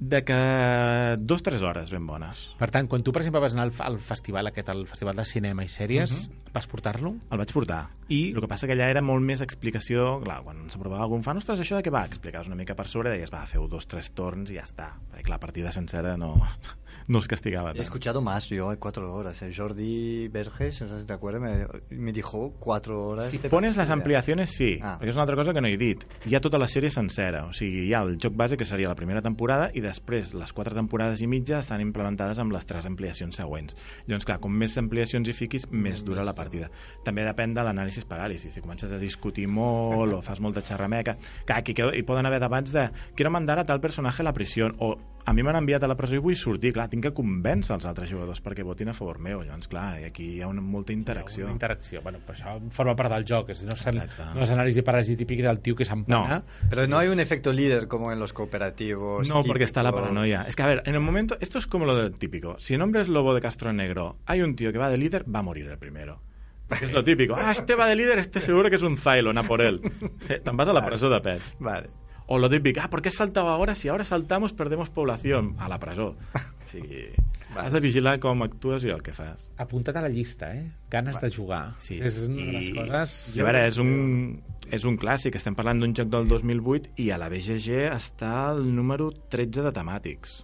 de 0.00 0.24
que 0.24 1.16
dos 1.20 1.42
tres 1.42 1.60
hores 1.62 1.90
ben 1.92 2.06
bones. 2.08 2.38
Per 2.58 2.70
tant, 2.72 2.88
quan 2.88 3.02
tu, 3.04 3.12
per 3.12 3.20
exemple, 3.22 3.42
vas 3.44 3.52
anar 3.54 3.66
al, 3.68 3.72
al 3.84 3.98
festival 4.00 4.48
aquest, 4.48 4.70
al 4.72 4.86
Festival 4.88 5.14
de 5.20 5.26
Cinema 5.28 5.62
i 5.64 5.68
Sèries, 5.68 6.30
vas 6.54 6.66
portar-lo? 6.66 7.12
El 7.30 7.38
vaig 7.42 7.52
portar. 7.52 7.82
I- 8.08 8.32
El 8.32 8.40
que 8.40 8.48
passa 8.50 8.66
que 8.66 8.72
allà 8.74 8.88
era 8.90 9.02
molt 9.04 9.22
més 9.22 9.44
explicació... 9.44 10.18
Clar, 10.24 10.40
quan 10.42 10.64
s'aprovava 10.72 11.04
algun 11.04 11.22
fan, 11.22 11.36
ostres, 11.38 11.60
això 11.60 11.76
de 11.76 11.84
què 11.86 11.92
va? 11.94 12.06
Explicaves 12.08 12.48
una 12.48 12.56
mica 12.58 12.74
per 12.74 12.88
sobre 12.88 13.12
deies, 13.12 13.30
va, 13.30 13.44
feu 13.46 13.68
dos, 13.68 13.86
tres 13.86 14.10
torns 14.16 14.50
i 14.50 14.56
ja 14.58 14.64
està. 14.66 14.94
Perquè, 15.12 15.26
clar, 15.28 15.36
la 15.36 15.44
partida 15.44 15.70
sencera 15.70 16.16
no, 16.18 16.32
no 17.10 17.18
els 17.20 17.28
castigava 17.30 17.70
He 17.76 17.80
escuchado 17.84 18.20
más 18.22 18.48
yo, 18.48 18.72
eh, 18.72 18.78
cuatro 18.78 19.12
horas. 19.14 19.42
El 19.42 19.54
Jordi 19.54 20.26
Verges, 20.28 20.80
no 20.82 20.88
sé 20.88 21.00
si 21.00 21.06
te 21.06 21.12
acuerdas, 21.12 21.42
me, 21.42 21.96
me 21.96 22.12
dijo 22.12 22.54
cuatro 22.58 22.98
horas. 23.10 23.30
Si 23.30 23.38
de 23.38 23.48
pones 23.52 23.76
les 23.76 23.90
ampliacions, 23.90 24.50
sí, 24.50 24.78
Ah. 24.82 24.96
perquè 24.98 25.10
és 25.12 25.14
una 25.14 25.22
altra 25.28 25.36
cosa 25.36 25.52
que 25.54 25.60
no 25.60 25.68
he 25.68 25.76
dit. 25.76 26.02
Hi 26.26 26.34
ha 26.34 26.40
tota 26.40 26.58
la 26.58 26.66
sèrie 26.66 26.90
sencera, 26.90 27.44
o 27.46 27.52
sigui, 27.52 27.86
hi 27.88 27.94
ha 27.94 28.02
el 28.02 28.16
joc 28.18 28.34
base, 28.34 28.56
que 28.56 28.64
seria 28.64 28.88
la 28.88 28.96
primera 28.98 29.22
temporada, 29.22 29.70
i 29.74 29.80
després 29.90 30.32
les 30.38 30.54
quatre 30.56 30.74
temporades 30.76 31.20
i 31.20 31.28
mitja 31.30 31.60
estan 31.60 31.82
implementades 31.82 32.40
amb 32.40 32.54
les 32.54 32.66
tres 32.68 32.86
ampliacions 32.88 33.36
següents. 33.42 33.76
Llavors, 34.06 34.28
clar, 34.28 34.38
com 34.42 34.54
més 34.54 34.78
ampliacions 34.80 35.28
hi 35.28 35.36
fiquis, 35.36 35.66
més 35.70 36.04
dura 36.06 36.24
la 36.26 36.36
partida. 36.38 36.70
També 37.06 37.26
depèn 37.26 37.54
de 37.56 37.66
l'anàlisi 37.66 38.06
paràlisi. 38.10 38.50
Si 38.54 38.62
comences 38.64 38.92
a 38.92 39.00
discutir 39.02 39.46
molt 39.50 40.16
o 40.16 40.22
fas 40.24 40.40
molta 40.40 40.64
xerrameca... 40.66 41.16
Clar, 41.46 41.60
aquí 41.60 41.74
hi 41.74 42.04
poden 42.06 42.28
haver 42.28 42.40
debats 42.42 42.72
de 42.74 42.88
quiero 43.16 43.32
mandar 43.34 43.58
a 43.60 43.66
tal 43.68 43.80
personatge 43.82 44.22
a 44.22 44.28
la 44.30 44.36
prisió 44.36 44.70
o 44.78 44.94
a 45.24 45.32
mi 45.32 45.42
m'han 45.42 45.56
enviat 45.60 45.84
a 45.84 45.88
la 45.90 45.96
presó 45.98 46.16
i 46.16 46.22
vull 46.22 46.36
sortir, 46.38 46.72
clar, 46.72 46.88
tinc 46.90 47.04
que 47.06 47.12
convèncer 47.16 47.74
els 47.76 47.86
altres 47.88 48.10
jugadors 48.10 48.40
perquè 48.42 48.64
votin 48.66 48.90
a 48.90 48.94
favor 48.96 49.18
meu, 49.22 49.42
llavors, 49.42 49.68
clar, 49.70 50.00
i 50.00 50.06
aquí 50.08 50.26
hi 50.36 50.40
ha 50.42 50.48
una, 50.48 50.62
molta 50.64 50.92
interacció. 50.92 51.44
Una 51.46 51.54
interacció. 51.54 52.02
Bueno, 52.02 52.20
però 52.26 52.38
això 52.38 52.56
forma 52.74 52.96
part 52.96 53.12
del 53.14 53.26
joc. 53.28 53.50
És, 53.54 53.62
no, 53.64 53.76
Exacte. 53.76 54.30
no 54.34 54.42
és 54.46 54.50
anàlisi 54.54 54.84
paràsit 54.86 55.20
típic 55.20 55.42
del 55.44 55.60
tio 55.60 55.76
que 55.76 55.84
s'empana. 55.84 56.42
Pero 56.68 56.86
no 56.86 56.98
hay 56.98 57.08
un 57.08 57.20
efecto 57.20 57.52
líder 57.52 57.88
como 57.88 58.12
en 58.12 58.18
los 58.18 58.32
cooperativos. 58.32 59.28
No, 59.28 59.42
porque 59.44 59.64
está 59.64 59.82
la 59.82 59.92
paranoia. 59.92 60.42
Es 60.48 60.56
que, 60.56 60.62
a 60.62 60.66
ver, 60.66 60.82
en 60.86 60.94
el 60.94 61.00
momento... 61.00 61.36
Esto 61.40 61.58
es 61.58 61.66
como 61.66 61.84
lo 61.84 61.96
del 61.96 62.14
típico. 62.14 62.56
Si 62.58 62.74
el 62.74 62.80
nombre 62.80 63.00
es 63.00 63.08
Lobo 63.08 63.34
de 63.34 63.40
Castro 63.40 63.72
Negro, 63.72 64.18
hay 64.26 64.42
un 64.42 64.56
tío 64.56 64.72
que 64.72 64.78
va 64.78 64.90
de 64.90 64.96
líder, 64.96 65.24
va 65.32 65.40
a 65.40 65.42
morir 65.42 65.66
el 65.66 65.78
primero. 65.78 66.20
Es 66.70 66.92
lo 66.92 67.02
típico. 67.02 67.34
Ah, 67.36 67.50
este 67.50 67.74
va 67.74 67.86
de 67.86 67.96
líder, 67.96 68.18
este 68.18 68.40
seguro 68.40 68.70
que 68.70 68.76
es 68.76 68.82
un 68.82 68.96
Cylon, 68.96 69.36
a 69.38 69.42
por 69.42 69.60
él. 69.60 69.80
Sí, 70.20 70.34
Te'n 70.44 70.56
vas 70.56 70.68
a 70.68 70.72
la 70.72 70.84
presó 70.86 71.10
de 71.10 71.20
pet. 71.20 71.42
Vale. 71.58 71.88
O 72.32 72.38
lo 72.38 72.48
típico, 72.48 72.78
ah, 72.80 72.88
¿por 72.88 73.02
qué 73.02 73.08
has 73.08 73.16
saltado 73.16 73.48
ahora? 73.48 73.74
Si 73.74 73.88
ahora 73.88 74.04
saltamos, 74.04 74.52
perdemos 74.52 74.88
población. 74.88 75.56
A 75.58 75.68
la 75.68 75.80
presó. 75.80 76.14
O 76.14 76.68
sigui, 76.70 77.08
has 77.56 77.72
de 77.74 77.80
vigilar 77.82 78.20
com 78.22 78.44
actues 78.46 78.84
i 78.86 78.92
el 78.94 79.02
que 79.02 79.10
fas. 79.12 79.48
Apunta't 79.58 79.96
a 79.98 80.02
la 80.04 80.08
llista, 80.08 80.52
eh? 80.54 80.68
Ganes 80.88 81.18
de 81.20 81.30
jugar. 81.34 81.74
Sí. 81.82 81.98
És 81.98 82.20
una 82.28 82.44
de 82.46 82.52
les 82.54 82.68
I- 82.68 82.74
coses... 82.76 83.16
I 83.34 83.40
a 83.42 83.48
veure, 83.48 83.64
és 83.66 83.80
un, 83.82 83.90
és 84.70 84.86
un 84.86 84.94
clàssic. 85.02 85.34
Estem 85.40 85.58
parlant 85.58 85.82
d'un 85.82 85.90
joc 85.98 86.06
del 86.12 86.30
2008 86.30 86.94
i 87.02 87.10
a 87.10 87.18
la 87.18 87.26
BGG 87.32 87.90
està 87.90 88.52
el 88.54 88.62
número 88.76 89.10
13 89.34 89.66
de 89.66 89.74
temàtics. 89.74 90.36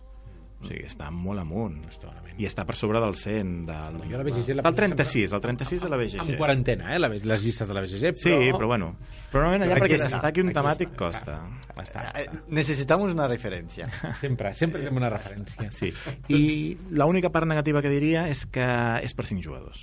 O 0.56 0.66
sigui, 0.70 0.86
està 0.88 1.10
molt 1.12 1.38
amunt. 1.42 1.74
Està 1.90 2.06
malament. 2.08 2.38
I 2.40 2.46
està 2.48 2.64
per 2.68 2.74
sobre 2.76 3.00
del 3.00 3.14
100. 3.14 3.50
Del... 3.68 3.98
Jo 4.10 4.16
la 4.18 4.24
BGG 4.24 4.54
la 4.56 4.62
Està 4.62 4.70
al 4.70 4.74
poso 4.74 4.80
36, 4.82 5.32
el 5.36 5.40
36 5.44 5.82
de 5.84 5.90
la 5.92 5.98
BGG. 6.00 6.22
En 6.24 6.36
quarantena, 6.40 6.94
eh? 6.94 6.98
la- 6.98 7.08
Les 7.12 7.44
llistes 7.44 7.68
de 7.68 7.74
la 7.76 7.82
BGG. 7.84 8.14
Sí, 8.16 8.32
però 8.56 8.66
bueno. 8.70 8.88
Però 9.32 9.42
normalment 9.44 9.66
allà 9.66 9.76
Aquí 9.76 9.84
perquè 9.84 9.98
està, 10.00 10.08
destaqui 10.14 10.40
un 10.44 10.48
aquí 10.50 10.58
temàtic 10.58 10.88
està. 10.90 10.96
costa. 10.96 11.36
Està, 11.84 12.06
Eh, 12.22 12.26
Necesitamos 12.48 13.12
una 13.12 13.28
referencia. 13.28 13.86
Sempre, 14.20 14.54
sempre 14.54 14.82
fem 14.82 14.96
una 14.96 15.10
referència. 15.12 15.70
Sí. 15.70 15.92
I 16.32 16.76
l'única 16.90 17.30
part 17.30 17.46
negativa 17.46 17.82
que 17.84 17.90
diria 17.92 18.28
és 18.32 18.46
que 18.46 18.66
és 19.04 19.14
per 19.14 19.26
5 19.28 19.42
jugadors. 19.44 19.80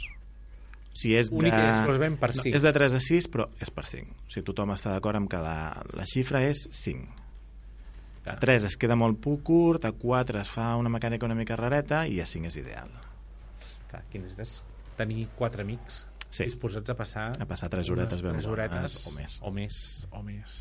O 0.93 0.95
sigui, 0.97 1.15
és 1.17 1.29
de... 1.31 1.37
Únic 1.37 1.53
i 1.53 1.63
exclusivament 1.71 2.17
per 2.21 2.33
cinc. 2.33 2.51
No, 2.51 2.55
és 2.57 2.61
de 2.65 2.71
3 2.73 2.93
a 2.93 2.99
6, 3.01 3.27
però 3.33 3.47
és 3.61 3.69
per 3.73 3.85
5. 3.89 4.09
O 4.27 4.29
sigui, 4.33 4.43
tothom 4.45 4.73
està 4.75 4.91
d'acord 4.93 5.17
amb 5.17 5.29
que 5.29 5.37
la, 5.41 5.55
la 5.93 6.05
xifra 6.05 6.43
és 6.45 6.67
5. 6.69 7.22
A 8.25 8.37
3 8.39 8.63
es 8.69 8.77
queda 8.79 8.95
molt 8.95 9.19
pu- 9.19 9.41
curt, 9.43 9.83
a 9.85 9.91
4 9.91 10.39
es 10.41 10.49
fa 10.49 10.75
una 10.79 10.89
mecànica 10.89 11.25
una 11.25 11.35
mica 11.35 11.55
rareta 11.59 12.05
i 12.07 12.21
a 12.21 12.25
5 12.25 12.47
és 12.47 12.55
ideal. 12.61 12.89
Clar, 13.89 14.01
aquí 14.07 14.19
necessites 14.19 14.61
tenir 14.97 15.27
quatre 15.35 15.61
amics 15.63 16.05
Sí. 16.33 16.45
disposats 16.45 16.89
a 16.89 16.95
passar... 16.97 17.27
A 17.39 17.45
passar 17.45 17.69
tres 17.69 17.89
horetes 17.93 18.21
ben 18.23 18.31
tres 18.33 18.47
bones, 18.47 18.71
horetes, 18.71 19.07
o 19.07 19.11
més. 19.11 19.35
O 19.41 19.51
més, 19.51 20.07
o 20.09 20.23
més. 20.23 20.55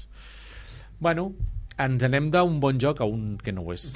Bueno, 1.01 1.31
ens 1.81 2.03
anem 2.05 2.27
d'un 2.31 2.59
bon 2.61 2.77
joc 2.79 3.01
a 3.01 3.07
un 3.09 3.39
que 3.39 3.53
no 3.57 3.63
ho 3.63 3.73
és. 3.73 3.87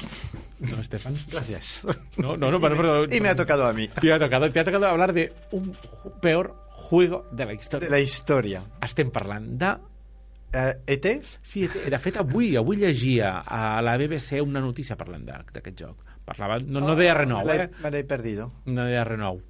No, 0.60 0.78
Estefan? 0.80 1.14
Gracias. 1.30 1.84
No, 2.16 2.34
no, 2.36 2.50
no, 2.50 2.58
pero, 2.60 2.76
pero, 2.76 3.04
Y 3.14 3.20
me 3.20 3.28
ha 3.28 3.36
tocado 3.36 3.66
a 3.66 3.74
mí. 3.74 3.88
Te 3.88 4.10
ha 4.12 4.18
tocado, 4.18 4.50
te 4.50 4.60
ha 4.60 4.64
tocado 4.64 4.86
hablar 4.86 5.12
de 5.12 5.34
un 5.52 5.76
peor 6.22 6.56
juego 6.70 7.26
de 7.32 7.44
la 7.44 7.52
història. 7.52 7.88
De 7.88 7.90
la 7.90 8.00
historia. 8.00 8.62
Estem 8.80 9.10
parlant 9.10 9.50
de... 9.60 9.74
Eh, 10.52 10.74
¿ET? 10.86 11.22
Sí, 11.42 11.66
de 11.66 11.98
fet, 11.98 12.16
avui, 12.22 12.54
avui 12.56 12.76
llegia 12.76 13.40
a 13.40 13.82
la 13.82 13.96
BBC 13.98 14.40
una 14.40 14.60
notícia 14.60 14.96
parlant 14.96 15.26
d'aquest 15.26 15.76
joc. 15.82 16.04
Parlava, 16.26 16.58
no, 16.58 16.80
no 16.80 16.94
deia 16.98 17.14
res 17.14 17.28
nou, 17.28 17.38
Me 17.44 17.44
la 17.46 17.56
he- 17.56 17.66
eh? 17.66 17.70
Me 17.82 17.90
la 17.90 17.98
he 17.98 18.04
perdido. 18.04 18.52
No 18.66 18.84
deia 18.86 19.04
res 19.04 19.18
nou. 19.18 19.42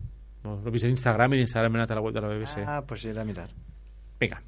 No, 0.45 0.59
L'he 0.65 0.71
vist 0.71 0.85
a 0.87 0.89
Instagram 0.93 1.33
i 1.35 1.39
d'Instagram 1.41 1.75
he 1.75 1.79
anat 1.81 1.91
a 1.91 1.95
la 1.99 2.03
web 2.05 2.15
de 2.15 2.21
la 2.21 2.29
BBC. 2.29 2.65
Ah, 2.67 2.83
pues 2.87 3.05
ir 3.05 3.19
a 3.19 3.25
mirar. 3.25 3.51
Vinga. 4.21 4.43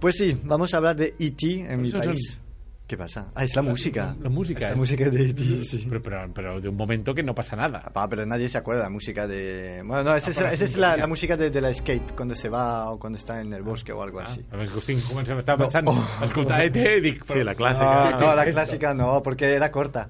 Pues 0.00 0.16
sí, 0.16 0.38
vamos 0.44 0.72
a 0.74 0.76
hablar 0.76 0.96
de 0.96 1.14
E.T. 1.18 1.72
en 1.72 1.80
mi 1.82 1.90
país. 1.90 2.40
¿Qué 2.86 2.96
pasa? 2.96 3.32
Ah, 3.34 3.42
es 3.42 3.56
la 3.56 3.62
música. 3.62 4.14
la 4.22 4.28
música 4.28 4.58
Es 4.60 4.62
la 4.66 4.70
es- 4.70 4.76
música 4.76 5.10
de 5.10 5.30
E.T., 5.30 5.42
sí. 5.64 5.86
Pero, 5.88 6.00
pero, 6.00 6.32
pero 6.32 6.60
de 6.60 6.68
un 6.68 6.76
momento 6.76 7.12
que 7.12 7.22
no 7.24 7.34
pasa 7.34 7.56
nada. 7.56 7.90
Ah, 7.92 8.06
pero 8.08 8.24
nadie 8.24 8.48
se 8.48 8.58
acuerda 8.58 8.82
de 8.82 8.86
la 8.86 8.90
música 8.90 9.26
de... 9.26 9.82
Bueno, 9.84 10.04
no, 10.04 10.14
esa 10.14 10.30
es, 10.30 10.38
esa 10.38 10.64
es 10.64 10.76
la, 10.76 10.96
la 10.96 11.08
música 11.08 11.36
de, 11.36 11.50
de 11.50 11.60
la 11.60 11.70
Escape, 11.70 12.14
cuando 12.14 12.36
se 12.36 12.48
va 12.48 12.88
o 12.92 12.98
cuando 13.00 13.18
está 13.18 13.40
en 13.40 13.52
el 13.52 13.62
bosque 13.64 13.92
o 13.92 14.00
algo 14.04 14.20
Ah, 14.20 14.24
así. 14.28 14.46
a 14.52 14.56
veure, 14.56 14.70
que 14.70 14.78
estic 14.78 15.02
començant, 15.02 15.40
estava 15.40 15.58
No. 15.58 15.64
pensant, 15.64 15.88
Oh. 15.88 16.06
escoltar 16.26 16.60
ET 16.62 16.76
i 16.76 17.00
dic... 17.00 17.24
Sí, 17.26 17.42
la 17.42 17.56
clàssica. 17.56 18.10
No, 18.12 18.18
¿qué 18.18 18.24
no, 18.24 18.30
es 18.30 18.36
la 18.36 18.42
esto? 18.46 18.52
clásica 18.54 18.94
no, 18.94 19.20
porque 19.20 19.52
era 19.56 19.72
corta. 19.72 20.08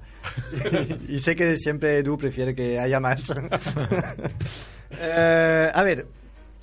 y 1.09 1.17
sé 1.17 1.35
que 1.35 1.57
siempre 1.57 1.97
Edu 1.97 2.15
prefiere 2.15 2.53
que 2.53 2.77
haya 2.79 2.99
más. 2.99 3.33
Eh, 4.91 5.71
a 5.73 5.83
ver, 5.83 6.07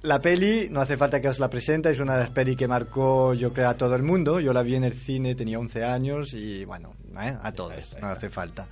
la 0.04 0.20
peli, 0.20 0.68
no 0.70 0.80
hace 0.80 0.96
falta 0.96 1.20
que 1.20 1.28
os 1.28 1.38
la 1.38 1.48
presente, 1.50 1.90
es 1.90 1.98
una 1.98 2.14
de 2.14 2.20
las 2.24 2.30
pelis 2.30 2.56
que 2.56 2.68
marcó, 2.68 3.34
yo 3.34 3.52
creo, 3.52 3.70
a 3.70 3.76
todo 3.76 3.94
el 3.96 4.02
mundo. 4.02 4.38
Yo 4.38 4.52
la 4.52 4.62
vi 4.62 4.76
en 4.76 4.84
el 4.84 4.92
cine, 4.92 5.34
tenía 5.34 5.58
11 5.58 5.84
años 5.84 6.32
y, 6.34 6.64
bueno, 6.64 6.94
eh, 7.20 7.36
a 7.42 7.52
todos, 7.52 7.92
no 8.00 8.08
hace 8.08 8.30
falta. 8.30 8.68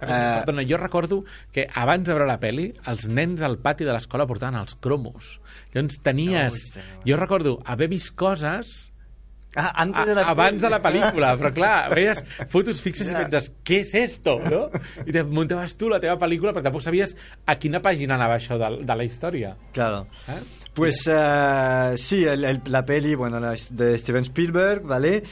Eh, 0.00 0.06
Eh, 0.08 0.42
Perdona, 0.46 0.62
jo 0.66 0.78
recordo 0.78 1.24
que 1.52 1.66
abans 1.74 2.06
de 2.06 2.14
veure 2.14 2.26
la 2.26 2.38
peli, 2.40 2.70
els 2.88 3.04
nens 3.08 3.42
al 3.44 3.58
pati 3.60 3.84
de 3.84 3.92
l'escola 3.92 4.24
portaven 4.26 4.56
els 4.56 4.76
cromos. 4.80 5.40
Llavors 5.74 5.98
tenies... 6.00 6.54
Hòstia, 6.54 6.84
no. 6.94 7.02
Jo 7.04 7.18
recordo 7.20 7.58
haver 7.66 7.88
vist 7.92 8.14
coses 8.16 8.89
ah, 9.56 9.72
antes 9.82 10.06
de 10.06 10.14
la 10.14 10.22
abans 10.30 10.62
de 10.62 10.70
la 10.70 10.80
pel·lícula, 10.82 11.32
però 11.40 11.52
clar, 11.58 11.90
veies 11.94 12.22
fotos 12.52 12.80
fixes 12.80 13.08
i 13.08 13.10
Ja. 13.12 13.24
penses, 13.24 13.50
què 13.64 13.80
és 13.82 13.94
esto? 13.94 14.38
No? 14.44 14.68
I 15.06 15.12
te 15.12 15.24
muntaves 15.24 15.76
tu 15.76 15.88
la 15.88 15.98
teva 16.00 16.16
pel·lícula, 16.20 16.52
però 16.52 16.62
tampoc 16.68 16.82
sabies 16.86 17.16
a 17.46 17.56
quina 17.58 17.80
pàgina 17.82 18.14
anava 18.14 18.36
això 18.38 18.58
de, 18.60 18.84
de 18.86 18.96
la 18.96 19.04
història. 19.04 19.56
Claro. 19.72 20.06
Eh? 20.28 20.40
Pues 20.74 21.02
eh, 21.10 21.94
sí, 21.98 22.24
el- 22.24 22.44
el- 22.44 22.60
la 22.66 22.84
peli, 22.86 23.14
bueno, 23.16 23.40
la 23.40 23.56
de 23.70 23.98
Steven 23.98 24.22
Spielberg, 24.24 24.82
¿vale? 24.82 25.22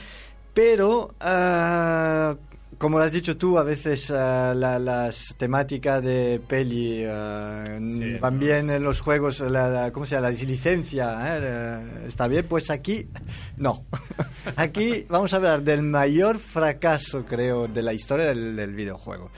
Pero, 0.52 1.14
eh, 1.24 2.34
como 2.78 2.98
lo 2.98 3.04
has 3.04 3.12
dicho 3.12 3.36
tú, 3.36 3.58
a 3.58 3.62
veces 3.64 4.08
eh, 4.10 4.14
la- 4.14 4.78
las 4.78 5.34
temáticas 5.36 6.02
de 6.02 6.40
peli 6.46 7.02
eh, 7.04 8.18
van 8.20 8.38
bien 8.38 8.70
en 8.70 8.82
los 8.82 9.00
juegos, 9.00 9.40
la, 9.40 9.68
la- 9.68 9.92
¿cómo 9.92 10.06
se 10.06 10.14
llama? 10.14 10.30
La 10.30 10.36
licencia, 10.36 11.36
¿eh? 11.38 11.82
¿está 12.06 12.28
bien? 12.28 12.46
Pues 12.48 12.70
aquí, 12.70 13.08
no. 13.56 13.84
aquí 14.56 15.04
vamos 15.08 15.32
a 15.32 15.36
hablar 15.36 15.62
del 15.62 15.82
mayor 15.82 16.38
fracaso, 16.38 17.24
creo, 17.26 17.66
de 17.68 17.82
la 17.82 17.92
historia 17.92 18.26
del, 18.26 18.54
del 18.56 18.74
videojuego. 18.74 19.30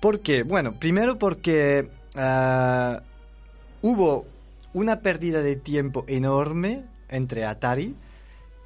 ¿Por 0.00 0.20
qué? 0.20 0.42
Bueno, 0.42 0.78
primero 0.78 1.18
porque 1.18 1.88
hubo 3.82 4.26
una 4.72 5.00
pérdida 5.00 5.42
de 5.42 5.56
tiempo 5.56 6.04
enorme 6.08 6.84
entre 7.08 7.44
Atari 7.44 7.94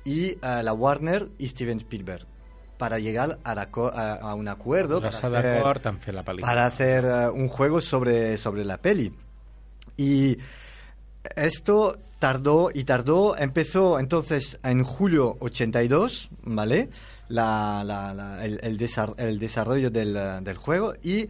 y 0.04 0.36
la 0.42 0.72
Warner 0.72 1.28
y 1.38 1.48
Steven 1.48 1.78
Spielberg 1.78 2.26
para 2.82 2.98
llegar 2.98 3.38
a, 3.44 3.54
la 3.54 3.68
a- 3.72 4.14
a 4.16 4.34
un 4.34 4.48
acuerdo 4.48 4.96
para 5.00 5.10
hacer, 5.38 5.52
la 5.52 5.62
para 6.44 6.66
hacer 6.66 7.04
un 7.32 7.46
juego 7.46 7.80
sobre, 7.80 8.36
sobre 8.36 8.64
la 8.64 8.78
peli. 8.78 9.14
Y 9.96 10.36
esto 11.36 11.96
tardó 12.18 12.70
y 12.74 12.82
tardó, 12.82 13.36
empezó 13.36 14.00
entonces 14.00 14.58
en 14.64 14.82
julio 14.82 15.36
82, 15.38 16.28
¿vale? 16.42 16.90
La, 17.28 17.84
la- 17.84 18.12
la- 18.14 18.44
el, 18.44 18.58
el 18.64 18.76
desar- 18.78 19.14
el 19.16 19.38
desarrollo 19.38 19.88
del, 19.92 20.14
del 20.42 20.56
juego 20.56 20.94
y 21.04 21.28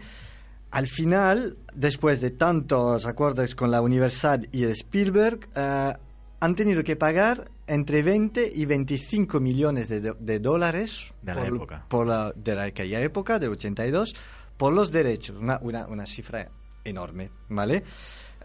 al 0.71 0.87
final, 0.87 1.59
después 1.75 2.23
de 2.23 2.31
tantos 2.31 3.05
acuerdos 3.05 3.55
con 3.55 3.71
la 3.71 3.83
Universal 3.83 4.49
y 4.53 4.62
el 4.65 4.71
Spielberg, 4.71 5.41
eh, 5.55 5.93
han 6.41 6.55
tenido 6.55 6.83
que 6.83 6.97
pagar 6.97 7.51
entre 7.73 8.03
20 8.03 8.53
y 8.55 8.65
25 8.67 9.41
millones 9.41 9.89
de, 9.89 10.01
do- 10.01 10.17
de 10.19 10.39
dólares 10.41 11.11
De 11.23 11.35
la 11.35 11.41
por- 11.45 11.55
época. 11.57 11.85
por 11.89 12.07
la, 12.07 12.33
de 12.37 12.55
la 12.55 12.63
aquella 12.65 13.01
época, 13.01 13.39
del 13.39 13.51
82, 13.51 14.15
por 14.57 14.73
los 14.73 14.93
derechos. 14.93 15.37
Una, 15.39 15.59
una, 15.63 15.87
una 15.87 16.07
cifra 16.07 16.49
enorme, 16.85 17.31
¿vale? 17.49 17.83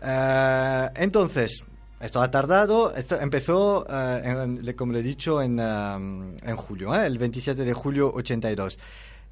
Eh, 0.02 0.90
entonces, 0.96 1.64
esto 2.00 2.22
ha 2.22 2.30
tardado, 2.30 2.96
esto 2.96 3.20
empezó, 3.20 3.86
eh, 3.90 4.22
en- 4.24 4.74
como 4.76 4.94
le 4.94 5.00
he 5.00 5.04
dicho, 5.04 5.42
en, 5.42 5.60
um, 5.60 6.36
en 6.44 6.56
julio, 6.56 6.96
¿eh? 6.96 7.06
el 7.08 7.18
27 7.18 7.64
de 7.66 7.74
julio 7.74 8.12
82. 8.14 8.78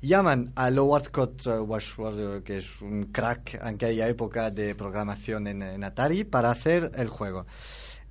Llaman 0.01 0.51
a 0.55 0.67
Howard 0.69 1.05
Scott 1.05 1.47
eh, 1.47 1.59
Wadsworth, 1.59 2.43
que 2.43 2.57
es 2.57 2.81
un 2.81 3.05
crack 3.05 3.55
en 3.55 3.75
aquella 3.75 4.07
época 4.07 4.51
de 4.51 4.75
programación 4.75 5.47
en, 5.47 5.61
en 5.61 5.83
Atari, 5.83 6.23
para 6.25 6.51
hacer 6.51 6.91
el 6.95 7.07
juego. 7.07 7.45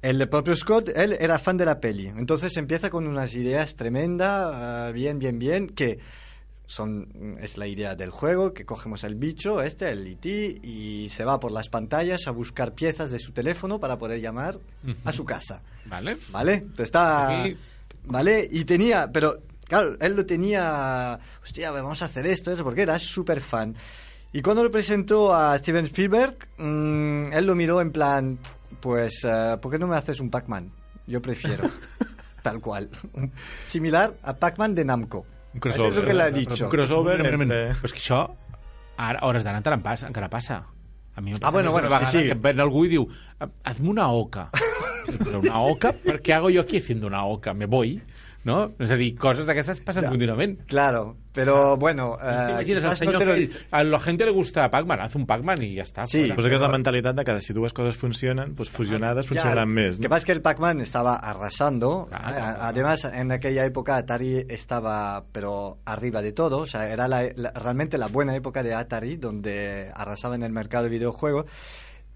El 0.04 0.28
propio 0.28 0.54
Scott, 0.54 0.90
él 0.94 1.16
era 1.18 1.38
fan 1.38 1.56
de 1.56 1.64
la 1.64 1.80
peli, 1.80 2.08
entonces 2.08 2.54
empieza 2.58 2.90
con 2.90 3.06
unas 3.06 3.34
ideas 3.34 3.74
tremendas, 3.74 4.90
eh, 4.90 4.92
bien, 4.92 5.18
bien, 5.18 5.38
bien, 5.38 5.66
que 5.68 5.98
son, 6.66 7.38
es 7.40 7.56
la 7.56 7.66
idea 7.66 7.94
del 7.94 8.10
juego, 8.10 8.52
que 8.52 8.66
cogemos 8.66 9.02
el 9.04 9.14
bicho, 9.14 9.62
este, 9.62 9.88
el 9.88 10.06
IT, 10.06 10.26
y 10.62 11.08
se 11.08 11.24
va 11.24 11.40
por 11.40 11.52
las 11.52 11.70
pantallas 11.70 12.26
a 12.26 12.32
buscar 12.32 12.72
piezas 12.74 13.10
de 13.10 13.18
su 13.18 13.32
teléfono 13.32 13.80
para 13.80 13.96
poder 13.98 14.20
llamar 14.20 14.58
a 15.06 15.12
su 15.12 15.24
casa. 15.24 15.62
Vale? 15.86 16.18
¿Vale? 16.30 16.66
Está... 16.76 17.40
Aquí- 17.42 17.56
¿Vale? 18.04 18.46
Y 18.50 18.64
tenía... 18.66 19.10
Pero, 19.10 19.38
claro, 19.66 19.96
él 20.00 20.14
lo 20.16 20.26
tenía... 20.26 21.18
Hostia, 21.42 21.70
vamos 21.70 22.02
a 22.02 22.04
hacer 22.04 22.26
esto, 22.26 22.52
eso, 22.52 22.62
porque 22.62 22.82
era 22.82 22.98
súper 22.98 23.40
fan. 23.40 23.74
Y 24.34 24.42
cuando 24.42 24.62
lo 24.64 24.70
presentó 24.70 25.34
a 25.34 25.56
Steven 25.58 25.86
Spielberg, 25.86 26.36
mm, 26.58 27.32
él 27.32 27.46
lo 27.46 27.54
miró 27.54 27.80
en 27.80 27.90
plan... 27.90 28.38
pues, 28.84 29.24
eh, 29.24 29.56
¿por 29.62 29.72
qué 29.72 29.78
no 29.78 29.86
me 29.86 29.96
haces 29.96 30.20
un 30.20 30.28
Pac-Man? 30.28 30.68
Yo 31.06 31.22
prefiero, 31.22 31.64
tal 32.42 32.60
cual. 32.60 32.90
Un- 33.14 33.32
Similar 33.64 34.12
a 34.22 34.34
Pac-Man 34.36 34.74
de 34.74 34.84
Namco. 34.84 35.24
Un 35.54 35.70
Eso 35.72 35.88
es 35.88 35.96
lo 35.96 36.04
que 36.04 36.12
le 36.12 36.22
ha 36.22 36.30
dicho. 36.30 36.64
Un 36.66 36.70
crossover 36.70 37.16
mira. 37.22 37.32
entre... 37.32 37.60
Però 37.80 37.88
és 37.88 37.92
que 37.96 38.02
això, 38.02 38.18
ara, 39.00 39.20
a 39.22 39.26
hores 39.30 39.44
d'ara 39.46 39.56
encara, 39.62 39.78
passa, 39.80 40.08
encara 40.10 40.28
passa. 40.28 40.60
A 41.16 41.22
mi 41.22 41.32
Ah, 41.40 41.50
bueno, 41.50 41.70
bueno, 41.72 41.88
sí, 42.04 42.18
sí. 42.18 42.24
que 42.28 42.34
ven 42.34 42.60
algú 42.60 42.84
i 42.84 42.90
diu 42.92 43.06
hazme 43.64 43.88
una 43.88 44.08
oca. 44.12 44.50
Però 45.24 45.38
una 45.40 45.60
oca? 45.62 45.92
Per 45.94 46.18
què 46.20 46.34
hago 46.36 46.50
yo 46.50 46.60
aquí 46.66 46.78
haciendo 46.82 47.06
una 47.06 47.24
oca? 47.24 47.54
Me 47.54 47.64
voy, 47.66 48.02
no? 48.44 48.72
És 48.78 48.90
a 48.92 48.96
dir, 48.96 49.14
coses 49.16 49.46
d'aquestes 49.46 49.80
passen 49.80 50.04
Ja. 50.04 50.10
contínuament. 50.10 50.60
Claro, 50.66 51.16
pero 51.32 51.76
bueno, 51.76 52.16
¿Te 52.20 52.24
eh, 52.24 52.30
no 52.30 53.12
lo 53.12 53.18
que 53.18 53.50
a 53.70 53.84
la 53.84 53.98
gente 54.00 54.24
le 54.24 54.30
gusta 54.30 54.70
Pac-Man, 54.70 55.00
haz 55.00 55.14
un 55.16 55.26
Pac-Man 55.26 55.62
y 55.62 55.74
ya 55.74 55.82
está. 55.82 56.04
Sí. 56.06 56.30
Pues 56.34 56.46
que 56.46 56.54
és 56.54 56.60
la 56.60 56.68
mentalitat 56.68 57.16
de 57.16 57.24
que 57.24 57.40
si 57.40 57.52
dues 57.52 57.72
coses 57.72 57.96
funcionen, 57.96 58.54
pues 58.54 58.68
fusionades 58.70 59.24
Ya, 59.24 59.28
funcionaran 59.28 59.68
més. 59.68 59.96
que 59.96 60.02
No? 60.04 60.08
pasa 60.08 60.18
es 60.18 60.24
que 60.26 60.32
el 60.32 60.42
Pac-Man 60.42 60.80
estaba 60.80 61.16
arrasando. 61.16 62.06
Claro, 62.08 62.28
Eh, 62.28 62.34
claro. 62.34 62.58
Además, 62.62 63.04
en 63.04 63.32
aquella 63.32 63.64
época 63.64 63.96
Atari 63.96 64.44
estaba, 64.48 65.24
pero 65.32 65.78
arriba 65.84 66.22
de 66.22 66.32
todo. 66.32 66.58
O 66.58 66.66
sea, 66.66 66.88
era 66.88 67.08
la- 67.08 67.30
la- 67.34 67.50
realmente 67.52 67.98
la 67.98 68.06
buena 68.08 68.36
época 68.36 68.62
de 68.62 68.74
Atari, 68.74 69.16
donde 69.16 69.90
arrasaba 69.94 70.34
en 70.36 70.42
el 70.42 70.52
mercado 70.52 70.84
de 70.84 70.90
videojuegos. 70.90 71.46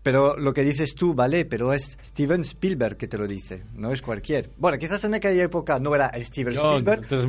Pero 0.02 0.36
lo 0.38 0.54
que 0.54 0.62
dices 0.62 0.94
tú, 0.94 1.12
vale, 1.12 1.44
pero 1.44 1.72
es 1.72 1.98
Steven 2.02 2.42
Spielberg 2.42 2.96
que 2.96 3.08
te 3.08 3.18
lo 3.18 3.26
dice, 3.26 3.64
no 3.74 3.92
es 3.92 4.00
cualquier. 4.00 4.50
Bueno, 4.56 4.78
quizás 4.78 5.02
en 5.04 5.14
aquella 5.14 5.42
época 5.42 5.78
no 5.80 5.94
era 5.94 6.06
el 6.08 6.24
Steven 6.24 6.54
Jo, 6.54 6.78
Spielberg, 6.78 7.04
és 7.04 7.26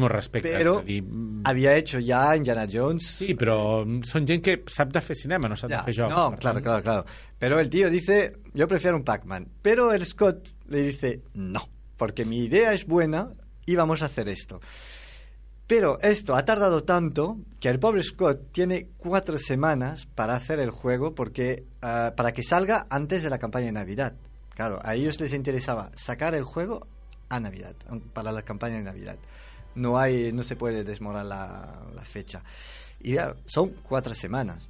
a 0.77 0.83
dir, 0.83 1.03
había 1.43 1.75
hecho 1.75 1.99
ya 1.99 2.35
Indiana 2.37 2.67
Jones. 2.71 3.07
Sí, 3.19 3.33
però 3.35 3.83
són 4.05 4.27
gent 4.29 4.43
que 4.45 4.59
sap 4.69 4.93
de 4.93 5.01
fer 5.01 5.17
cinema, 5.17 5.49
no 5.49 5.57
sap 5.57 5.71
Ya, 5.73 5.81
de 5.81 5.91
fer 5.91 5.97
jocs. 6.03 6.13
no, 6.13 6.29
claro, 6.37 6.59
tant, 6.59 6.63
claro, 6.63 6.83
claro. 6.83 7.05
Pero 7.39 7.59
el 7.59 7.69
tío 7.69 7.89
dice, 7.89 8.33
yo 8.53 8.67
prefiero 8.67 8.95
un 8.97 9.03
Pac-Man. 9.03 9.47
Pero 9.61 9.91
el 9.91 10.05
Scott 10.05 10.47
le 10.67 10.83
dice, 10.83 11.23
no, 11.33 11.67
porque 11.97 12.23
mi 12.23 12.45
idea 12.45 12.73
es 12.73 12.85
buena 12.85 13.33
y 13.65 13.75
vamos 13.75 14.01
a 14.03 14.05
hacer 14.05 14.29
esto. 14.29 14.61
Pero 15.69 15.99
esto 16.01 16.35
ha 16.35 16.43
tardado 16.45 16.83
tanto 16.83 17.37
que 17.59 17.69
el 17.69 17.77
pobre 17.77 18.01
Scott 18.01 18.51
tiene 18.51 18.87
cuatro 18.97 19.37
semanas 19.37 20.07
para 20.15 20.33
hacer 20.33 20.59
el 20.59 20.71
juego 20.71 21.13
porque 21.13 21.63
ah, 21.83 22.13
para 22.17 22.31
que 22.31 22.41
salga 22.41 22.87
antes 22.89 23.21
de 23.21 23.29
la 23.29 23.37
campaña 23.37 23.67
de 23.67 23.73
Navidad. 23.73 24.15
Claro, 24.55 24.79
a 24.81 24.95
ellos 24.95 25.19
les 25.19 25.31
interesaba 25.31 25.91
sacar 25.93 26.33
el 26.33 26.43
juego 26.43 26.87
a 27.29 27.39
Navidad, 27.39 27.75
para 28.13 28.31
la 28.31 28.41
campaña 28.41 28.77
de 28.77 28.83
Navidad. 28.83 29.17
No 29.75 29.99
hay, 29.99 30.33
no 30.33 30.41
se 30.41 30.55
puede 30.55 30.83
desmorar 30.83 31.27
la, 31.27 32.03
fecha. 32.03 32.41
Y 32.99 33.17
son 33.45 33.75
cuatro 33.83 34.15
semanas. 34.15 34.67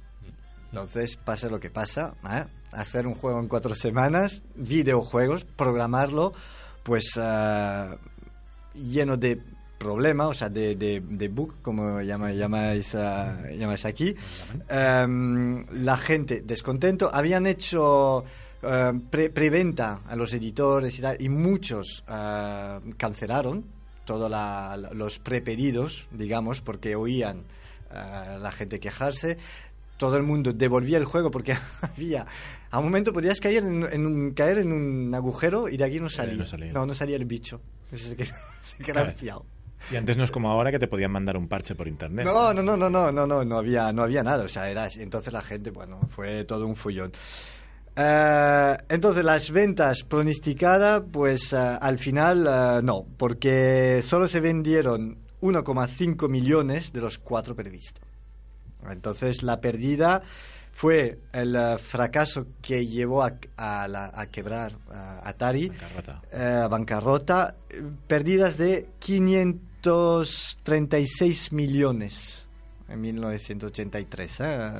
Entonces, 0.70 1.16
pase 1.16 1.48
lo 1.48 1.60
que 1.60 1.70
pasa, 1.70 2.12
¿eh? 2.30 2.44
hacer 2.72 3.06
un 3.06 3.14
juego 3.14 3.40
en 3.40 3.48
cuatro 3.48 3.74
semanas, 3.74 4.42
videojuegos, 4.54 5.44
programarlo, 5.44 6.34
pues 6.82 7.12
eh, 7.16 7.96
lleno 8.74 9.16
de 9.16 9.42
problemas, 9.84 10.28
o 10.28 10.34
sea, 10.34 10.50
de, 10.50 10.76
de, 10.76 11.00
de 11.00 11.28
bug, 11.28 11.54
como 11.62 12.02
llama- 12.02 12.32
llamáis, 12.32 12.94
eh, 12.94 13.56
llamáis 13.58 13.86
aquí. 13.86 14.14
Em, 14.68 15.64
la 15.72 15.96
gente 15.96 16.42
descontento. 16.42 17.10
Habían 17.12 17.46
hecho 17.46 18.22
eh, 18.62 18.92
pre- 19.08 19.30
preventa 19.30 20.02
a 20.06 20.14
los 20.16 20.34
editores 20.34 20.98
y 20.98 21.02
tal, 21.02 21.16
y 21.18 21.30
muchos 21.30 22.04
eh, 22.06 22.78
cancelaron 22.98 23.64
todos 24.04 24.30
los 24.92 25.18
prepedidos, 25.18 26.06
digamos, 26.10 26.60
porque 26.60 26.94
oían 26.94 27.44
a 27.90 28.36
la 28.38 28.52
gente 28.52 28.80
quejarse. 28.80 29.38
Todo 29.96 30.16
el 30.16 30.22
mundo 30.24 30.52
devolvía 30.52 30.98
el 30.98 31.04
juego 31.06 31.30
porque 31.30 31.54
había. 31.80 32.26
A 32.70 32.78
un 32.78 32.84
momento 32.84 33.12
podías 33.14 33.40
caer 33.40 33.64
en, 33.64 33.82
en 33.90 34.06
un, 34.06 34.30
caer 34.32 34.58
en 34.58 34.72
un 34.72 35.14
agujero 35.14 35.68
y 35.70 35.76
de 35.78 35.84
aquí 35.84 36.00
no 36.00 36.10
salía. 36.10 36.44
no. 36.74 36.86
No, 36.86 36.94
salía 36.94 37.16
el 37.16 37.24
bicho. 37.24 37.60
Se, 37.94 38.14
qued- 38.16 38.34
se 38.60 38.76
quedaba 38.76 39.06
Claro. 39.06 39.18
fiado. 39.18 39.46
Y 39.92 39.96
antes 39.96 40.16
no 40.16 40.24
es 40.24 40.30
como 40.30 40.50
ahora 40.50 40.70
que 40.70 40.78
te 40.78 40.86
podían 40.88 41.10
mandar 41.12 41.36
un 41.36 41.48
parche 41.48 41.74
por 41.74 41.88
internet. 41.88 42.24
No, 42.26 42.52
no, 42.54 42.62
no, 42.62 42.76
no, 42.76 42.90
no, 42.90 43.10
no, 43.12 43.26
no, 43.26 43.44
no 43.44 43.56
había, 43.58 43.92
no 43.92 44.02
había 44.02 44.22
nada. 44.22 44.44
O 44.44 44.48
sea, 44.48 44.70
era 44.70 44.88
entonces 44.96 45.32
la 45.32 45.42
gente, 45.42 45.70
bueno, 45.70 46.00
fue 46.08 46.44
todo 46.44 46.66
un 46.66 46.76
fullón. 46.76 47.12
Eh, 47.96 48.76
entonces 48.88 49.24
las 49.24 49.50
ventas 49.50 50.04
pronosticadas, 50.04 51.02
pues 51.12 51.52
eh, 51.52 51.56
al 51.58 51.98
final 51.98 52.46
eh, 52.48 52.80
no, 52.82 53.04
porque 53.16 54.00
solo 54.02 54.26
se 54.28 54.40
vendieron 54.40 55.18
1,5 55.42 56.28
millones 56.28 56.92
de 56.92 57.00
los 57.00 57.18
cuatro 57.18 57.54
previstos. 57.56 58.02
Entonces 58.88 59.42
la 59.42 59.60
pérdida 59.60 60.22
fue 60.72 61.18
el 61.32 61.58
fracaso 61.78 62.46
que 62.62 62.86
llevó 62.86 63.22
a, 63.24 63.34
a 63.56 63.86
la- 63.88 64.12
a 64.14 64.26
quebrar 64.26 64.72
Atari 65.22 65.68
Bancarrota. 65.68 66.68
bancarrota, 66.68 67.54
pérdidas 68.06 68.56
de 68.56 68.88
536 69.82 71.52
millones 71.52 72.46
en 72.88 73.00
1983 73.00 74.36
eh, 74.40 74.72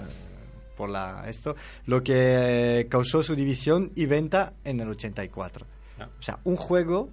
por 0.77 0.89
la 0.91 1.29
esto, 1.29 1.57
lo 1.87 2.03
que 2.03 2.87
causó 2.91 3.23
su 3.23 3.35
división 3.35 3.93
y 3.95 4.07
venta 4.07 4.55
en 4.65 4.81
el 4.81 4.89
84. 4.89 5.67
Ah. 5.99 6.09
O 6.19 6.23
sea, 6.23 6.39
un 6.45 6.57
juego 6.57 7.11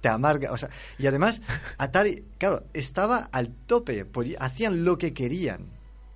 te 0.00 0.08
amarga, 0.08 0.52
o 0.52 0.56
sea, 0.58 0.68
y 0.98 1.06
además 1.06 1.42
Atari, 1.78 2.24
claro, 2.38 2.64
estaba 2.72 3.28
al 3.32 3.50
tope, 3.50 4.04
podía- 4.04 4.38
hacían 4.40 4.84
lo 4.84 4.96
que 4.98 5.12
querían, 5.12 5.66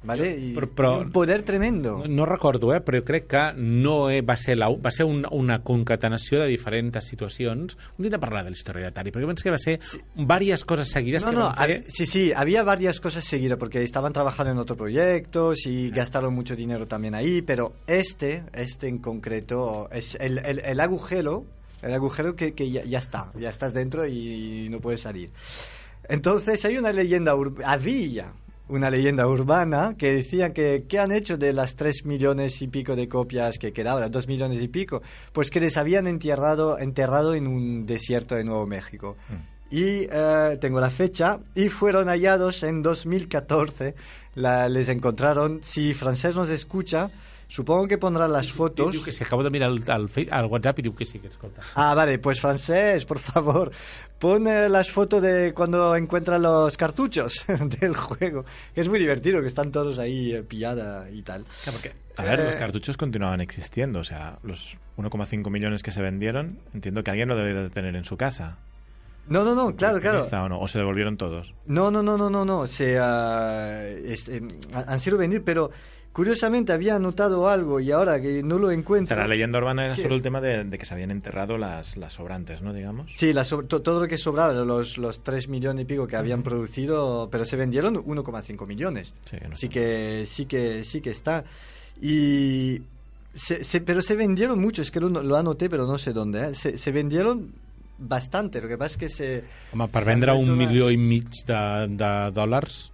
¿vale? 0.04 0.36
Y 0.36 0.54
Però- 0.54 0.68
però- 0.74 1.00
un 1.02 1.10
poder 1.12 1.42
tremendo. 1.42 1.98
No, 1.98 2.08
no 2.08 2.26
recordo, 2.26 2.74
eh, 2.74 2.80
però 2.80 2.98
jo 2.98 3.04
crec 3.04 3.26
que 3.28 3.52
no 3.56 4.08
va 4.26 4.36
ser, 4.36 4.58
la, 4.58 4.68
va 4.68 4.90
ser 4.90 5.06
un, 5.06 5.26
una 5.30 5.62
concatenació 5.62 6.40
de 6.40 6.48
diferents 6.48 7.04
situacions. 7.06 7.76
Un 7.98 8.02
dia 8.02 8.10
de 8.10 8.18
parlar 8.18 8.44
de 8.44 8.50
la 8.50 8.56
història 8.56 8.84
d'Atari, 8.90 9.12
perquè 9.12 9.26
penso 9.26 9.44
que 9.44 9.50
va 9.54 9.58
ser 9.58 9.78
diverses 10.16 10.64
coses 10.64 10.88
seguides 10.90 11.24
No, 11.24 11.30
que 11.30 11.36
no, 11.36 11.44
van 11.44 11.54
fer... 11.56 11.84
sí, 11.88 12.06
sí, 12.06 12.32
había 12.34 12.62
varias 12.62 13.00
cosas 13.00 13.24
seguidas 13.24 13.58
porque 13.58 13.82
estaban 13.82 14.12
trabajando 14.12 14.52
en 14.52 14.58
otros 14.58 14.76
proyectos 14.78 15.66
y 15.66 15.90
gastaron 15.90 16.34
mucho 16.34 16.56
dinero 16.56 16.86
también 16.88 17.14
ahí, 17.14 17.42
pero 17.42 17.74
este, 17.86 18.44
este 18.52 18.88
en 18.88 18.98
concreto, 18.98 19.88
es 19.92 20.16
el, 20.20 20.38
el, 20.38 20.58
el 20.60 20.80
agujero, 20.80 21.44
el 21.82 21.92
agujero 21.94 22.34
que, 22.36 22.54
que 22.54 22.70
ya, 22.70 22.84
ya 22.84 22.98
está, 22.98 23.32
ya 23.38 23.48
estás 23.48 23.72
dentro 23.74 24.06
y 24.06 24.68
no 24.70 24.80
puedes 24.80 25.00
salir. 25.02 25.30
Entonces 26.08 26.64
hay 26.64 26.76
una 26.78 26.92
leyenda, 26.92 27.34
había 27.64 28.32
una 28.68 28.88
leyenda 28.90 29.26
urbana 29.26 29.94
que 29.98 30.12
decía 30.14 30.52
que 30.52 30.84
¿qué 30.88 30.98
han 30.98 31.12
hecho 31.12 31.36
de 31.36 31.52
las 31.52 31.74
tres 31.76 32.04
millones 32.04 32.62
y 32.62 32.68
pico 32.68 32.96
de 32.96 33.08
copias 33.08 33.58
que 33.58 33.72
quedaban, 33.72 34.10
dos 34.10 34.26
millones 34.28 34.62
y 34.62 34.68
pico? 34.68 35.02
Pues 35.32 35.50
que 35.50 35.60
les 35.60 35.76
habían 35.76 36.06
enterrado, 36.06 36.78
enterrado 36.78 37.34
en 37.34 37.46
un 37.46 37.84
desierto 37.86 38.34
de 38.34 38.44
Nuevo 38.44 38.66
México. 38.66 39.16
Y 39.70 40.06
eh, 40.10 40.58
tengo 40.60 40.80
la 40.80 40.90
fecha, 40.90 41.38
y 41.54 41.68
fueron 41.70 42.08
hallados 42.08 42.62
en 42.62 42.82
2014, 42.82 43.94
la- 44.34 44.68
les 44.68 44.88
encontraron, 44.90 45.60
si 45.62 45.94
francés 45.94 46.34
nos 46.34 46.48
escucha, 46.50 47.10
supongo 47.52 47.86
que 47.86 47.98
pondrá 47.98 48.26
las 48.26 48.48
fotos. 48.50 48.92
Diu 48.96 49.02
que 49.04 49.12
sí, 49.12 49.22
acabo 49.24 49.44
de 49.44 49.50
mirar 49.52 49.70
Fe- 50.08 50.28
el 50.32 50.46
WhatsApp 50.48 50.78
i 50.78 50.82
diu 50.88 50.94
que 50.96 51.04
sí, 51.04 51.18
que 51.20 51.28
escolta. 51.28 51.60
Ah, 51.74 51.92
vale, 51.94 52.18
pues 52.18 52.40
francés, 52.40 53.04
por 53.04 53.18
favor. 53.18 53.70
Pon 54.18 54.46
eh, 54.48 54.68
las 54.70 54.88
fotos 54.90 55.20
de 55.20 55.52
cuando 55.52 55.94
encuentran 55.96 56.40
los 56.40 56.76
cartuchos 56.76 57.44
del 57.80 57.94
juego. 57.94 58.44
Que 58.74 58.80
es 58.80 58.88
muy 58.88 58.98
divertido, 58.98 59.40
que 59.42 59.48
están 59.48 59.70
todos 59.70 59.98
ahí 59.98 60.32
eh, 60.32 60.42
pillada 60.42 61.10
y 61.10 61.20
tal. 61.22 61.44
A 62.16 62.22
ver, 62.24 62.38
los 62.40 62.54
Eh, 62.54 62.58
cartuchos 62.58 62.96
continuaban 62.96 63.40
existiendo. 63.40 63.98
O 64.00 64.04
sea, 64.04 64.38
los 64.42 64.76
1,5 64.96 65.50
millones 65.50 65.82
que 65.82 65.90
se 65.92 66.00
vendieron, 66.00 66.58
entiendo 66.72 67.02
que 67.02 67.10
alguien 67.10 67.28
lo 67.28 67.36
debe 67.36 67.52
de 67.62 67.70
tener 67.70 67.94
en 67.96 68.04
su 68.04 68.16
casa. 68.16 68.56
No, 69.28 69.44
no, 69.44 69.54
no, 69.54 69.76
claro, 69.76 70.00
claro. 70.00 70.24
¿Está 70.24 70.42
o 70.42 70.48
no? 70.48 70.60
¿O 70.60 70.66
se 70.66 70.78
devolvieron 70.78 71.16
todos? 71.16 71.52
No, 71.66 71.90
no, 71.90 72.02
no, 72.02 72.16
no, 72.18 72.28
no, 72.28 72.44
no. 72.44 72.66
Se, 72.66 72.98
ah, 73.00 73.82
este, 74.04 74.42
han 74.74 74.88
han 74.88 75.00
sido 75.00 75.16
vendidos, 75.18 75.44
pero 75.46 75.70
curiosamente 76.12 76.72
había 76.72 76.98
notado 76.98 77.48
algo 77.48 77.80
y 77.80 77.90
ahora 77.90 78.20
que 78.20 78.42
no 78.42 78.58
lo 78.58 78.68
O 78.68 78.70
encuentro. 78.70 79.14
sea, 79.16 79.24
la 79.24 79.28
leyenda 79.28 79.58
urbana 79.58 79.86
era 79.86 79.94
¿Qué? 79.94 80.02
solo 80.02 80.14
el 80.14 80.22
tema 80.22 80.40
de, 80.40 80.64
de 80.64 80.78
que 80.78 80.84
se 80.84 80.94
habían 80.94 81.10
enterrado 81.10 81.56
las, 81.58 81.96
las 81.96 82.12
sobrantes, 82.12 82.60
¿no? 82.62 82.72
Digamos. 82.74 83.10
Sí, 83.14 83.32
la 83.32 83.44
so- 83.44 83.62
to- 83.64 83.80
todo 83.82 84.00
lo 84.00 84.08
que 84.08 84.18
sobraba, 84.18 84.52
los, 84.52 84.98
los 84.98 85.22
3 85.24 85.48
millones 85.48 85.82
y 85.82 85.86
pico 85.86 86.06
que 86.06 86.16
habían 86.16 86.42
producido, 86.42 87.28
pero 87.30 87.44
se 87.44 87.56
vendieron 87.56 87.96
1,5 87.96 88.66
millones. 88.66 89.12
Sí, 89.30 89.36
no 89.48 89.56
sí 89.56 89.66
sé. 89.66 89.68
que 89.70 90.24
sí 90.26 90.46
que 90.46 90.84
sí 90.84 91.00
que 91.00 91.10
está 91.10 91.44
y 92.00 92.82
se, 93.34 93.64
se- 93.64 93.80
pero 93.80 94.02
se 94.02 94.14
vendieron 94.14 94.60
mucho 94.60 94.82
es 94.82 94.90
que 94.90 95.00
lo, 95.00 95.08
lo 95.08 95.36
anoté 95.36 95.70
pero 95.70 95.86
no 95.86 95.96
sé 95.98 96.12
dónde 96.12 96.48
¿eh? 96.50 96.54
se, 96.54 96.76
se 96.76 96.92
vendieron 96.92 97.52
bastante 97.98 98.60
lo 98.60 98.68
que 98.68 98.76
pasa 98.76 98.92
es 98.94 98.96
que 98.98 99.08
se 99.08 99.44
Home, 99.72 99.88
per 99.88 100.04
vendre 100.04 100.32
fet 100.32 100.40
un 100.42 100.50
una- 100.50 100.66
milió 100.66 100.90
i 100.90 100.96
mig 100.98 101.24
de, 101.46 101.86
de 101.96 102.30
dòlars 102.34 102.91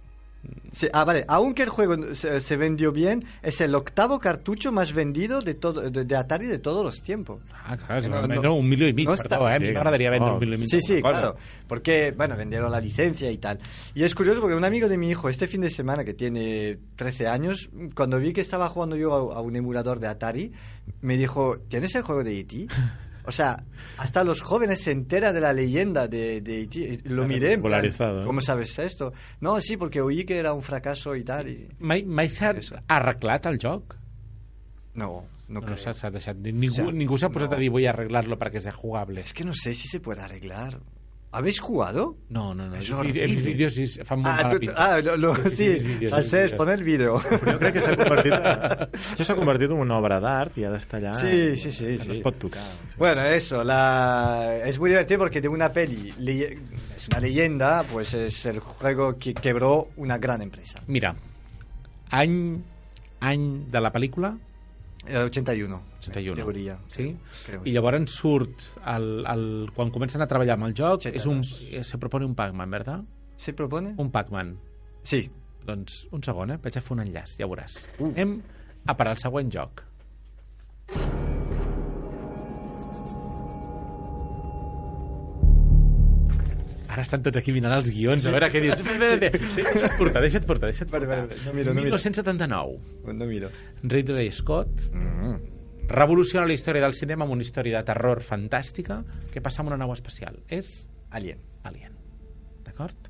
Sí, 0.71 0.87
ah, 0.93 1.03
vale. 1.03 1.25
Aunque 1.27 1.63
el 1.63 1.69
juego 1.69 2.13
se, 2.15 2.39
se 2.39 2.55
vendió 2.55 2.91
bien, 2.93 3.25
es 3.41 3.59
el 3.59 3.75
octavo 3.75 4.19
cartucho 4.19 4.71
más 4.71 4.93
vendido 4.93 5.39
de, 5.39 5.53
todo, 5.53 5.89
de, 5.89 6.05
de 6.05 6.15
Atari 6.15 6.45
de 6.45 6.59
todos 6.59 6.83
los 6.85 7.01
tiempos. 7.01 7.41
Ah, 7.65 7.75
clar, 7.75 7.99
és 7.99 8.07
No, 8.07 8.25
no, 8.25 8.41
no. 8.41 8.53
un 8.55 8.69
milió 8.69 8.87
i 8.87 8.93
mig, 8.93 9.05
No 9.05 9.11
no 9.11 9.17
està- 9.17 9.27
perdó, 9.35 9.49
eh? 9.49 9.57
sí, 9.59 9.65
Sí, 9.67 9.73
M'agradaria 9.73 10.09
vendre 10.11 10.29
oh. 10.29 10.33
un 10.35 10.39
milió 10.39 10.55
i 10.55 10.57
mig. 10.59 10.69
Sí, 10.69 10.79
sí, 10.81 11.01
claro. 11.01 11.35
Porque, 11.67 12.13
bueno, 12.15 12.37
vendieron 12.37 12.71
la 12.71 12.79
licencia 12.79 13.29
y 13.29 13.37
tal. 13.37 13.59
Y 13.93 14.03
es 14.03 14.15
curioso 14.15 14.39
porque 14.39 14.55
un 14.55 14.63
amigo 14.63 14.87
de 14.87 14.97
mi 14.97 15.09
hijo, 15.09 15.27
este 15.27 15.47
fin 15.47 15.59
de 15.61 15.69
semana, 15.69 16.05
que 16.05 16.13
tiene 16.13 16.77
13 16.95 17.27
años, 17.27 17.69
cuando 17.93 18.17
vi 18.19 18.31
que 18.31 18.41
estaba 18.41 18.69
jugando 18.69 18.95
yo 18.95 19.33
a, 19.33 19.37
a 19.37 19.41
un 19.41 19.55
emulador 19.55 19.99
de 19.99 20.07
Atari, 20.07 20.53
me 21.01 21.17
dijo, 21.17 21.57
¿tienes 21.67 21.93
el 21.95 22.03
juego 22.03 22.23
de 22.23 22.39
E.T.? 22.39 22.67
O 23.29 23.31
sea, 23.31 23.63
hasta 23.97 24.23
los 24.23 24.41
jóvenes 24.41 24.81
se 24.81 24.91
enteran 24.91 25.33
de 25.35 25.39
la 25.39 25.53
leyenda 25.53 26.07
de, 26.07 26.41
de 26.41 26.63
E.T. 26.63 27.01
Lo 27.05 27.27
miré. 27.27 27.53
en 27.53 27.61
plan, 27.61 27.85
¿eh? 27.85 27.93
¿Cómo 28.25 28.41
sabes 28.41 28.77
esto? 28.79 29.13
No, 29.39 29.61
sí, 29.61 29.77
porque 29.77 30.01
oí 30.01 30.25
que 30.25 30.37
era 30.37 30.51
un 30.53 30.63
fracaso 30.63 31.15
y 31.15 31.23
tal. 31.23 31.47
Y... 31.47 31.67
Mai, 31.79 32.03
mai 32.03 32.27
s'ha 32.29 32.51
arreglat 32.87 33.45
el 33.45 33.59
joc? 33.61 33.95
No, 34.95 35.25
no 35.47 35.59
No, 35.59 35.65
creo. 35.65 35.77
s'ha 35.77 36.09
deixat. 36.09 36.37
Ningú, 36.37 36.73
O 36.73 36.75
sea, 36.75 36.91
ningú 36.91 37.17
s'ha 37.17 37.29
posat 37.29 37.51
no. 37.51 37.57
a 37.57 37.59
dir 37.59 37.69
voy 37.69 37.85
a 37.85 37.91
arreglarlo 37.91 38.37
para 38.37 38.51
que 38.51 38.61
sea 38.61 38.73
jugable. 38.73 39.21
Es 39.21 39.33
que 39.33 39.43
no 39.45 39.53
sé 39.53 39.73
si 39.73 39.87
se 39.87 39.99
puede 39.99 40.21
arreglar. 40.21 40.79
¿Habéis 41.31 41.59
jugado? 41.59 42.17
No, 42.29 42.55
no, 42.55 42.65
no. 42.67 42.75
Vist 42.75 42.91
horrible. 42.91 43.27
vídeos 43.45 43.75
i 43.77 43.85
fan 44.03 44.17
molt 44.23 44.33
Ah, 44.33 44.43
mala 44.47 44.59
pinta. 44.59 44.73
ah, 44.95 44.99
lo, 44.99 45.15
lo- 45.15 45.35
Sí, 45.49 45.79
sí, 45.79 45.97
sí, 45.99 46.07
Francesc, 46.07 46.33
vídeos. 46.33 46.53
pon 46.57 46.69
el 46.73 46.83
vídeo. 46.83 47.19
Jo 47.19 47.59
crec 47.59 47.73
que 47.75 47.81
s'ha 47.85 47.93
convertit, 47.95 48.33
això 48.33 49.23
s'ha 49.27 49.35
convertit 49.37 49.69
en 49.69 49.77
una 49.77 49.99
obra 50.01 50.17
d'art 50.19 50.57
i 50.57 50.65
ha 50.65 50.71
d'estar 50.73 50.97
allà... 51.03 51.13
Sí, 51.21 51.55
sí, 51.61 51.69
sí, 51.71 51.85
que 51.85 51.97
No 51.99 52.03
sí. 52.05 52.11
es 52.17 52.23
pot 52.25 52.39
tocar. 52.39 52.63
O 52.95 52.97
Bueno, 52.97 53.21
eso, 53.25 53.63
la... 53.63 54.57
es 54.65 54.79
muy 54.79 54.89
divertido 54.89 55.19
porque 55.19 55.39
de 55.39 55.49
una 55.49 55.69
peli, 55.71 56.11
leye- 56.17 56.57
es 56.95 57.07
una 57.09 57.19
leyenda, 57.19 57.83
pues 57.83 58.15
es 58.15 58.45
el 58.47 58.59
juego 58.59 59.19
que 59.19 59.35
quebró 59.35 59.89
una 59.97 60.17
gran 60.17 60.41
empresa. 60.41 60.81
Mira, 60.87 61.13
any, 62.09 62.59
any 63.19 63.65
de 63.69 63.79
la 63.81 63.93
pel·lícula, 63.93 64.33
El 64.33 64.48
81. 65.07 65.81
81. 66.01 66.31
En 66.31 66.35
teoria. 66.35 66.77
Sí? 66.91 67.15
Creo, 67.45 67.61
I 67.65 67.71
llavors 67.71 68.11
surt, 68.11 68.65
el, 68.85 69.25
el, 69.25 69.45
quan 69.75 69.91
comencen 69.95 70.21
a 70.21 70.27
treballar 70.27 70.57
amb 70.57 70.67
el 70.69 70.75
joc, 70.77 71.01
Sí, 71.07 71.13
és 71.15 71.25
un, 71.25 71.43
sí. 71.43 71.71
se 71.83 71.97
propone 71.97 72.25
un 72.25 72.35
Pac-Man, 72.35 72.69
¿verdad? 72.69 73.03
¿Se 73.37 73.53
propone? 73.53 73.95
Un 73.97 74.11
Pac-Man. 74.11 74.57
Sí. 75.03 75.29
Doncs 75.65 76.07
un 76.11 76.23
segon, 76.23 76.51
eh? 76.51 76.59
Vaig 76.61 76.77
a 76.77 76.81
fer 76.81 76.95
un 76.97 77.03
enllaç, 77.05 77.37
ja 77.39 77.47
veuràs. 77.47 77.83
Uh. 77.99 78.11
Anem 78.11 78.41
a 78.85 78.95
parar 78.97 79.15
el 79.15 79.23
següent 79.23 79.51
joc. 79.53 79.85
Ara 86.99 87.05
estan 87.05 87.21
tots 87.23 87.37
aquí 87.39 87.53
mirant 87.55 87.71
els 87.77 87.87
guions, 87.95 88.25
a 88.27 88.31
veure 88.33 88.49
què 88.51 88.59
dius. 88.59 88.81
Espera. 88.83 89.15
Deixa't 89.23 89.93
portar, 89.95 90.21
deixa't 90.25 90.45
portar, 90.49 90.67
deixa't 90.67 90.89
portar. 90.91 91.07
vale, 91.07 91.27
vale. 91.29 91.37
No 91.45 91.53
miro, 91.55 91.71
no 91.71 91.79
miro. 91.79 91.95
1979. 91.95 93.13
No 93.15 93.25
miro. 93.29 93.51
Ridley 93.83 94.31
Scott 94.35 94.81
Mm. 94.91 95.37
revoluciona 95.87 96.45
la 96.45 96.53
història 96.57 96.81
del 96.83 96.93
cinema 96.93 97.23
amb 97.23 97.31
una 97.37 97.41
història 97.45 97.77
de 97.79 97.85
terror 97.87 98.19
fantàstica 98.21 98.99
que 99.31 99.39
passa 99.41 99.61
amb 99.63 99.71
una 99.71 99.77
nau 99.79 99.93
espacial. 99.93 100.41
És 100.49 100.89
Alien. 101.11 101.39
Alien. 101.63 101.95
D'acord? 102.67 103.07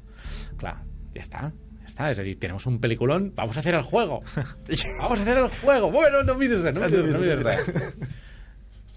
Clar, 0.62 0.76
ja 1.16 1.22
està. 1.26 1.42
Ja 1.82 1.88
està. 1.90 2.12
És 2.14 2.20
a 2.22 2.24
dir, 2.24 2.38
tenemos 2.38 2.68
un 2.70 2.78
peliculón, 2.80 3.34
vamos 3.36 3.58
a 3.58 3.62
hacer 3.62 3.74
el 3.74 3.82
juego. 3.90 4.22
Vamos 5.02 5.20
a 5.20 5.22
hacer 5.24 5.38
el 5.40 5.48
juego. 5.50 5.90
Bueno, 5.90 6.22
no 6.24 6.36
mires 6.36 6.62
res, 6.62 6.76
no 6.76 6.82
mires, 6.86 7.02
res, 7.02 7.12
no 7.14 7.20
mires 7.20 7.44
res. 7.44 7.96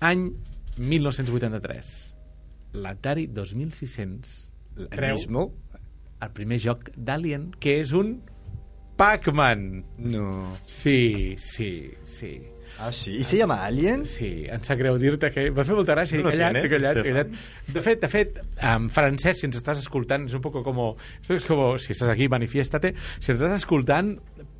Any 0.00 0.32
1983. 0.76 2.14
L'Atari 2.74 3.26
2600 3.26 4.48
El 4.48 4.51
creu 4.90 5.16
mismo. 5.16 5.50
el 6.22 6.30
primer 6.30 6.60
joc 6.62 6.90
d'Alien, 6.96 7.50
que 7.58 7.80
és 7.82 7.92
un 7.92 8.20
Pac-Man. 8.96 9.84
No. 9.98 10.56
Sí, 10.66 11.34
sí, 11.38 11.90
sí. 12.04 12.36
Ah, 12.78 12.92
sí. 12.92 13.16
¿Y 13.16 13.24
se 13.24 13.36
llama 13.36 13.64
Alien? 13.64 14.06
Sí, 14.06 14.46
em 14.48 14.62
sap 14.64 14.78
greu 14.80 14.96
dir-te 15.00 15.28
que 15.34 15.48
m'ha 15.52 15.64
fet 15.66 15.76
molta 15.76 15.96
gràcia, 15.96 16.20
No 16.22 16.30
callat, 16.30 16.56
tiene, 16.56 16.70
callat, 16.72 17.00
callat. 17.04 17.34
De 17.68 17.82
fet, 17.84 18.00
de 18.00 18.08
fet, 18.08 18.38
en 18.72 18.88
francès, 18.90 19.40
si 19.40 19.48
ens 19.48 19.58
estàs 19.58 19.82
escoltant, 19.82 20.24
és 20.30 20.36
un 20.38 20.44
poco 20.44 20.62
como... 20.64 20.96
Esto 21.20 21.36
es 21.36 21.46
como, 21.46 21.76
si 21.78 21.92
estàs 21.92 22.12
aquí, 22.12 22.30
manifiéstate. 22.32 22.94
Si 23.20 23.34
estàs 23.34 23.52
escoltant, 23.58 24.14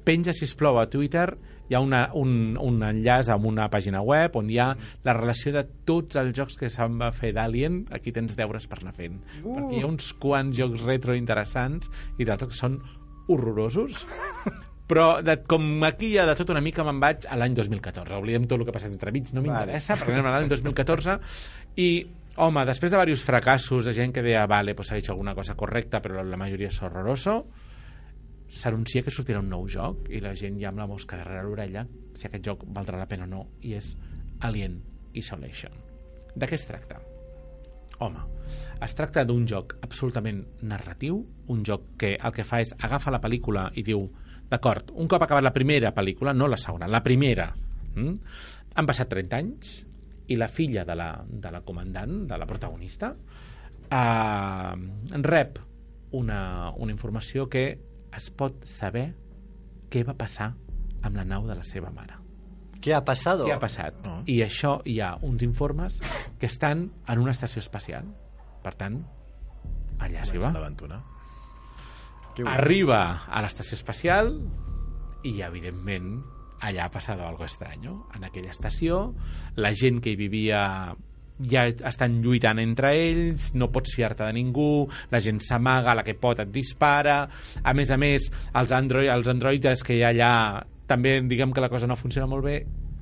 penja, 0.05 0.35
si 0.37 0.49
plau 0.59 0.79
a 0.79 0.89
Twitter, 0.93 1.31
hi 1.69 1.77
ha 1.77 1.81
una, 1.81 2.03
un, 2.19 2.57
un 2.61 2.83
enllaç 2.85 3.31
amb 3.33 3.47
una 3.49 3.69
pàgina 3.73 4.03
web 4.05 4.35
on 4.37 4.51
hi 4.51 4.59
ha 4.61 4.73
la 5.07 5.15
relació 5.17 5.55
de 5.55 5.63
tots 5.89 6.19
els 6.21 6.35
jocs 6.37 6.59
que 6.61 6.71
se'n 6.73 6.99
va 7.01 7.13
fer 7.15 7.33
d'Alien. 7.37 7.85
Aquí 7.95 8.13
tens 8.13 8.37
deures 8.39 8.67
per 8.69 8.83
anar 8.83 8.97
fent. 8.97 9.21
Uh. 9.43 9.55
Perquè 9.55 9.79
hi 9.79 9.85
ha 9.85 9.89
uns 9.91 10.13
quants 10.21 10.59
jocs 10.59 10.85
retro 10.85 11.17
interessants 11.19 11.89
i 12.19 12.29
d'altres 12.29 12.53
que 12.53 12.59
són 12.59 12.81
horrorosos. 13.33 14.05
Però 14.93 15.23
de, 15.25 15.39
com 15.49 15.65
aquí 15.89 16.11
hi 16.13 16.19
ha 16.21 16.27
de 16.29 16.35
tot 16.37 16.51
una 16.53 16.61
mica 16.61 16.85
me'n 16.85 16.99
vaig 17.01 17.25
a 17.31 17.39
l'any 17.41 17.55
2014. 17.57 18.19
Oblidem 18.19 18.45
tot 18.45 18.59
el 18.59 18.67
que 18.67 18.75
ha 18.75 18.77
passat 18.77 18.93
entre 18.93 19.15
mig, 19.15 19.31
no 19.33 19.45
m'interessa, 19.45 19.97
perquè 19.97 20.13
anem 20.13 20.29
a 20.29 20.35
l'any 20.35 20.51
2014 20.51 21.17
i 21.81 21.89
home, 22.43 22.65
després 22.69 22.93
de 22.93 22.99
diversos 22.99 23.25
fracassos 23.25 23.89
de 23.89 23.95
gent 23.97 24.13
que 24.13 24.25
deia, 24.25 24.45
vale, 24.51 24.75
pues 24.75 24.93
ha 24.93 24.99
hecho 24.99 25.13
alguna 25.13 25.35
cosa 25.35 25.55
correcta, 25.57 26.01
però 26.05 26.23
la 26.25 26.41
majoria 26.41 26.69
és 26.69 26.81
horroroso, 26.83 27.39
s'anuncia 28.53 29.03
que 29.03 29.15
sortirà 29.15 29.41
un 29.41 29.49
nou 29.53 29.65
joc 29.71 30.11
i 30.13 30.21
la 30.21 30.35
gent 30.39 30.59
ja 30.61 30.71
amb 30.73 30.83
la 30.83 30.89
mosca 30.91 31.17
darrere 31.17 31.47
l'orella 31.47 31.87
si 32.19 32.29
aquest 32.29 32.45
joc 32.45 32.67
valdrà 32.69 33.01
la 33.01 33.09
pena 33.09 33.25
o 33.25 33.31
no 33.31 33.47
i 33.65 33.75
és 33.79 33.95
Alien 34.45 34.79
Isolation 35.17 35.81
de 36.35 36.49
què 36.49 36.57
es 36.59 36.69
tracta? 36.69 37.01
home, 38.03 38.23
es 38.83 38.95
tracta 38.99 39.23
d'un 39.25 39.45
joc 39.47 39.77
absolutament 39.85 40.43
narratiu, 40.67 41.21
un 41.55 41.63
joc 41.67 41.93
que 42.01 42.17
el 42.17 42.35
que 42.35 42.45
fa 42.47 42.59
és 42.65 42.73
agafa 42.81 43.13
la 43.15 43.21
pel·lícula 43.23 43.69
i 43.79 43.85
diu 43.87 44.03
d'acord, 44.51 44.91
un 44.99 45.09
cop 45.09 45.23
acabat 45.23 45.45
la 45.45 45.55
primera 45.55 45.93
pel·lícula, 45.95 46.35
no 46.35 46.49
la 46.51 46.59
segona, 46.61 46.91
la 46.91 47.03
primera 47.05 47.49
mm? 47.95 48.15
han 48.75 48.89
passat 48.89 49.13
30 49.13 49.39
anys 49.39 49.77
i 50.33 50.39
la 50.39 50.49
filla 50.49 50.85
de 50.89 50.97
la, 50.99 51.13
de 51.23 51.53
la 51.53 51.63
comandant, 51.63 52.25
de 52.29 52.39
la 52.39 52.49
protagonista 52.49 53.13
eh, 53.13 54.75
rep 55.23 55.63
una, 56.19 56.71
una 56.77 56.93
informació 56.93 57.49
que 57.49 57.67
es 58.17 58.31
pot 58.31 58.65
saber 58.69 59.13
què 59.93 60.05
va 60.07 60.17
passar 60.19 60.53
amb 61.03 61.17
la 61.17 61.25
nau 61.25 61.47
de 61.49 61.57
la 61.59 61.65
seva 61.67 61.91
mare 61.91 62.23
¿Qué 62.83 62.93
ha 62.95 63.05
pasado? 63.05 63.47
què 63.47 63.55
ha 63.55 63.61
passat? 63.63 63.95
No. 64.05 64.19
I 64.27 64.41
això 64.43 64.81
hi 64.85 64.99
ha 65.01 65.15
uns 65.23 65.45
informes 65.47 66.01
que 66.41 66.49
estan 66.51 66.89
en 67.07 67.23
una 67.23 67.31
estació 67.31 67.63
espacial. 67.63 68.09
Per 68.63 68.73
tant, 68.75 68.99
allà 70.03 70.25
s'hi 70.27 70.43
va. 70.43 70.51
Arriba 72.51 72.99
a 73.31 73.43
l'estació 73.45 73.79
espacial 73.79 74.35
i, 75.23 75.37
evidentment, 75.47 76.17
allà 76.59 76.89
ha 76.89 76.91
passat 76.91 77.23
algo 77.23 77.47
estrany. 77.47 77.87
En 78.17 78.27
aquella 78.27 78.51
estació, 78.51 79.15
la 79.55 79.71
gent 79.79 80.03
que 80.03 80.17
hi 80.17 80.19
vivia 80.19 80.65
ja 81.51 81.67
estan 81.89 82.21
lluitant 82.23 82.61
entre 82.63 82.93
ells, 82.99 83.51
no 83.59 83.71
pots 83.73 83.95
fiar-te 83.97 84.25
de 84.25 84.37
ningú, 84.37 84.87
la 85.11 85.21
gent 85.23 85.41
s'amaga, 85.45 85.97
la 85.97 86.05
que 86.07 86.15
pot 86.19 86.41
et 86.43 86.53
dispara, 86.53 87.25
a 87.63 87.75
més 87.75 87.91
a 87.91 87.99
més, 88.01 88.29
els, 88.55 88.75
androi, 88.77 89.11
els 89.13 89.29
androides 89.33 89.83
que 89.87 89.99
hi 89.99 90.05
ha 90.05 90.13
allà 90.13 90.33
també 90.87 91.21
diguem 91.25 91.53
que 91.53 91.65
la 91.65 91.71
cosa 91.73 91.89
no 91.89 91.97
funciona 91.97 92.29
molt 92.29 92.45
bé 92.45 92.57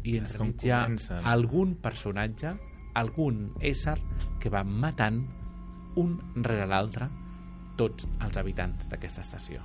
i 0.06 0.16
entremig 0.20 0.64
hi 0.64 0.72
ha 0.72 0.84
algun 1.32 1.74
personatge, 1.82 2.54
algun 2.96 3.50
ésser 3.60 3.98
que 4.40 4.52
va 4.52 4.62
matant 4.64 5.20
un 6.00 6.16
rere 6.42 6.66
l'altre 6.70 7.08
tots 7.78 8.06
els 8.20 8.36
habitants 8.36 8.88
d'aquesta 8.90 9.24
estació. 9.24 9.62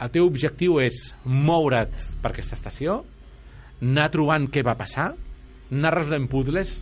El 0.00 0.12
teu 0.14 0.24
objectiu 0.26 0.78
és 0.80 1.10
moure't 1.24 2.06
per 2.22 2.30
aquesta 2.32 2.56
estació, 2.56 3.02
anar 3.82 4.08
trobant 4.12 4.46
què 4.52 4.62
va 4.64 4.78
passar, 4.78 5.10
anar 5.70 5.92
resolent 5.94 6.28
puzzles, 6.30 6.78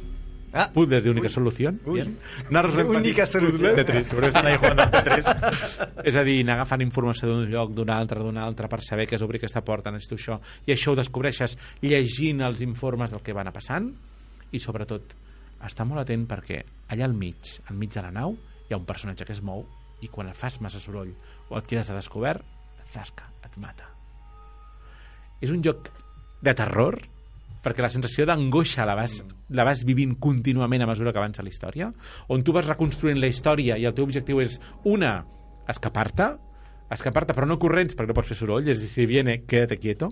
Ah, 0.52 0.70
puzzles 0.72 1.04
de 1.04 1.10
única 1.10 1.28
solució, 1.28 1.70
Uy. 1.84 2.00
bien? 2.00 2.14
anar 2.48 2.64
resolent 2.64 2.88
Única 3.02 3.26
solució. 3.26 3.74
Tetris, 3.76 4.10
que 4.10 4.26
estan 4.26 4.46
ahí 4.46 4.56
jugando 4.56 4.82
al 4.82 4.90
Tetris. 4.90 5.26
És 6.08 6.16
a 6.16 6.24
dir, 6.24 6.38
anar 6.42 6.54
agafant 6.58 6.84
informació 6.84 7.28
d'un 7.28 7.50
lloc, 7.52 7.74
d'un 7.76 7.90
altre, 7.92 8.22
d'un 8.24 8.38
altre, 8.40 8.68
per 8.72 8.80
saber 8.86 9.06
què 9.08 9.18
és 9.18 9.24
obrir 9.26 9.42
aquesta 9.42 9.60
porta, 9.66 9.92
necessito 9.92 10.16
això, 10.16 10.38
i 10.66 10.72
això 10.72 10.94
ho 10.94 10.98
descobreixes 10.98 11.58
llegint 11.82 12.40
els 12.46 12.62
informes 12.64 13.12
del 13.12 13.22
que 13.24 13.36
va 13.36 13.44
anar 13.44 13.52
passant, 13.52 13.90
i 14.52 14.60
sobretot, 14.62 15.12
estar 15.68 15.84
molt 15.84 16.04
atent 16.06 16.24
perquè 16.30 16.62
allà 16.88 17.04
al 17.04 17.16
mig, 17.18 17.58
al 17.68 17.76
mig 17.76 17.92
de 17.92 18.04
la 18.04 18.14
nau, 18.14 18.38
hi 18.68 18.72
ha 18.72 18.80
un 18.80 18.88
personatge 18.88 19.26
que 19.28 19.36
es 19.36 19.42
mou, 19.44 19.66
i 20.00 20.08
quan 20.08 20.30
et 20.30 20.38
fas 20.38 20.60
massa 20.62 20.80
soroll 20.80 21.10
o 21.50 21.58
et 21.58 21.68
quedes 21.68 21.90
a 21.90 21.96
descobert, 21.96 22.44
zasca, 22.94 23.28
et 23.44 23.56
mata. 23.60 23.90
És 25.42 25.50
un 25.52 25.62
joc 25.62 25.90
de 26.42 26.54
terror, 26.54 26.98
perquè 27.68 27.84
la 27.84 27.92
sensació 27.92 28.24
d'angoixa 28.24 28.86
la, 28.88 28.96
vas, 28.96 29.18
la 29.52 29.66
vas 29.68 29.84
vivint 29.84 30.14
contínuament 30.16 30.82
a 30.82 30.88
mesura 30.88 31.12
que 31.12 31.20
avança 31.20 31.44
la 31.44 31.52
història, 31.52 31.90
on 32.32 32.44
tu 32.44 32.54
vas 32.56 32.66
reconstruint 32.66 33.20
la 33.20 33.28
història 33.28 33.76
i 33.76 33.84
el 33.84 33.94
teu 33.96 34.08
objectiu 34.08 34.40
és, 34.40 34.56
una, 34.88 35.18
escapar-te, 35.68 36.30
escapar-te 36.96 37.36
però 37.36 37.48
no 37.48 37.60
corrents 37.60 37.96
perquè 37.96 38.14
no 38.14 38.16
pots 38.16 38.32
fer 38.32 38.38
soroll, 38.40 38.64
és 38.72 38.80
a 38.80 38.86
dir, 38.86 38.90
si 38.92 39.06
viene, 39.10 39.42
quédate 39.44 39.76
quieto. 39.76 40.08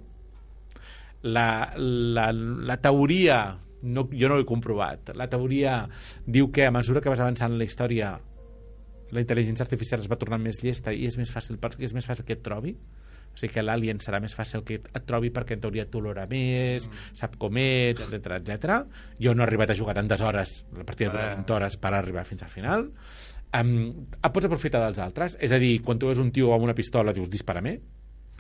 La, 1.25 1.73
la, 1.81 2.29
la 2.37 2.77
teoria, 2.85 3.41
no, 3.89 4.05
jo 4.13 4.29
no 4.29 4.37
ho 4.37 4.47
comprovat, 4.47 5.15
la 5.17 5.31
teoria 5.33 5.81
diu 6.27 6.53
que 6.53 6.69
a 6.69 6.75
mesura 6.75 7.01
que 7.01 7.11
vas 7.11 7.25
avançant 7.25 7.57
la 7.57 7.65
història 7.65 8.13
la 9.15 9.23
intel·ligència 9.23 9.63
artificial 9.65 10.03
es 10.03 10.11
va 10.11 10.19
tornant 10.19 10.43
més 10.43 10.59
llesta 10.63 10.93
i 10.93 11.07
és 11.07 11.17
més 11.17 11.31
fàcil, 11.33 11.61
perquè 11.63 11.87
és 11.87 11.95
més 11.95 12.07
fàcil 12.07 12.27
que 12.27 12.37
et 12.37 12.43
trobi 12.45 12.75
o 13.37 13.39
sigui 13.39 13.53
que 13.53 13.65
l'alien 13.65 14.01
serà 14.01 14.21
més 14.25 14.33
fàcil 14.35 14.65
que 14.65 14.81
et 14.81 15.05
trobi 15.05 15.29
perquè 15.35 15.59
en 15.59 15.63
teoria 15.67 15.85
t'olora 15.93 16.25
més, 16.31 16.89
mm. 16.89 17.13
sap 17.21 17.37
com 17.41 17.61
ets, 17.61 18.01
etc 18.07 18.39
etc. 18.41 18.79
Jo 19.21 19.37
no 19.37 19.45
he 19.45 19.47
arribat 19.47 19.75
a 19.75 19.77
jugar 19.77 19.95
tantes 19.99 20.25
hores, 20.25 20.57
la 20.73 20.89
partida 20.89 21.13
dura 21.13 21.29
20 21.37 21.57
hores 21.59 21.77
per 21.83 21.93
arribar 21.93 22.25
fins 22.25 22.47
al 22.47 22.53
final. 22.53 22.89
Um, 23.57 23.77
et 24.17 24.33
pots 24.33 24.49
aprofitar 24.49 24.81
dels 24.83 24.99
altres, 25.05 25.37
és 25.41 25.53
a 25.53 25.61
dir, 25.61 25.77
quan 25.85 26.01
tu 26.01 26.09
veus 26.09 26.21
un 26.21 26.33
tio 26.33 26.51
amb 26.57 26.65
una 26.65 26.75
pistola 26.77 27.15
dius 27.17 27.29
dispara-me, 27.31 27.77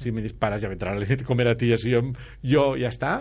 si 0.00 0.12
me 0.12 0.24
dispares 0.24 0.64
ja 0.64 0.72
vendrà 0.72 0.96
la 0.96 1.20
com 1.24 1.40
era 1.40 1.54
tia, 1.56 1.76
si 1.80 1.92
jo, 1.92 2.02
jo 2.44 2.66
ja 2.80 2.90
està, 2.92 3.18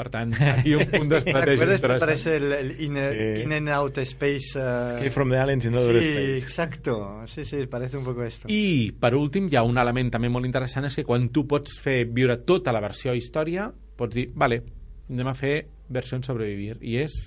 per 0.00 0.08
tant, 0.08 0.32
aquí 0.32 0.72
un 0.78 0.86
punt 0.88 1.10
d'estratègia 1.12 1.66
interessant. 1.66 2.00
Parece 2.00 2.36
el, 2.38 2.52
el 2.56 2.70
in, 2.86 2.96
sí. 2.96 3.26
in 3.44 3.52
and 3.52 3.68
out 3.68 3.98
space... 4.08 4.54
Uh... 4.56 4.96
Escape 4.96 5.12
from 5.12 5.32
the 5.34 5.40
aliens 5.40 5.66
in 5.68 5.76
other 5.76 6.00
sí, 6.00 6.08
space. 6.08 6.38
exacto. 6.38 6.96
Sí, 7.26 7.44
sí, 7.44 7.66
parece 7.66 7.98
un 7.98 8.04
poco 8.04 8.24
esto. 8.24 8.48
I, 8.48 8.94
per 8.96 9.12
últim, 9.18 9.50
hi 9.52 9.58
ha 9.60 9.64
un 9.66 9.80
element 9.82 10.12
també 10.14 10.30
molt 10.32 10.48
interessant, 10.48 10.88
és 10.88 10.96
que 10.96 11.04
quan 11.04 11.28
tu 11.34 11.44
pots 11.50 11.76
fer 11.82 11.98
viure 12.08 12.38
tota 12.48 12.72
la 12.72 12.80
versió 12.80 13.12
història, 13.16 13.68
pots 14.00 14.16
dir, 14.16 14.30
vale, 14.40 14.62
anem 15.10 15.28
a 15.28 15.36
fer 15.36 15.54
versió 15.92 16.16
en 16.16 16.24
sobrevivir, 16.24 16.78
i 16.80 16.96
és 17.02 17.18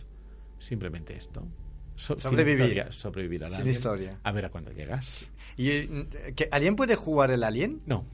simplement 0.63 1.13
esto. 1.13 1.45
So, 1.93 2.17
sobrevivir. 2.17 2.57
Sin 2.57 2.71
historia, 2.71 2.91
sobrevivir 2.91 3.43
al 3.43 3.55
Sin 3.55 3.67
historia. 3.67 4.17
A 4.23 4.31
ver 4.31 4.45
a 4.45 4.49
cuándo 4.49 4.71
llegas. 4.71 5.29
¿Y 5.57 6.05
que 6.33 6.49
alguien 6.49 6.75
puede 6.75 6.95
jugar 6.95 7.29
el 7.29 7.43
alien? 7.43 7.81
No. 7.85 8.07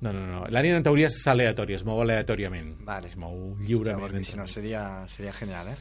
No, 0.00 0.12
no, 0.12 0.26
no. 0.26 0.44
L'àrea 0.52 0.76
en 0.76 0.84
teoria 0.84 1.08
és 1.08 1.20
aleatòria, 1.30 1.78
es 1.78 1.84
mou 1.86 2.00
aleatòriament. 2.02 2.74
Vale. 2.84 3.08
Es 3.08 3.16
mou 3.16 3.54
lliurement. 3.60 4.00
Porque 4.00 4.24
si 4.24 4.36
no 4.36 4.46
sería, 4.46 5.06
sería 5.08 5.32
genial, 5.32 5.68
¿eh? 5.68 5.76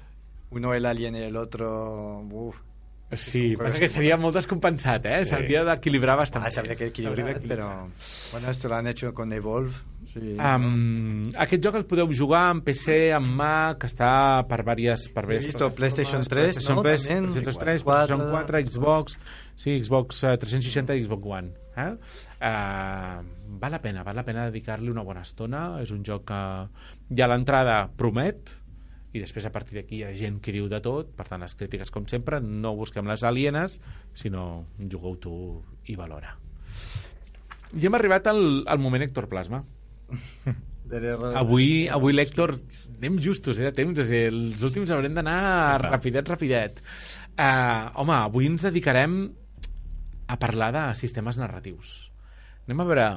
Uno 0.51 0.73
el 0.73 0.85
alien 0.85 1.15
y 1.15 1.23
el 1.23 1.35
otro... 1.35 2.19
Uf. 2.31 2.55
Sí, 3.17 3.43
passa 3.59 3.79
que 3.81 3.89
seria 3.91 4.17
molt 4.19 4.37
descompensat, 4.37 5.07
eh? 5.09 5.23
Sí. 5.23 5.31
S'hauria 5.33 5.63
d'equilibrar 5.67 6.17
bastant. 6.19 6.45
Ah, 6.45 6.51
s'hauria 6.53 6.77
que 6.79 6.91
equilibrar, 6.91 7.39
però... 7.41 7.71
Bueno, 8.31 8.49
esto 8.49 8.69
lo 8.69 8.75
han 8.75 8.87
hecho 8.87 9.13
con 9.13 9.33
Evolve. 9.33 9.73
Sí, 10.13 10.35
um, 10.37 10.65
no? 11.31 11.39
Aquest 11.41 11.63
joc 11.65 11.79
el 11.79 11.87
podeu 11.89 12.11
jugar 12.13 12.43
en 12.53 12.61
PC, 12.65 12.97
en 13.17 13.25
Mac, 13.39 13.87
està 13.89 14.11
per 14.49 14.61
diverses... 14.61 15.09
Per 15.13 15.25
He 15.25 15.39
visto 15.41 15.71
PlayStation 15.73 16.21
3, 16.21 16.29
PlayStation 16.29 16.77
¿no? 16.77 16.83
3, 16.85 17.07
También. 17.07 17.31
PlayStation 17.33 17.65
3, 17.65 17.83
PlayStation 17.87 18.25
4, 18.29 18.63
Xbox, 18.69 19.17
sí, 19.55 19.79
Xbox 19.79 20.23
eh, 20.23 20.37
360 20.37 20.99
i 20.99 21.05
Xbox 21.07 21.31
One. 21.39 21.53
Eh? 21.75 21.89
Uh, 22.43 23.23
val 23.57 23.73
la 23.73 23.81
pena, 23.81 24.03
val 24.03 24.15
la 24.15 24.25
pena 24.27 24.45
dedicar-li 24.51 24.91
una 24.91 25.05
bona 25.05 25.23
estona. 25.25 25.63
És 25.81 25.93
un 25.95 26.03
joc 26.05 26.27
que 26.29 26.41
ja 27.17 27.29
l'entrada 27.31 27.87
promet, 27.97 28.53
i 29.13 29.21
després 29.21 29.45
a 29.45 29.51
partir 29.53 29.77
d'aquí 29.77 29.99
hi 29.99 30.05
ha 30.07 30.13
gent 30.17 30.39
que 30.41 30.53
diu 30.55 30.67
de 30.69 30.79
tot, 30.83 31.11
per 31.13 31.27
tant 31.29 31.43
les 31.45 31.53
crítiques 31.57 31.93
com 31.93 32.07
sempre 32.09 32.39
no 32.41 32.73
busquem 32.77 33.07
les 33.09 33.23
alienes 33.27 33.77
sinó 34.17 34.65
jugueu 34.79 35.17
tu 35.21 35.35
i 35.85 35.97
valora. 35.99 36.33
I 37.73 37.87
hem 37.87 37.97
arribat 37.97 38.29
al, 38.29 38.63
al 38.69 38.81
moment 38.81 39.05
Héctor 39.05 39.29
Plasma. 39.29 39.63
Avui, 41.39 41.87
avui 41.89 42.13
l'Héctor 42.13 42.51
anem 42.99 43.15
justos 43.23 43.57
eh, 43.57 43.69
de 43.69 43.71
temps, 43.73 43.97
és 43.97 44.09
dir, 44.11 44.25
els 44.29 44.59
últims 44.67 44.91
haurem 44.93 45.15
d'anar 45.15 45.79
rapidet, 45.81 46.27
rapidet. 46.29 46.81
Uh, 47.33 47.87
home, 48.03 48.13
avui 48.13 48.49
ens 48.51 48.65
dedicarem 48.67 49.15
a 50.27 50.37
parlar 50.37 50.69
de 50.75 50.83
sistemes 50.99 51.39
narratius. 51.39 51.95
Anem 52.67 52.83
a 52.83 52.87
veure 52.91 53.07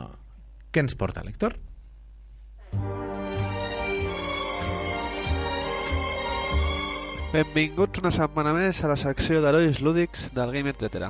què 0.72 0.86
ens 0.86 0.96
porta 0.96 1.26
l'Héctor 1.26 1.58
Benvinguts 7.32 7.98
una 7.98 8.10
setmana 8.14 8.52
més 8.54 8.78
a 8.84 8.88
la 8.90 8.96
secció 9.00 9.40
d'herois 9.42 9.80
lúdics 9.82 10.28
del 10.36 10.52
Game 10.54 10.70
Etc. 10.70 11.08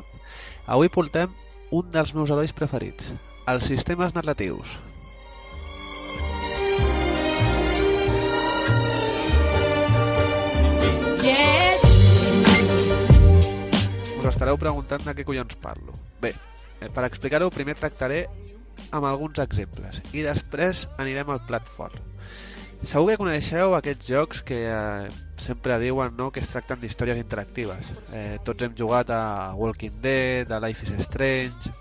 Avui 0.65 0.89
portem 0.89 1.35
un 1.77 1.91
dels 1.93 2.15
meus 2.17 2.33
herois 2.33 2.55
preferits, 2.57 3.11
els 3.53 3.67
sistemes 3.69 4.15
narratius. 4.17 4.73
Yes. 11.21 11.85
Us 14.17 14.31
estareu 14.33 14.57
preguntant 14.57 15.05
de 15.05 15.13
què 15.19 15.29
collons 15.29 15.61
parlo. 15.61 15.93
Bé, 16.25 16.33
eh, 16.81 16.89
per 16.89 17.05
explicar-ho 17.05 17.53
primer 17.53 17.77
tractaré 17.77 18.25
amb 18.89 19.05
alguns 19.05 19.45
exemples 19.45 20.01
i 20.17 20.25
després 20.25 20.87
anirem 20.97 21.37
al 21.37 21.45
plat 21.45 21.69
fort. 21.77 22.01
Segur 22.85 23.09
que 23.09 23.17
coneixeu 23.19 23.75
aquests 23.75 24.07
jocs 24.07 24.43
que 24.47 24.59
eh, 24.69 25.09
sempre 25.41 25.79
diuen 25.81 26.17
no, 26.19 26.29
que 26.31 26.43
es 26.45 26.51
tracten 26.53 26.81
d'històries 26.83 27.19
interactives. 27.19 27.89
Eh, 28.15 28.39
tots 28.45 28.63
hem 28.63 28.77
jugat 28.77 29.11
a 29.11 29.55
Walking 29.57 30.01
Dead, 30.03 30.51
a 30.53 30.61
Life 30.61 30.85
is 30.85 31.07
Strange, 31.07 31.73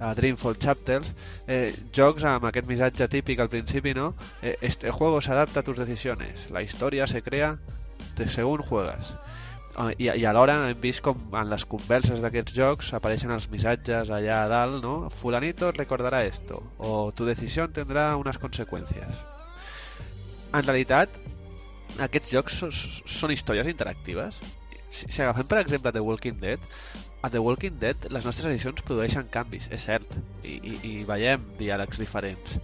a 0.00 0.14
Dreamfall 0.14 0.58
Chapters, 0.58 1.14
eh, 1.46 1.72
jocs 1.96 2.26
amb 2.28 2.48
aquest 2.50 2.68
missatge 2.68 3.08
típic 3.08 3.40
al 3.40 3.52
principi, 3.52 3.94
¿no? 3.94 4.14
Eh, 4.42 4.56
este 4.60 4.90
juego 4.90 5.20
se 5.20 5.32
adapta 5.32 5.60
a 5.60 5.62
tus 5.62 5.76
decisiones, 5.78 6.50
la 6.50 6.62
historia 6.62 7.06
se 7.06 7.22
crea 7.22 7.58
según 8.28 8.60
juegas. 8.60 9.14
Ah, 9.76 9.92
I, 9.96 10.10
i 10.18 10.24
alhora 10.28 10.58
hem 10.68 10.80
vist 10.82 11.00
com 11.00 11.16
en 11.40 11.48
les 11.48 11.64
converses 11.64 12.20
d'aquests 12.20 12.52
jocs 12.56 12.92
apareixen 12.98 13.30
els 13.32 13.46
missatges 13.48 14.10
allà 14.12 14.42
a 14.42 14.48
dalt, 14.50 14.82
no? 14.84 14.94
Fulanito 15.22 15.70
recordará 15.72 16.24
esto, 16.24 16.62
o 16.76 17.12
tu 17.16 17.24
decisión 17.24 17.72
tendrá 17.72 18.16
unas 18.16 18.36
consecuencias. 18.36 19.39
En 20.50 20.64
realitat, 20.66 21.12
aquests 22.06 22.32
jocs 22.32 22.56
són, 22.62 22.72
són 22.72 23.34
històries 23.34 23.68
interactives. 23.70 24.40
Si, 24.90 25.06
si 25.06 25.22
agafem, 25.22 25.46
per 25.46 25.60
exemple, 25.62 25.92
The 25.94 26.02
Walking 26.02 26.40
Dead, 26.42 26.64
a 27.22 27.28
The 27.30 27.38
Walking 27.38 27.78
Dead 27.78 28.08
les 28.10 28.24
nostres 28.26 28.48
edicions 28.50 28.82
produeixen 28.86 29.28
canvis, 29.30 29.68
és 29.70 29.84
cert, 29.86 30.14
i, 30.42 30.56
i, 30.56 30.76
i 30.88 30.92
veiem 31.06 31.44
diàlegs 31.58 32.00
diferents, 32.00 32.56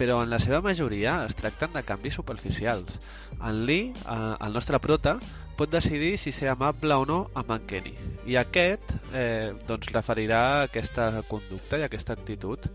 però 0.00 0.18
en 0.24 0.32
la 0.32 0.40
seva 0.42 0.60
majoria 0.64 1.20
es 1.28 1.36
tracten 1.38 1.72
de 1.76 1.84
canvis 1.86 2.18
superficials. 2.18 2.98
En 3.38 3.62
Lee, 3.68 3.92
eh, 4.02 4.18
el 4.34 4.56
nostre 4.56 4.80
prota, 4.82 5.16
pot 5.56 5.70
decidir 5.72 6.16
si 6.18 6.32
ser 6.32 6.50
amable 6.52 6.96
o 6.96 7.06
no 7.08 7.20
amb 7.36 7.54
en 7.56 7.64
Kenny, 7.70 7.94
i 8.26 8.36
aquest 8.40 8.96
eh, 9.12 9.52
doncs 9.68 9.92
referirà 9.94 10.42
aquesta 10.66 11.12
conducta 11.28 11.80
i 11.80 11.86
aquesta 11.86 12.16
actitud 12.16 12.68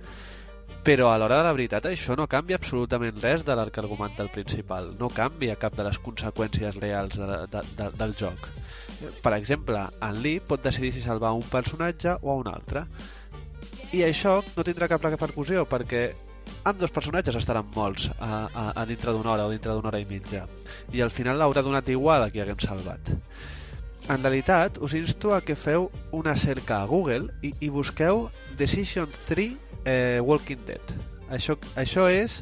però 0.85 1.09
a 1.09 1.17
l'hora 1.17 1.39
de 1.39 1.45
la 1.47 1.53
veritat 1.55 1.87
això 1.89 2.13
no 2.13 2.27
canvia 2.29 2.59
absolutament 2.59 3.17
res 3.23 3.41
de 3.45 3.55
l'arc 3.57 3.79
argumental 3.81 4.27
principal, 4.29 4.91
no 4.99 5.09
canvia 5.09 5.55
cap 5.57 5.73
de 5.73 5.85
les 5.87 5.97
conseqüències 5.97 6.77
reals 6.77 7.17
de, 7.17 7.39
de, 7.49 7.63
de, 7.79 7.87
del 7.97 8.13
joc. 8.19 8.45
Per 9.23 9.33
exemple, 9.33 9.81
en 10.05 10.21
Lee 10.21 10.43
pot 10.45 10.61
decidir 10.61 10.93
si 10.93 11.01
salvar 11.01 11.33
un 11.33 11.41
personatge 11.49 12.13
o 12.21 12.37
un 12.37 12.51
altre, 12.53 12.85
i 13.97 14.05
això 14.05 14.37
no 14.53 14.67
tindrà 14.67 14.91
cap 14.91 15.09
repercussió 15.09 15.65
perquè 15.65 16.05
amb 16.69 16.77
dos 16.77 16.93
personatges 16.93 17.41
estaran 17.41 17.65
molts 17.73 18.11
a, 18.19 18.45
a, 18.45 18.69
a 18.77 18.85
dintre 18.85 19.17
d'una 19.17 19.33
hora 19.33 19.49
o 19.49 19.53
dintre 19.55 19.73
d'una 19.73 19.89
hora 19.89 20.05
i 20.05 20.05
mitja, 20.05 20.45
i 20.93 21.01
al 21.01 21.13
final 21.13 21.41
l'haurà 21.41 21.65
donat 21.65 21.89
igual 21.89 22.21
a 22.21 22.29
qui 22.29 22.45
haguem 22.45 22.61
salvat. 22.61 23.15
En 24.05 24.21
realitat, 24.21 24.77
us 24.85 24.93
insto 24.93 25.33
a 25.33 25.41
que 25.41 25.57
feu 25.57 25.89
una 26.13 26.35
cerca 26.37 26.83
a 26.83 26.85
Google 26.85 27.33
i, 27.41 27.55
i 27.65 27.73
busqueu 27.73 28.27
Decision 28.59 29.09
3 29.25 29.64
eh, 29.85 30.19
Walking 30.21 30.65
Dead. 30.67 30.95
Això, 31.29 31.55
això 31.79 32.05
és 32.11 32.41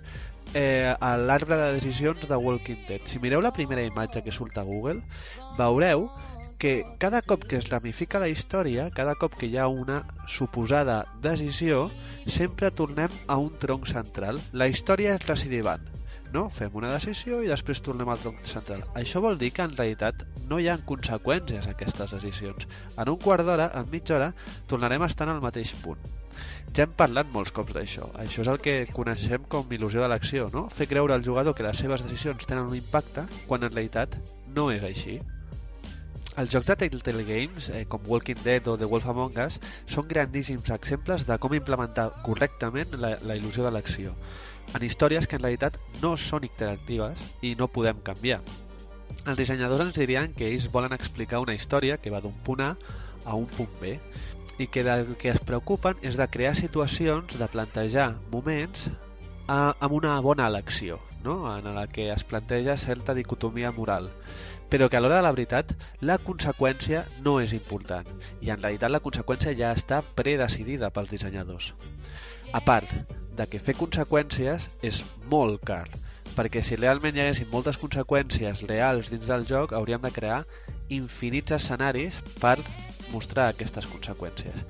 eh, 0.54 0.94
l'arbre 1.00 1.58
de 1.58 1.72
decisions 1.78 2.28
de 2.28 2.38
Walking 2.38 2.86
Dead. 2.88 3.06
Si 3.06 3.20
mireu 3.20 3.42
la 3.42 3.54
primera 3.54 3.84
imatge 3.84 4.24
que 4.24 4.32
surt 4.32 4.58
a 4.58 4.68
Google, 4.68 5.02
veureu 5.58 6.10
que 6.64 6.86
cada 6.98 7.22
cop 7.22 7.44
que 7.44 7.58
es 7.58 7.70
ramifica 7.70 8.22
la 8.24 8.30
història, 8.32 8.90
cada 8.96 9.16
cop 9.20 9.34
que 9.36 9.50
hi 9.52 9.58
ha 9.58 9.68
una 9.68 10.04
suposada 10.28 11.02
decisió, 11.26 11.90
sempre 12.28 12.72
tornem 12.72 13.12
a 13.28 13.38
un 13.38 13.52
tronc 13.60 13.90
central. 13.90 14.40
La 14.54 14.70
història 14.72 15.18
és 15.18 15.28
recidivant. 15.28 15.84
No? 16.34 16.48
Fem 16.50 16.74
una 16.80 16.94
decisió 16.94 17.44
i 17.44 17.52
després 17.52 17.84
tornem 17.86 18.10
al 18.10 18.22
tronc 18.24 18.48
central. 18.50 18.88
Això 18.98 19.22
vol 19.22 19.38
dir 19.38 19.52
que 19.54 19.68
en 19.68 19.76
realitat 19.76 20.24
no 20.50 20.58
hi 20.58 20.72
ha 20.72 20.80
conseqüències 20.88 21.68
a 21.68 21.76
aquestes 21.76 22.16
decisions. 22.16 22.66
En 22.98 23.12
un 23.12 23.20
quart 23.22 23.46
d'hora, 23.46 23.70
en 23.78 23.92
mitja 23.92 24.16
hora, 24.18 24.34
tornarem 24.72 25.04
a 25.04 25.12
estar 25.12 25.28
en 25.28 25.36
el 25.36 25.44
mateix 25.44 25.76
punt. 25.84 26.23
Ja 26.74 26.88
hem 26.88 26.96
parlat 26.98 27.30
molts 27.34 27.54
cops 27.54 27.76
d'això. 27.76 28.10
Això 28.24 28.42
és 28.46 28.50
el 28.54 28.62
que 28.64 28.78
coneixem 28.96 29.44
com 29.52 29.76
il·lusió 29.76 30.02
de 30.02 30.10
l'acció, 30.10 30.48
no? 30.54 30.70
Fer 30.74 30.88
creure 30.90 31.14
al 31.14 31.26
jugador 31.28 31.54
que 31.58 31.68
les 31.68 31.78
seves 31.84 32.06
decisions 32.08 32.48
tenen 32.50 32.72
un 32.72 32.80
impacte 32.80 33.28
quan 33.50 33.68
en 33.68 33.74
realitat 33.74 34.18
no 34.56 34.72
és 34.74 34.86
així. 34.88 35.20
Els 36.42 36.50
jocs 36.50 36.66
de 36.66 36.76
Telltale 36.82 37.28
Games, 37.28 37.68
eh, 37.70 37.84
com 37.86 38.02
Walking 38.10 38.40
Dead 38.42 38.68
o 38.68 38.74
The 38.78 38.88
Wolf 38.90 39.06
Among 39.12 39.38
Us, 39.44 39.60
són 39.86 40.08
grandíssims 40.10 40.72
exemples 40.74 41.28
de 41.28 41.38
com 41.38 41.54
implementar 41.54 42.08
correctament 42.26 42.98
la, 42.98 43.20
la 43.22 43.38
il·lusió 43.38 43.68
de 43.68 43.74
l'acció 43.76 44.16
en 44.74 44.84
històries 44.84 45.28
que 45.28 45.38
en 45.38 45.44
realitat 45.44 45.78
no 46.02 46.16
són 46.18 46.46
interactives 46.48 47.20
i 47.46 47.54
no 47.60 47.70
podem 47.70 48.00
canviar. 48.08 48.40
Els 49.24 49.38
dissenyadors 49.40 49.84
ens 49.86 50.00
dirien 50.00 50.34
que 50.38 50.48
ells 50.50 50.70
volen 50.72 50.96
explicar 50.96 51.42
una 51.44 51.56
història 51.56 52.00
que 52.02 52.12
va 52.14 52.22
d'un 52.24 52.36
punt 52.48 52.64
A 52.66 52.72
a 53.26 53.36
un 53.36 53.48
punt 53.58 53.72
B 53.82 53.98
i 54.62 54.68
que 54.68 54.84
del 54.86 55.16
que 55.18 55.32
es 55.34 55.42
preocupen 55.42 55.98
és 56.06 56.18
de 56.20 56.28
crear 56.30 56.54
situacions, 56.56 57.38
de 57.40 57.48
plantejar 57.50 58.14
moments 58.32 58.88
a, 59.48 59.74
amb 59.80 59.94
una 59.98 60.20
bona 60.22 60.48
elecció, 60.48 61.00
no? 61.24 61.38
en 61.58 61.74
la 61.76 61.88
que 61.88 62.12
es 62.14 62.24
planteja 62.24 62.78
certa 62.78 63.16
dicotomia 63.18 63.72
moral. 63.72 64.12
però 64.74 64.88
que 64.90 64.98
a 64.98 65.00
l'hora 65.04 65.20
de 65.20 65.22
la 65.22 65.32
veritat 65.36 65.72
la 66.02 66.16
conseqüència 66.18 67.04
no 67.26 67.36
és 67.44 67.52
important 67.54 68.08
i 68.42 68.50
en 68.50 68.58
realitat 68.58 68.90
la 68.90 69.04
conseqüència 69.06 69.54
ja 69.60 69.70
està 69.78 70.00
predecidida 70.18 70.90
pels 70.96 71.12
dissenyadors. 71.12 71.68
A 72.58 72.62
part 72.66 72.90
de 73.38 73.46
que 73.52 73.62
fer 73.62 73.76
conseqüències 73.78 74.66
és 74.82 75.04
molt 75.30 75.62
car, 75.70 75.84
perquè 76.34 76.64
si 76.66 76.80
realment 76.80 77.14
hi 77.14 77.22
haguessin 77.22 77.52
moltes 77.54 77.78
conseqüències 77.78 78.66
reals 78.72 79.14
dins 79.14 79.30
del 79.30 79.46
joc 79.52 79.78
hauríem 79.78 80.02
de 80.02 80.14
crear 80.16 80.42
infinits 80.96 81.56
escenaris 81.58 82.20
per 82.42 82.58
mostrar 83.14 83.50
aquestes 83.52 83.88
conseqüències. 83.90 84.64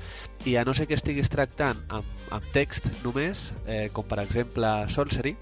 I 0.49 0.57
a 0.57 0.65
no 0.67 0.73
ser 0.75 0.87
que 0.89 0.97
estiguis 0.99 1.31
tractant 1.31 1.79
amb, 1.87 2.09
amb 2.35 2.49
text 2.55 2.89
només, 3.03 3.51
eh, 3.65 3.87
com 3.93 4.07
per 4.09 4.19
exemple 4.23 4.73
Sorcery, 4.91 5.35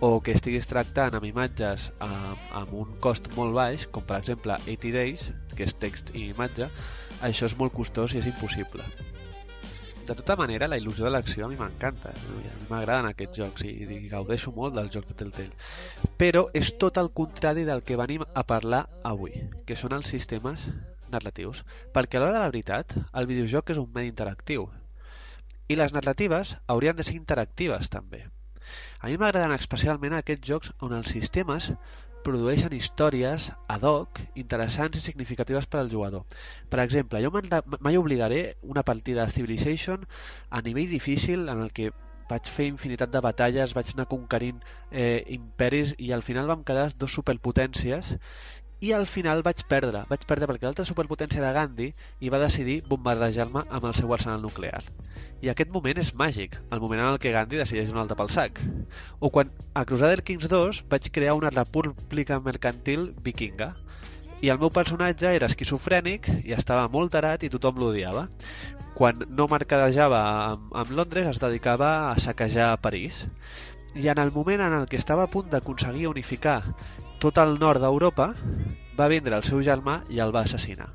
o 0.00 0.16
que 0.24 0.32
estiguis 0.32 0.66
tractant 0.66 1.14
amb 1.16 1.28
imatges 1.28 1.90
amb, 2.00 2.44
amb 2.62 2.74
un 2.82 2.96
cost 3.04 3.28
molt 3.36 3.54
baix, 3.56 3.86
com 3.92 4.06
per 4.08 4.18
exemple 4.22 4.56
80 4.64 4.96
Days, 4.96 5.28
que 5.54 5.68
és 5.68 5.76
text 5.84 6.14
i 6.16 6.30
imatge, 6.32 6.70
això 7.20 7.50
és 7.50 7.58
molt 7.60 7.76
costós 7.76 8.16
i 8.16 8.22
és 8.22 8.30
impossible. 8.30 8.86
De 10.10 10.14
tota 10.18 10.34
manera, 10.34 10.66
la 10.66 10.74
il·lusió 10.80 11.04
de 11.06 11.10
l'acció 11.14 11.44
a 11.46 11.48
mi 11.48 11.56
m'encanta. 11.58 12.10
A 12.10 12.30
mi 12.34 12.48
m'agraden 12.66 13.06
aquests 13.12 13.38
jocs 13.38 13.62
i, 13.62 13.68
i 13.94 14.08
gaudeixo 14.10 14.50
molt 14.56 14.74
dels 14.74 14.90
jocs 14.90 15.06
de 15.06 15.14
Telltale. 15.20 15.68
Però 16.18 16.42
és 16.60 16.72
tot 16.82 16.98
el 16.98 17.12
contrari 17.20 17.62
del 17.68 17.84
que 17.86 17.98
venim 18.00 18.24
a 18.26 18.42
parlar 18.48 18.80
avui, 19.12 19.36
que 19.68 19.76
són 19.78 19.94
els 19.94 20.10
sistemes 20.10 20.66
narratius. 21.14 21.62
Perquè 21.94 22.18
a 22.18 22.24
l'hora 22.24 22.34
de 22.34 22.42
la 22.42 22.50
veritat, 22.50 22.96
el 23.22 23.30
videojoc 23.30 23.70
és 23.70 23.78
un 23.78 23.86
medi 23.94 24.10
interactiu. 24.10 24.66
I 25.70 25.78
les 25.78 25.94
narratives 25.94 26.56
haurien 26.66 26.98
de 26.98 27.06
ser 27.06 27.14
interactives 27.14 27.94
també. 27.94 28.24
A 28.98 29.06
mi 29.06 29.14
m'agraden 29.14 29.54
especialment 29.54 30.18
aquests 30.18 30.50
jocs 30.50 30.74
on 30.82 30.98
els 30.98 31.14
sistemes 31.14 31.70
produeixen 32.26 32.74
històries 32.76 33.48
ad 33.74 33.86
hoc 33.88 34.20
interessants 34.42 34.98
i 34.98 35.04
significatives 35.04 35.66
per 35.70 35.80
al 35.80 35.90
jugador. 35.92 36.26
Per 36.70 36.80
exemple, 36.84 37.22
jo 37.24 37.32
mai 37.80 37.98
oblidaré 38.00 38.42
una 38.62 38.84
partida 38.84 39.24
de 39.24 39.34
Civilization 39.36 40.06
a 40.50 40.62
nivell 40.62 40.90
difícil 40.90 41.48
en 41.48 41.66
el 41.66 41.72
que 41.72 41.90
vaig 42.30 42.46
fer 42.54 42.68
infinitat 42.70 43.10
de 43.10 43.22
batalles, 43.24 43.74
vaig 43.74 43.90
anar 43.94 44.06
conquerint 44.10 44.60
eh, 44.90 45.24
imperis 45.36 45.96
i 45.98 46.12
al 46.14 46.22
final 46.26 46.50
vam 46.50 46.62
quedar 46.66 46.90
dos 47.04 47.16
superpotències 47.18 48.12
i 48.80 48.92
al 48.96 49.06
final 49.06 49.42
vaig 49.44 49.60
perdre. 49.68 50.04
Vaig 50.08 50.24
perdre 50.28 50.48
perquè 50.48 50.66
l'altra 50.66 50.86
superpotència 50.88 51.42
era 51.42 51.52
Gandhi 51.52 51.90
i 52.20 52.30
va 52.32 52.40
decidir 52.40 52.78
bombardejar-me 52.88 53.66
amb 53.68 53.84
el 53.90 53.96
seu 53.98 54.12
arsenal 54.16 54.40
nuclear. 54.40 54.80
I 55.44 55.52
aquest 55.52 55.70
moment 55.74 56.00
és 56.00 56.14
màgic, 56.16 56.56
el 56.72 56.80
moment 56.80 57.04
en 57.04 57.12
el 57.12 57.20
que 57.20 57.34
Gandhi 57.36 57.60
decideix 57.60 57.90
donar 57.90 58.06
alta 58.06 58.16
pel 58.16 58.32
sac. 58.32 58.62
O 59.20 59.30
quan 59.30 59.52
a 59.74 59.84
Crusader 59.84 60.24
Kings 60.24 60.48
2 60.48 60.82
vaig 60.88 61.10
crear 61.12 61.36
una 61.36 61.52
república 61.52 62.40
mercantil 62.40 63.10
vikinga, 63.24 63.74
i 64.40 64.48
el 64.48 64.60
meu 64.60 64.70
personatge 64.72 65.28
era 65.36 65.48
esquizofrènic 65.50 66.30
i 66.48 66.54
estava 66.56 66.86
molt 66.88 67.12
tarat 67.12 67.42
i 67.44 67.50
tothom 67.52 67.76
l'odiava. 67.82 68.22
Quan 68.96 69.20
no 69.28 69.46
mercadejava 69.52 70.20
amb, 70.46 70.70
amb 70.82 70.94
Londres 70.96 71.28
es 71.34 71.40
dedicava 71.42 71.90
a 72.08 72.14
saquejar 72.16 72.70
París. 72.80 73.26
I 73.92 74.08
en 74.08 74.22
el 74.22 74.32
moment 74.32 74.62
en 74.64 74.78
el 74.78 74.88
que 74.88 74.96
estava 74.96 75.26
a 75.26 75.30
punt 75.34 75.50
d'aconseguir 75.52 76.08
unificar 76.08 76.62
tot 77.20 77.36
el 77.42 77.58
nord 77.60 77.82
d'Europa, 77.84 78.30
va 78.96 79.08
vindre 79.12 79.36
el 79.36 79.44
seu 79.44 79.60
germà 79.66 79.98
i 80.08 80.22
el 80.24 80.32
va 80.32 80.46
assassinar. 80.46 80.88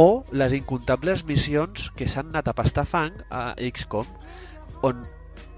O 0.00 0.24
les 0.32 0.54
incomptables 0.56 1.24
missions 1.28 1.90
que 1.96 2.08
s'han 2.08 2.32
anat 2.32 2.48
a 2.48 2.54
pastar 2.56 2.86
fang 2.88 3.20
a 3.28 3.42
XCOM, 3.68 4.08
on 4.88 5.04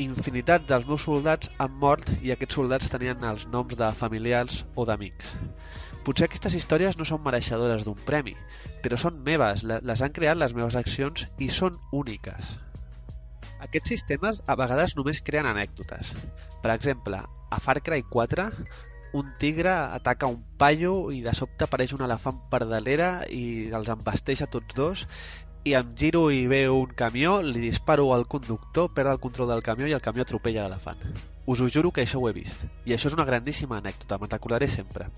infinitat 0.03 0.66
dels 0.66 0.87
meus 0.87 1.05
soldats 1.07 1.51
han 1.62 1.79
mort 1.85 2.11
i 2.22 2.35
aquests 2.35 2.59
soldats 2.59 2.91
tenien 2.91 3.22
els 3.31 3.47
noms 3.55 3.79
de 3.79 3.91
familiars 4.03 4.64
o 4.74 4.87
d'amics. 4.89 5.33
Potser 6.07 6.26
aquestes 6.26 6.59
històries 6.59 6.99
no 6.99 7.07
són 7.07 7.22
mereixedores 7.22 7.87
d'un 7.87 7.99
premi, 8.11 8.35
però 8.83 8.99
són 8.99 9.22
meves, 9.26 9.62
les 9.62 10.03
han 10.03 10.14
creat 10.14 10.39
les 10.43 10.55
meves 10.59 10.79
accions 10.79 11.26
i 11.39 11.51
són 11.55 11.79
úniques. 11.93 12.55
Aquests 13.62 13.95
sistemes 13.95 14.43
a 14.47 14.55
vegades 14.59 14.95
només 14.99 15.22
creen 15.22 15.47
anècdotes. 15.51 16.14
Per 16.62 16.74
exemple, 16.74 17.22
a 17.51 17.59
Far 17.62 17.81
Cry 17.83 18.05
4 18.11 18.51
un 19.13 19.33
tigre 19.39 19.71
ataca 19.71 20.27
un 20.27 20.43
paio 20.61 21.11
i 21.15 21.23
de 21.25 21.33
sobte 21.35 21.65
apareix 21.65 21.95
un 21.97 22.05
elefant 22.05 22.41
per 22.51 22.65
darrere 22.69 23.11
i 23.33 23.71
els 23.75 23.89
embasteix 23.95 24.43
a 24.45 24.51
tots 24.53 24.77
dos 24.77 25.07
i 25.69 25.75
em 25.77 25.95
giro 25.99 26.29
i 26.33 26.47
veu 26.49 26.77
un 26.79 26.93
camió, 26.97 27.39
li 27.43 27.61
disparo 27.67 28.07
al 28.15 28.27
conductor, 28.31 28.93
perd 28.95 29.13
el 29.13 29.21
control 29.21 29.51
del 29.53 29.65
camió 29.67 29.89
i 29.89 29.97
el 29.97 30.05
camió 30.05 30.25
atropella 30.25 30.65
l'elefant. 30.65 31.03
Us 31.49 31.61
ho 31.61 31.69
juro 31.69 31.91
que 31.93 32.05
això 32.05 32.21
ho 32.21 32.29
he 32.29 32.37
vist. 32.37 32.63
I 32.87 32.95
això 32.95 33.11
és 33.11 33.17
una 33.17 33.27
grandíssima 33.29 33.79
anècdota, 33.83 34.19
me'n 34.21 34.33
recordaré 34.33 34.69
sempre. 34.69 35.09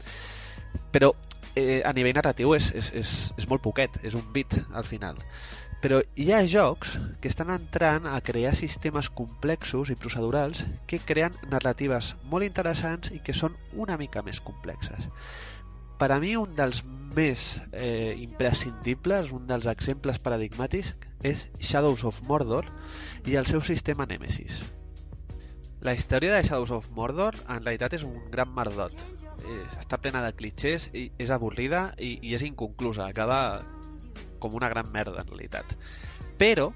Però 0.94 1.12
eh, 1.54 1.82
a 1.84 1.92
nivell 1.94 2.16
narratiu 2.16 2.54
és, 2.56 2.70
és, 2.74 2.90
és, 3.02 3.12
és 3.38 3.48
molt 3.50 3.62
poquet, 3.62 4.00
és 4.02 4.16
un 4.18 4.26
bit 4.32 4.56
al 4.72 4.86
final. 4.88 5.18
Però 5.80 6.02
hi 6.20 6.26
ha 6.36 6.42
jocs 6.44 6.98
que 7.24 7.30
estan 7.32 7.50
entrant 7.54 8.04
a 8.06 8.18
crear 8.20 8.52
sistemes 8.56 9.08
complexos 9.08 9.88
i 9.88 9.96
procedurals 9.96 10.66
que 10.90 11.00
creen 11.10 11.38
narratives 11.48 12.10
molt 12.32 12.44
interessants 12.44 13.08
i 13.16 13.20
que 13.24 13.36
són 13.36 13.56
una 13.72 13.96
mica 14.00 14.20
més 14.26 14.42
complexes. 14.44 15.08
Per 16.00 16.10
a 16.12 16.18
mi 16.20 16.34
un 16.36 16.52
dels 16.56 16.82
més 17.16 17.46
eh, 17.72 18.12
imprescindibles, 18.20 19.32
un 19.36 19.48
dels 19.48 19.66
exemples 19.72 20.20
paradigmàtics, 20.20 20.92
és 21.24 21.46
Shadows 21.58 22.04
of 22.08 22.20
Mordor 22.28 22.68
i 23.28 23.40
el 23.40 23.48
seu 23.48 23.64
sistema 23.64 24.06
Nemesis. 24.08 24.62
La 25.80 25.96
història 25.96 26.36
de 26.36 26.44
Shadows 26.44 26.76
of 26.76 26.92
Mordor 26.96 27.36
en 27.48 27.64
realitat 27.64 27.96
és 27.96 28.04
un 28.04 28.16
gran 28.32 28.52
merdot. 28.56 28.92
està 29.80 29.96
plena 29.96 30.20
de 30.20 30.34
clichés, 30.36 30.90
i 30.92 31.10
és 31.18 31.30
avorrida 31.32 31.94
i, 31.96 32.18
i 32.20 32.34
és 32.36 32.42
inconclusa. 32.44 33.06
Acaba 33.08 33.64
com 34.40 34.56
una 34.58 34.72
gran 34.72 34.90
merda, 34.92 35.22
en 35.22 35.32
realitat. 35.32 35.76
Però 36.40 36.70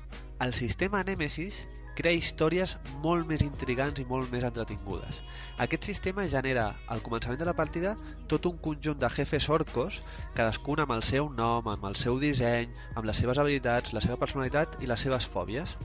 el 0.45 0.53
sistema 0.55 1.03
Nemesis 1.05 1.63
crea 1.99 2.19
històries 2.19 2.75
molt 3.03 3.29
més 3.31 3.43
intrigants 3.47 4.01
i 4.03 4.07
molt 4.09 4.31
més 4.33 4.45
entretingudes. 4.47 5.21
Aquest 5.65 5.89
sistema 5.89 6.27
genera, 6.31 6.67
al 6.91 7.03
començament 7.07 7.41
de 7.41 7.49
la 7.49 7.57
partida, 7.57 7.95
tot 8.31 8.49
un 8.51 8.59
conjunt 8.67 8.99
de 9.01 9.11
jefes 9.17 9.49
orcos, 9.57 10.01
cadascun 10.35 10.83
amb 10.85 10.95
el 10.97 11.05
seu 11.07 11.31
nom, 11.41 11.69
amb 11.71 11.87
el 11.91 11.99
seu 12.01 12.19
disseny, 12.23 12.73
amb 12.95 13.07
les 13.09 13.23
seves 13.23 13.41
habilitats, 13.41 13.95
la 13.97 14.03
seva 14.05 14.19
personalitat 14.21 14.81
i 14.83 14.91
les 14.91 15.07
seves 15.07 15.29
fòbies. 15.37 15.77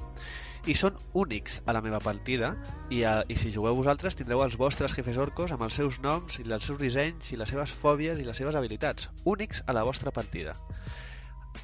I 0.68 0.76
són 0.76 0.98
únics 1.16 1.62
a 1.66 1.74
la 1.74 1.82
meva 1.82 2.02
partida, 2.04 2.52
i, 2.90 3.04
a, 3.08 3.22
i 3.30 3.38
si 3.40 3.54
jugueu 3.56 3.78
vosaltres 3.78 4.18
tindreu 4.20 4.44
els 4.44 4.58
vostres 4.60 4.96
jefes 4.98 5.18
orcos 5.18 5.54
amb 5.56 5.64
els 5.70 5.78
seus 5.80 6.02
noms 6.04 6.42
i 6.42 6.48
els 6.50 6.66
seus 6.68 6.82
dissenys 6.82 7.32
i 7.32 7.40
les 7.40 7.54
seves 7.54 7.72
fòbies 7.84 8.20
i 8.20 8.28
les 8.28 8.42
seves 8.42 8.58
habilitats, 8.60 9.08
únics 9.24 9.64
a 9.68 9.78
la 9.78 9.86
vostra 9.88 10.12
partida 10.12 10.58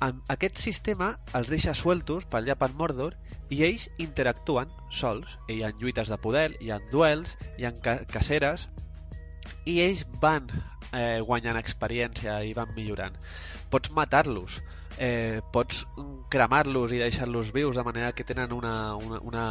aquest 0.01 0.59
sistema 0.59 1.15
els 1.37 1.49
deixa 1.51 1.73
sueltos 1.73 2.25
per 2.25 2.41
allà 2.41 2.55
per 2.59 2.71
Mordor 2.73 3.15
i 3.49 3.63
ells 3.67 3.87
interactuen 3.97 4.71
sols. 4.91 5.37
Hi 5.47 5.61
ha 5.63 5.71
lluites 5.79 6.09
de 6.11 6.17
poder, 6.17 6.49
hi 6.61 6.71
ha 6.71 6.79
duels, 6.91 7.35
hi 7.57 7.65
ha 7.65 7.71
ca 7.71 7.99
caceres 8.11 8.67
i 9.65 9.79
ells 9.81 10.05
van 10.21 10.47
eh, 10.91 11.21
guanyant 11.25 11.57
experiència 11.57 12.41
i 12.43 12.53
van 12.53 12.73
millorant. 12.75 13.15
Pots 13.69 13.91
matar-los, 13.95 14.59
eh, 14.97 15.41
pots 15.53 15.85
cremar-los 16.29 16.93
i 16.93 17.01
deixar-los 17.01 17.51
vius 17.53 17.75
de 17.75 17.83
manera 17.83 18.11
que 18.11 18.23
tenen 18.23 18.53
una, 18.53 18.95
una, 18.95 19.19
una 19.21 19.45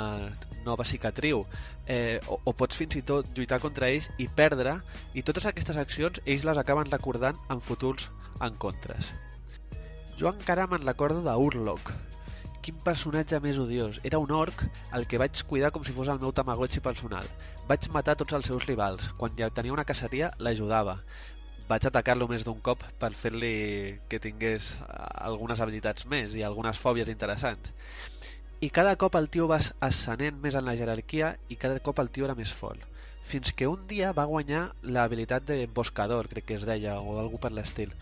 nova 0.65 0.85
cicatriu 0.85 1.45
eh, 1.87 2.21
o, 2.27 2.41
o 2.45 2.57
pots 2.57 2.77
fins 2.77 2.97
i 2.97 3.05
tot 3.07 3.29
lluitar 3.37 3.61
contra 3.61 3.91
ells 3.91 4.11
i 4.19 4.29
perdre 4.29 4.79
i 5.15 5.23
totes 5.23 5.47
aquestes 5.51 5.77
accions 5.77 6.23
ells 6.25 6.49
les 6.49 6.59
acaben 6.59 6.91
recordant 6.91 7.39
en 7.53 7.61
futurs 7.61 8.11
encontres 8.41 9.13
jo 10.19 10.31
encara 10.31 10.67
me'n 10.71 10.85
recordo 10.87 11.23
d'Urlock. 11.27 11.91
Quin 12.65 12.77
personatge 12.87 13.41
més 13.45 13.59
odiós. 13.61 13.99
Era 14.09 14.21
un 14.23 14.31
orc 14.33 14.63
el 14.99 15.07
que 15.11 15.19
vaig 15.21 15.43
cuidar 15.51 15.73
com 15.75 15.83
si 15.85 15.95
fos 15.97 16.09
el 16.13 16.21
meu 16.23 16.33
Tamagotchi 16.33 16.83
personal. 16.85 17.27
Vaig 17.69 17.89
matar 17.97 18.15
tots 18.21 18.37
els 18.39 18.47
seus 18.51 18.69
rivals. 18.69 19.11
Quan 19.19 19.35
ja 19.41 19.51
tenia 19.51 19.75
una 19.75 19.87
caceria, 19.89 20.31
l'ajudava. 20.39 20.97
Vaig 21.69 21.89
atacar-lo 21.91 22.29
més 22.31 22.47
d'un 22.47 22.63
cop 22.63 22.87
per 23.03 23.11
fer-li 23.25 23.53
que 24.09 24.23
tingués 24.23 24.71
eh, 24.77 24.87
algunes 25.29 25.61
habilitats 25.61 26.07
més 26.15 26.39
i 26.39 26.47
algunes 26.47 26.79
fòbies 26.79 27.11
interessants. 27.13 27.75
I 28.63 28.71
cada 28.71 28.95
cop 28.97 29.19
el 29.19 29.29
tio 29.29 29.51
va 29.51 29.61
ascenent 29.91 30.39
més 30.41 30.55
en 30.55 30.65
la 30.69 30.77
jerarquia 30.79 31.35
i 31.51 31.59
cada 31.61 31.83
cop 31.85 31.99
el 32.01 32.13
tio 32.15 32.31
era 32.31 32.39
més 32.39 32.53
fort 32.55 32.94
fins 33.25 33.53
que 33.57 33.67
un 33.67 33.87
dia 33.89 34.13
va 34.17 34.27
guanyar 34.29 34.63
l'habilitat 34.83 35.47
de 35.49 35.57
emboscador, 35.65 36.29
crec 36.29 36.45
que 36.51 36.59
es 36.59 36.67
deia, 36.69 36.99
o 37.01 37.17
d'algú 37.17 37.41
per 37.41 37.51
l'estil. 37.57 37.95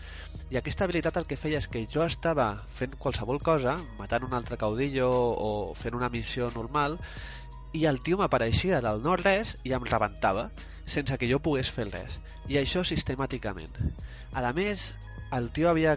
I 0.51 0.59
aquesta 0.59 0.83
habilitat 0.85 1.17
el 1.21 1.27
que 1.29 1.39
feia 1.39 1.61
és 1.63 1.69
que 1.71 1.85
jo 1.93 2.03
estava 2.05 2.47
fent 2.79 2.97
qualsevol 3.05 3.39
cosa, 3.41 3.77
matant 3.99 4.27
un 4.27 4.35
altre 4.37 4.59
caudillo 4.59 5.07
o 5.09 5.49
fent 5.79 5.95
una 5.95 6.11
missió 6.13 6.51
normal, 6.55 6.99
i 7.73 7.87
el 7.89 8.01
tio 8.05 8.19
m'apareixia 8.19 8.83
del 8.85 9.01
no-res 9.01 9.55
i 9.63 9.73
em 9.73 9.87
rebentava, 9.89 10.49
sense 10.85 11.17
que 11.17 11.29
jo 11.31 11.39
pogués 11.39 11.71
fer 11.71 11.87
res. 11.89 12.19
I 12.51 12.59
això 12.59 12.83
sistemàticament. 12.85 13.79
A 14.35 14.51
més, 14.53 14.91
el 15.33 15.49
tio 15.55 15.69
havia 15.71 15.95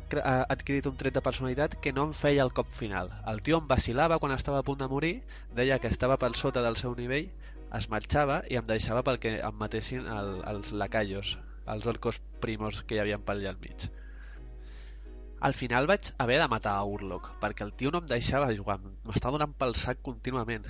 adquirit 0.55 0.87
un 0.89 0.97
tret 0.97 1.19
de 1.19 1.25
personalitat 1.25 1.75
que 1.83 1.93
no 1.93 2.07
em 2.09 2.15
feia 2.17 2.47
el 2.47 2.55
cop 2.57 2.71
final. 2.79 3.11
El 3.29 3.43
tio 3.43 3.59
em 3.61 3.67
vacilava 3.69 4.21
quan 4.23 4.33
estava 4.33 4.63
a 4.63 4.67
punt 4.69 4.79
de 4.81 4.89
morir, 4.89 5.17
deia 5.59 5.81
que 5.83 5.91
estava 5.93 6.17
per 6.23 6.33
sota 6.41 6.63
del 6.65 6.79
seu 6.81 6.95
nivell 6.97 7.29
es 7.75 7.89
marxava 7.93 8.41
i 8.51 8.57
em 8.61 8.67
deixava 8.67 9.03
perquè 9.07 9.37
em 9.49 9.61
matessin 9.61 10.07
el, 10.17 10.33
els 10.55 10.73
lacallos, 10.83 11.37
els 11.75 11.87
orcos 11.93 12.21
primos 12.45 12.83
que 12.83 12.97
hi 12.97 13.01
havia 13.03 13.19
per 13.19 13.35
allà 13.37 13.53
al 13.53 13.63
mig. 13.63 13.89
Al 15.47 15.53
final 15.53 15.87
vaig 15.91 16.09
haver 16.25 16.39
de 16.41 16.47
matar 16.49 16.73
a 16.77 16.85
Urlock, 16.93 17.27
perquè 17.43 17.67
el 17.67 17.73
tio 17.81 17.91
no 17.93 18.01
em 18.03 18.07
deixava 18.13 18.55
jugar, 18.61 18.79
m'estava 19.09 19.35
donant 19.35 19.53
pel 19.61 19.77
sac 19.83 20.01
contínuament. 20.09 20.65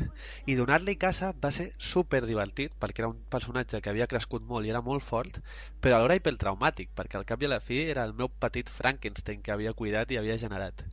I 0.50 0.56
donar-li 0.58 0.96
caça 1.04 1.30
va 1.44 1.52
ser 1.58 1.68
super 1.92 2.24
divertit, 2.26 2.74
perquè 2.82 3.04
era 3.04 3.12
un 3.12 3.22
personatge 3.36 3.80
que 3.80 3.94
havia 3.94 4.10
crescut 4.10 4.42
molt 4.50 4.66
i 4.66 4.74
era 4.74 4.82
molt 4.90 5.06
fort, 5.12 5.38
però 5.80 6.00
alhora 6.00 6.18
hipertraumàtic, 6.18 6.90
perquè 6.98 7.20
al 7.20 7.30
cap 7.30 7.42
i 7.42 7.50
a 7.50 7.54
la 7.54 7.62
fi 7.70 7.84
era 7.94 8.10
el 8.10 8.18
meu 8.22 8.32
petit 8.46 8.72
Frankenstein 8.82 9.42
que 9.42 9.54
havia 9.54 9.76
cuidat 9.82 10.10
i 10.10 10.18
havia 10.22 10.40
generat 10.48 10.86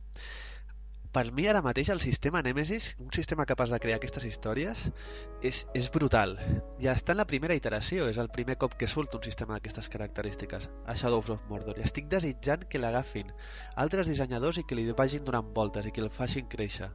per 1.14 1.30
mi 1.30 1.44
ara 1.46 1.60
mateix 1.62 1.92
el 1.94 2.00
sistema 2.02 2.40
Nemesis, 2.42 2.88
un 2.98 3.12
sistema 3.14 3.44
capaç 3.46 3.70
de 3.70 3.78
crear 3.78 4.00
aquestes 4.00 4.24
històries, 4.26 4.80
és, 5.46 5.60
és 5.78 5.86
brutal. 5.94 6.32
Ja 6.82 6.96
està 6.98 7.14
en 7.14 7.20
la 7.20 7.26
primera 7.30 7.54
iteració, 7.54 8.08
és 8.10 8.18
el 8.18 8.32
primer 8.34 8.56
cop 8.58 8.74
que 8.80 8.88
surt 8.90 9.14
un 9.14 9.22
sistema 9.22 9.54
d'aquestes 9.54 9.86
característiques, 9.92 10.66
a 10.90 10.96
Shadows 10.98 11.30
of 11.30 11.44
Mordor, 11.46 11.78
i 11.78 11.86
estic 11.86 12.08
desitjant 12.10 12.64
que 12.66 12.80
l'agafin 12.82 13.30
altres 13.84 14.10
dissenyadors 14.10 14.58
i 14.58 14.64
que 14.66 14.74
li 14.74 14.88
vagin 14.90 15.22
donant 15.28 15.52
voltes 15.54 15.86
i 15.86 15.92
que 15.94 16.02
el 16.02 16.10
facin 16.10 16.50
créixer. 16.50 16.90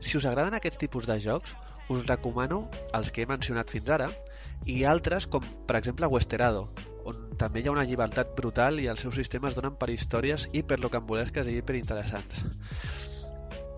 Si 0.00 0.18
us 0.18 0.26
agraden 0.26 0.58
aquests 0.58 0.82
tipus 0.82 1.06
de 1.06 1.20
jocs, 1.22 1.54
us 1.94 2.08
recomano 2.10 2.64
els 2.98 3.12
que 3.14 3.22
he 3.22 3.30
mencionat 3.30 3.70
fins 3.70 3.92
ara, 3.94 4.08
i 4.66 4.82
altres 4.82 5.28
com, 5.30 5.46
per 5.68 5.78
exemple, 5.78 6.10
Westerado, 6.10 6.66
on 7.06 7.38
també 7.38 7.62
hi 7.62 7.70
ha 7.70 7.76
una 7.76 7.86
llibertat 7.86 8.34
brutal 8.34 8.82
i 8.82 8.90
els 8.90 9.06
seus 9.06 9.14
sistemes 9.14 9.54
donen 9.54 9.78
per 9.78 9.92
històries 9.94 10.50
hiperlocambolesques 10.50 11.46
i 11.46 11.60
hiperinteressants 11.62 12.42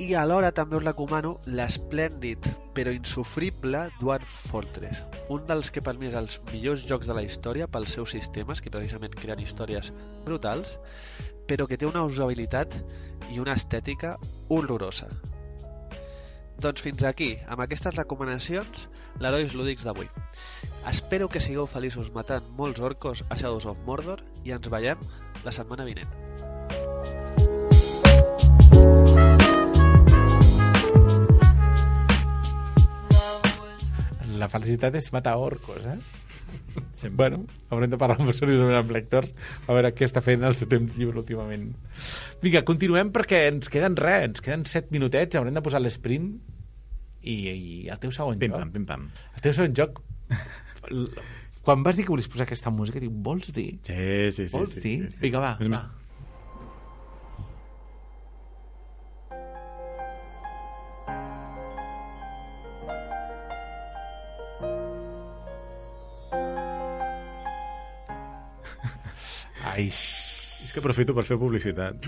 i 0.00 0.14
alhora 0.16 0.48
també 0.56 0.78
us 0.78 0.84
recomano 0.86 1.34
l'esplèndid 1.44 2.46
però 2.76 2.92
insufrible 2.96 3.82
Dwarf 4.00 4.36
Fortress, 4.48 5.02
un 5.28 5.44
dels 5.48 5.68
que 5.74 5.82
per 5.84 5.92
mi 6.00 6.08
és 6.08 6.16
els 6.16 6.38
millors 6.48 6.86
jocs 6.88 7.10
de 7.10 7.16
la 7.18 7.24
història 7.26 7.68
pels 7.68 7.92
seus 7.98 8.14
sistemes, 8.16 8.62
que 8.64 8.72
precisament 8.72 9.12
creen 9.18 9.42
històries 9.44 9.90
brutals, 10.24 10.78
però 11.50 11.66
que 11.68 11.76
té 11.76 11.88
una 11.88 12.06
usabilitat 12.08 12.78
i 13.28 13.42
una 13.44 13.58
estètica 13.60 14.14
horrorosa. 14.48 15.10
Doncs 16.64 16.80
fins 16.84 17.04
aquí, 17.04 17.34
amb 17.48 17.60
aquestes 17.64 17.96
recomanacions, 17.96 18.86
l'Herois 19.20 19.52
Lúdics 19.56 19.84
d'avui. 19.84 20.08
Espero 20.88 21.28
que 21.28 21.44
sigueu 21.44 21.68
feliços 21.68 22.08
matant 22.16 22.48
molts 22.56 22.80
orcos 22.80 23.24
a 23.28 23.36
Shadows 23.36 23.68
of 23.68 23.84
Mordor 23.88 24.24
i 24.44 24.56
ens 24.56 24.72
veiem 24.72 25.04
la 25.44 25.56
setmana 25.56 25.88
vinent. 25.88 26.12
La 34.40 34.48
felicitat 34.48 34.96
és 34.98 35.10
matar 35.14 35.36
orcos, 35.40 35.84
eh? 35.86 35.98
Sí. 36.98 37.08
Bueno, 37.14 37.44
haurem 37.70 37.92
de 37.92 37.98
parlar 38.00 38.16
amb 38.18 38.32
seriosament 38.34 38.78
amb 38.80 38.90
l'Hèctor 38.94 39.26
a 39.30 39.74
veure 39.76 39.92
què 39.94 40.06
està 40.06 40.22
fent 40.24 40.42
el 40.46 40.56
seu 40.58 40.68
temps 40.70 40.96
lliure 40.98 41.20
últimament. 41.22 41.68
Vinga, 42.42 42.64
continuem 42.66 43.12
perquè 43.14 43.44
ens 43.52 43.70
queden 43.72 43.94
res, 44.00 44.26
ens 44.32 44.44
queden 44.44 44.64
7 44.66 44.90
minutets, 44.94 45.38
haurem 45.38 45.54
de 45.54 45.62
posar 45.62 45.82
l'esprint 45.82 46.32
i, 47.22 47.36
i 47.50 47.76
el 47.92 48.00
teu 48.02 48.12
segon 48.14 48.40
Pim 48.40 48.50
joc. 48.50 48.64
pam, 48.64 48.72
pim 48.74 48.88
pam. 48.88 49.06
El 49.36 49.46
teu 49.46 49.56
segon 49.56 49.76
joc... 49.78 50.02
Quan 51.60 51.82
vas 51.84 51.98
dir 51.98 52.06
que 52.06 52.14
volies 52.14 52.28
posar 52.32 52.46
aquesta 52.46 52.72
música, 52.72 52.98
dic, 53.02 53.12
vols 53.12 53.50
dir? 53.52 53.68
Sí, 53.84 54.04
sí, 54.32 54.46
sí. 54.46 54.52
vols 54.54 54.72
sí, 54.72 54.80
dir? 54.80 54.94
sí, 55.04 55.16
sí. 55.18 55.22
Vinga, 55.26 55.42
va, 55.44 55.54
va. 55.60 55.82
Ai, 69.80 69.88
És 70.60 70.74
que 70.74 70.80
aprofito 70.82 71.14
per 71.16 71.22
fer 71.24 71.38
publicitat. 71.40 72.04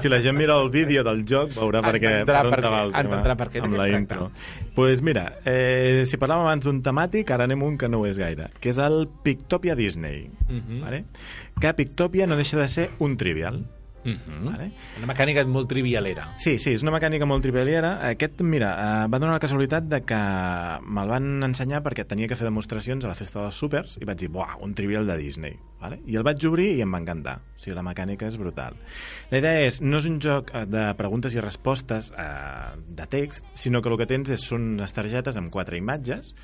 si 0.00 0.08
la 0.08 0.20
gent 0.24 0.38
mira 0.38 0.56
el 0.56 0.70
vídeo 0.72 1.02
del 1.04 1.20
joc 1.28 1.52
veurà 1.52 1.82
per 1.84 1.98
què, 2.00 2.12
per 2.26 2.38
on 2.48 2.54
va 2.64 2.78
el 2.86 2.94
tema 2.96 3.36
per 3.36 3.48
què, 3.52 3.60
amb 3.66 3.76
la 3.76 3.88
intro. 3.92 4.30
Doncs 4.30 4.70
pues 4.74 5.02
mira, 5.04 5.26
eh, 5.44 6.06
si 6.08 6.16
parlàvem 6.16 6.48
abans 6.48 6.64
d'un 6.64 6.80
temàtic, 6.86 7.30
ara 7.36 7.44
anem 7.44 7.62
un 7.66 7.76
que 7.78 7.90
no 7.92 8.00
ho 8.00 8.08
és 8.08 8.18
gaire, 8.18 8.48
que 8.58 8.72
és 8.72 8.80
el 8.80 9.04
Pictopia 9.22 9.76
Disney. 9.76 10.30
Mhm. 10.48 10.80
vale? 10.80 11.04
Que 11.60 11.74
Pictopia 11.76 12.26
no 12.26 12.40
deixa 12.40 12.58
de 12.58 12.68
ser 12.68 12.88
un 12.98 13.18
trivial. 13.20 13.60
Mhm. 14.04 14.44
Vale? 14.46 14.70
Una 14.98 15.08
mecànica 15.12 15.44
molt 15.44 15.68
trivialera. 15.68 16.30
Sí, 16.40 16.58
sí, 16.58 16.72
és 16.72 16.82
una 16.82 16.92
mecànica 16.94 17.26
molt 17.28 17.42
trivialera. 17.44 17.98
Aquest, 18.08 18.40
mira, 18.40 18.70
eh, 18.72 19.08
va 19.08 19.18
donar 19.18 19.34
la 19.34 19.42
casualitat 19.42 19.84
de 19.84 20.00
que 20.08 20.20
me'l 20.80 21.12
van 21.12 21.42
ensenyar 21.44 21.82
perquè 21.82 22.06
tenia 22.06 22.28
que 22.28 22.36
fer 22.36 22.48
demostracions 22.48 23.04
a 23.04 23.08
la 23.08 23.18
festa 23.18 23.42
dels 23.42 23.54
súpers 23.54 23.98
i 24.00 24.08
vaig 24.08 24.18
dir, 24.18 24.30
buah, 24.32 24.56
un 24.60 24.74
trivial 24.74 25.06
de 25.06 25.18
Disney. 25.18 25.58
Vale? 25.80 26.00
I 26.06 26.16
el 26.16 26.24
vaig 26.24 26.44
obrir 26.46 26.76
i 26.76 26.80
em 26.84 26.92
va 26.92 27.00
encantar. 27.00 27.36
O 27.56 27.60
sigui, 27.60 27.76
la 27.76 27.84
mecànica 27.84 28.28
és 28.28 28.36
brutal. 28.40 28.76
La 29.30 29.38
idea 29.38 29.66
és, 29.66 29.80
no 29.82 29.98
és 29.98 30.06
un 30.06 30.18
joc 30.20 30.50
eh, 30.54 30.64
de 30.66 30.94
preguntes 30.96 31.34
i 31.34 31.40
respostes 31.40 32.12
eh, 32.16 32.80
de 32.88 33.06
text, 33.06 33.44
sinó 33.54 33.82
que 33.82 33.88
el 33.92 33.98
que 33.98 34.06
tens 34.06 34.30
és, 34.30 34.40
són 34.40 34.74
unes 34.78 34.92
targetes 34.92 35.36
amb 35.36 35.52
quatre 35.52 35.76
imatges 35.76 36.34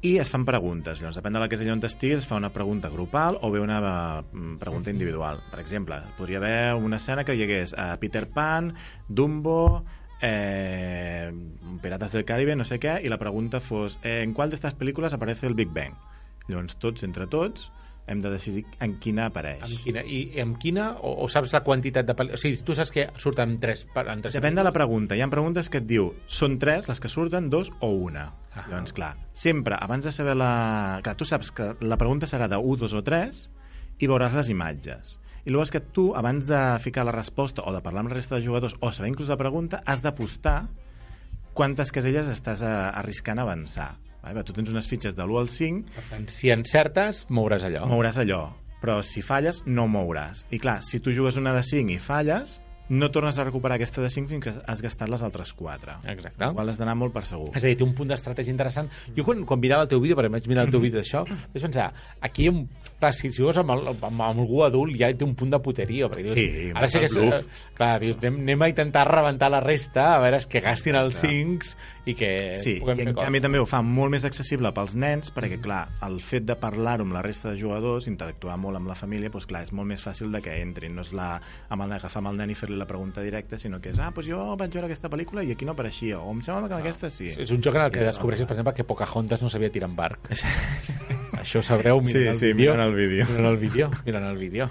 i 0.00 0.16
es 0.18 0.30
fan 0.30 0.44
preguntes. 0.46 1.00
Llavors, 1.00 1.18
depèn 1.18 1.34
de 1.34 1.40
la 1.42 1.48
casella 1.50 1.74
on 1.74 1.82
estiguis, 1.82 2.22
es 2.22 2.26
fa 2.28 2.38
una 2.38 2.52
pregunta 2.54 2.90
grupal 2.92 3.38
o 3.42 3.50
bé 3.50 3.60
una 3.60 3.78
eh, 4.20 4.56
pregunta 4.60 4.90
individual. 4.90 5.40
Per 5.50 5.60
exemple, 5.60 6.00
podria 6.16 6.38
haver 6.38 6.74
una 6.74 6.96
escena 6.96 7.24
que 7.24 7.34
hi 7.34 7.42
hagués 7.42 7.74
eh, 7.74 7.96
Peter 8.00 8.28
Pan, 8.30 8.74
Dumbo, 9.08 9.84
eh, 10.20 11.32
Pirates 11.82 12.12
del 12.12 12.24
Caribe, 12.24 12.56
no 12.56 12.64
sé 12.64 12.78
què, 12.78 13.00
i 13.02 13.10
la 13.10 13.18
pregunta 13.18 13.60
fos 13.60 13.98
eh, 14.02 14.22
¿en 14.22 14.34
cuál 14.34 14.50
de 14.50 14.56
estas 14.56 14.74
películas 14.74 15.12
aparece 15.12 15.46
el 15.46 15.54
Big 15.54 15.72
Bang? 15.74 15.94
Llavors, 16.48 16.78
tots, 16.78 17.02
entre 17.02 17.26
tots, 17.26 17.70
hem 18.08 18.22
de 18.24 18.32
decidir 18.32 18.64
en 18.84 18.96
quina 19.02 19.28
apareix. 19.28 19.62
Amb 19.66 19.84
quina, 19.84 20.02
I 20.02 20.40
amb 20.42 20.58
quina, 20.60 20.88
o, 21.04 21.12
o 21.24 21.28
saps 21.32 21.52
la 21.54 21.62
quantitat 21.66 22.08
de 22.08 22.16
pel·lícules? 22.16 22.40
O 22.40 22.42
sigui, 22.42 22.60
tu 22.64 22.76
saps 22.76 22.92
que 22.94 23.06
surten 23.20 23.58
tres, 23.62 23.84
en 24.00 24.24
tres 24.24 24.38
Depèn 24.38 24.58
de 24.58 24.64
la 24.66 24.72
pregunta. 24.74 25.16
Hi 25.16 25.22
ha 25.24 25.30
preguntes 25.32 25.70
que 25.72 25.82
et 25.82 25.86
diu 25.88 26.10
són 26.26 26.58
tres 26.62 26.88
les 26.90 27.02
que 27.02 27.12
surten, 27.12 27.50
dos 27.52 27.70
o 27.80 27.92
una. 28.08 28.28
Ah. 28.54 28.66
Llavors, 28.66 28.96
clar, 28.96 29.14
sempre, 29.36 29.78
abans 29.78 30.08
de 30.08 30.12
saber 30.14 30.36
la... 30.38 30.50
Clar, 31.04 31.16
tu 31.20 31.28
saps 31.28 31.52
que 31.54 31.70
la 31.84 32.00
pregunta 32.00 32.26
serà 32.30 32.48
de 32.50 32.58
1, 32.58 32.82
2 32.84 32.98
o 32.98 33.04
3 33.06 33.46
i 33.98 34.10
veuràs 34.10 34.36
les 34.38 34.52
imatges. 34.54 35.16
I 35.44 35.52
llavors 35.52 35.70
que 35.72 35.80
tu, 35.80 36.10
abans 36.18 36.44
de 36.48 36.60
ficar 36.84 37.06
la 37.08 37.14
resposta 37.14 37.62
o 37.64 37.72
de 37.72 37.80
parlar 37.84 38.04
amb 38.04 38.12
la 38.12 38.18
resta 38.18 38.36
de 38.36 38.44
jugadors 38.44 38.76
o 38.80 38.90
saber 38.92 39.12
inclús 39.12 39.30
la 39.32 39.38
pregunta, 39.40 39.82
has 39.86 40.02
d'apostar 40.04 40.66
quantes 41.56 41.90
caselles 41.94 42.28
estàs 42.30 42.60
eh, 42.62 42.68
arriscant 42.68 43.40
a 43.40 43.46
avançar. 43.46 43.88
Vale? 44.34 44.44
Tu 44.44 44.52
tens 44.56 44.70
unes 44.70 44.86
fitxes 44.88 45.16
de 45.16 45.22
l'1 45.24 45.38
al 45.40 45.48
5 45.48 45.94
Per 45.96 46.04
tant, 46.10 46.28
si 46.28 46.50
encertes, 46.54 47.24
mouràs 47.30 47.64
allò. 47.64 47.86
mouràs 47.90 48.18
allò. 48.22 48.44
Però 48.80 49.00
si 49.02 49.22
falles, 49.26 49.62
no 49.66 49.88
mouràs. 49.90 50.44
I 50.54 50.58
clar, 50.62 50.80
si 50.86 51.00
tu 51.00 51.10
jugues 51.12 51.36
una 51.36 51.52
de 51.56 51.64
5 51.66 51.90
i 51.90 51.98
falles, 51.98 52.60
no 52.88 53.10
tornes 53.12 53.36
a 53.36 53.44
recuperar 53.44 53.74
aquesta 53.76 54.00
de 54.00 54.08
5 54.08 54.30
fins 54.30 54.44
que 54.46 54.52
has 54.64 54.80
gastat 54.80 55.10
les 55.12 55.20
altres 55.22 55.50
4. 55.52 55.98
Exacte. 56.08 56.46
Igual 56.46 56.70
has 56.70 56.78
d'anar 56.80 56.94
molt 56.96 57.12
per 57.12 57.26
segur. 57.28 57.50
És 57.52 57.60
a 57.64 57.66
dir, 57.66 57.74
té 57.76 57.84
un 57.84 57.90
punt 57.92 58.08
d'estratègia 58.08 58.48
interessant. 58.54 58.88
Jo 59.16 59.26
quan, 59.26 59.42
quan 59.44 59.60
mirava 59.60 59.82
el 59.84 59.90
teu 59.90 60.00
vídeo, 60.00 60.16
perquè 60.16 60.30
vaig 60.32 60.46
mirar 60.48 60.64
el 60.64 60.70
teu 60.72 60.80
vídeo 60.80 60.96
d'això, 61.02 61.24
vaig 61.28 61.60
pensar, 61.66 61.90
aquí 62.24 62.46
un... 62.48 62.62
Clar, 62.98 63.12
si, 63.14 63.28
si 63.30 63.42
jugues 63.42 63.58
amb, 63.60 63.70
el, 63.76 63.90
amb, 63.92 64.06
amb 64.08 64.22
algú 64.24 64.62
adult 64.64 64.96
ja 64.98 65.10
té 65.14 65.22
un 65.26 65.34
punt 65.38 65.52
de 65.52 65.60
puteria, 65.62 66.08
perquè 66.08 66.24
dius, 66.24 66.38
Sí, 66.38 66.72
ara 66.74 66.88
sí 66.88 66.98
que... 66.98 67.10
és- 67.10 67.18
eh, 67.18 67.42
Clar, 67.76 67.92
dius, 68.00 68.16
anem, 68.22 68.40
anem 68.46 68.62
a 68.64 68.68
intentar 68.72 69.04
rebentar 69.06 69.50
la 69.52 69.60
resta, 69.60 70.14
a 70.16 70.22
veure, 70.24 70.40
és 70.40 70.46
que 70.50 70.62
gastin 70.64 70.96
els 70.96 71.20
5 71.20 71.76
i 72.08 72.14
que 72.16 72.28
Sí, 72.62 72.78
puguem 72.80 72.98
i 72.98 73.02
en 73.04 73.08
fer 73.10 73.14
canvi 73.18 73.38
coses. 73.38 73.42
també 73.44 73.58
ho 73.60 73.66
fa 73.68 73.82
molt 73.84 74.10
més 74.14 74.24
accessible 74.24 74.70
pels 74.72 74.94
nens, 74.96 75.28
perquè, 75.34 75.58
clar, 75.60 75.82
el 76.06 76.18
fet 76.24 76.46
de 76.48 76.54
parlar-ho 76.56 77.04
amb 77.04 77.12
la 77.12 77.20
resta 77.22 77.50
de 77.52 77.58
jugadors, 77.60 78.06
interactuar 78.08 78.56
molt 78.56 78.78
amb 78.80 78.88
la 78.88 78.94
família, 78.96 79.28
doncs, 79.28 79.46
clar, 79.50 79.62
és 79.66 79.72
molt 79.76 79.88
més 79.90 80.00
fàcil 80.04 80.32
de 80.32 80.40
que 80.44 80.54
entrin. 80.62 80.94
No 80.96 81.02
és 81.04 81.12
la, 81.12 81.34
amb 81.68 81.84
el, 81.84 81.92
agafar 81.98 82.22
amb 82.22 82.32
el 82.32 82.40
nen 82.40 82.54
i 82.54 82.56
fer-li 82.58 82.78
la 82.80 82.86
pregunta 82.88 83.20
directa, 83.22 83.58
sinó 83.60 83.80
que 83.80 83.90
és, 83.92 83.98
ah, 84.00 84.10
doncs 84.14 84.26
jo 84.30 84.40
vaig 84.56 84.72
veure 84.72 84.88
aquesta 84.88 85.10
pel·lícula 85.12 85.44
i 85.44 85.52
aquí 85.52 85.64
no 85.68 85.72
apareixia, 85.76 86.18
o 86.20 86.32
em 86.32 86.40
sembla 86.42 86.68
que 86.72 86.80
aquesta 86.80 87.10
sí. 87.10 87.28
És 87.28 87.50
un 87.52 87.60
joc 87.62 87.74
en 87.76 87.82
el 87.82 87.92
que 87.92 88.06
descobreixes, 88.08 88.46
per 88.48 88.56
exemple, 88.56 88.74
que 88.74 88.84
Pocahontas 88.88 89.42
no 89.42 89.48
sabia 89.52 89.70
tirar 89.70 89.90
en 89.90 89.96
barc. 89.96 90.30
Això 91.38 91.60
ho 91.60 91.62
sabreu 91.62 92.00
mirant 92.00 92.24
Sí, 92.24 92.28
el 92.28 92.34
sí, 92.40 92.52
vídeo. 92.52 92.72
mirant 92.74 92.88
el 92.88 92.96
vídeo. 92.96 93.26
Mirant 93.28 93.46
el 93.52 93.56
vídeo. 93.58 93.90
Mirant 94.06 94.24
el 94.32 94.38
vídeo. 94.38 94.68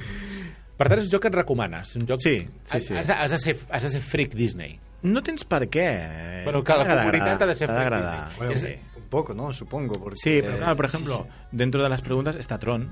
Per 0.77 0.87
tant, 0.91 0.99
és 0.99 1.07
un 1.07 1.11
joc 1.15 1.23
que 1.23 1.29
et 1.31 1.35
recomanes. 1.39 1.95
Un 1.97 2.03
joc... 2.09 2.19
Sí, 2.21 2.35
sí, 2.65 2.79
sí. 2.81 2.93
Has, 2.93 3.09
has, 3.09 3.31
de 3.31 3.37
ser, 3.41 3.55
has 3.71 3.83
de 3.87 3.89
ser 3.95 4.01
freak 4.05 4.35
Disney. 4.37 4.75
No 5.03 5.21
tens 5.23 5.43
per 5.45 5.67
què. 5.69 6.43
Però 6.47 6.63
que 6.63 6.73
la 6.77 6.87
comunitat 7.03 7.41
ha 7.41 7.45
de 7.45 7.53
ser 7.55 7.69
freak 7.69 8.37
Bueno, 8.37 8.55
Sí. 8.55 8.75
un 8.95 9.03
poco, 9.09 9.33
¿no? 9.33 9.53
Supongo. 9.53 9.95
Porque, 10.01 10.17
Sí, 10.17 10.39
pero 10.41 10.57
claro, 10.57 10.75
por 10.75 10.85
ejemplo, 10.85 11.27
dentro 11.51 11.83
de 11.83 11.89
las 11.89 12.01
preguntas 12.01 12.35
está 12.35 12.57
Tron, 12.57 12.89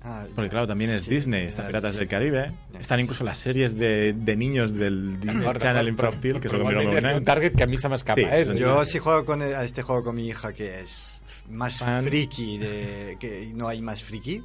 Ah, 0.00 0.24
porque 0.34 0.46
ya. 0.46 0.50
claro, 0.50 0.66
también 0.68 0.92
es 0.92 1.02
Sí, 1.02 1.10
Disney, 1.16 1.46
está 1.46 1.66
Piratas 1.66 1.94
sí. 1.94 1.98
del 1.98 2.08
Caribe, 2.08 2.52
Ya, 2.72 2.80
están 2.80 2.98
sí. 2.98 3.02
incluso 3.02 3.24
las 3.24 3.36
series 3.38 3.76
de, 3.76 4.14
de 4.16 4.36
niños 4.36 4.72
del 4.72 5.18
Disney 5.20 5.38
D'acord, 5.38 5.60
Channel 5.60 5.88
infantil, 5.88 6.40
que 6.40 6.46
es 6.46 6.52
lo 6.52 6.68
que 6.68 7.00
nen. 7.02 7.16
un 7.16 7.24
target 7.24 7.54
que 7.56 7.64
a 7.64 7.66
mi 7.66 7.78
se 7.78 7.88
m'escapa. 7.88 8.14
Sí, 8.20 8.24
eh? 8.30 8.46
Yo 8.56 8.84
si 8.84 9.00
juego 9.00 9.24
con, 9.24 9.42
a 9.42 9.64
este 9.64 9.82
juego 9.82 10.04
con 10.04 10.14
mi 10.14 10.28
hija 10.28 10.52
que 10.52 10.80
es 10.80 11.20
más 11.50 11.78
Fan. 11.78 12.04
friki, 12.04 12.58
de, 12.58 13.16
que 13.18 13.50
no 13.52 13.66
hay 13.66 13.82
más 13.82 14.02
friki, 14.04 14.40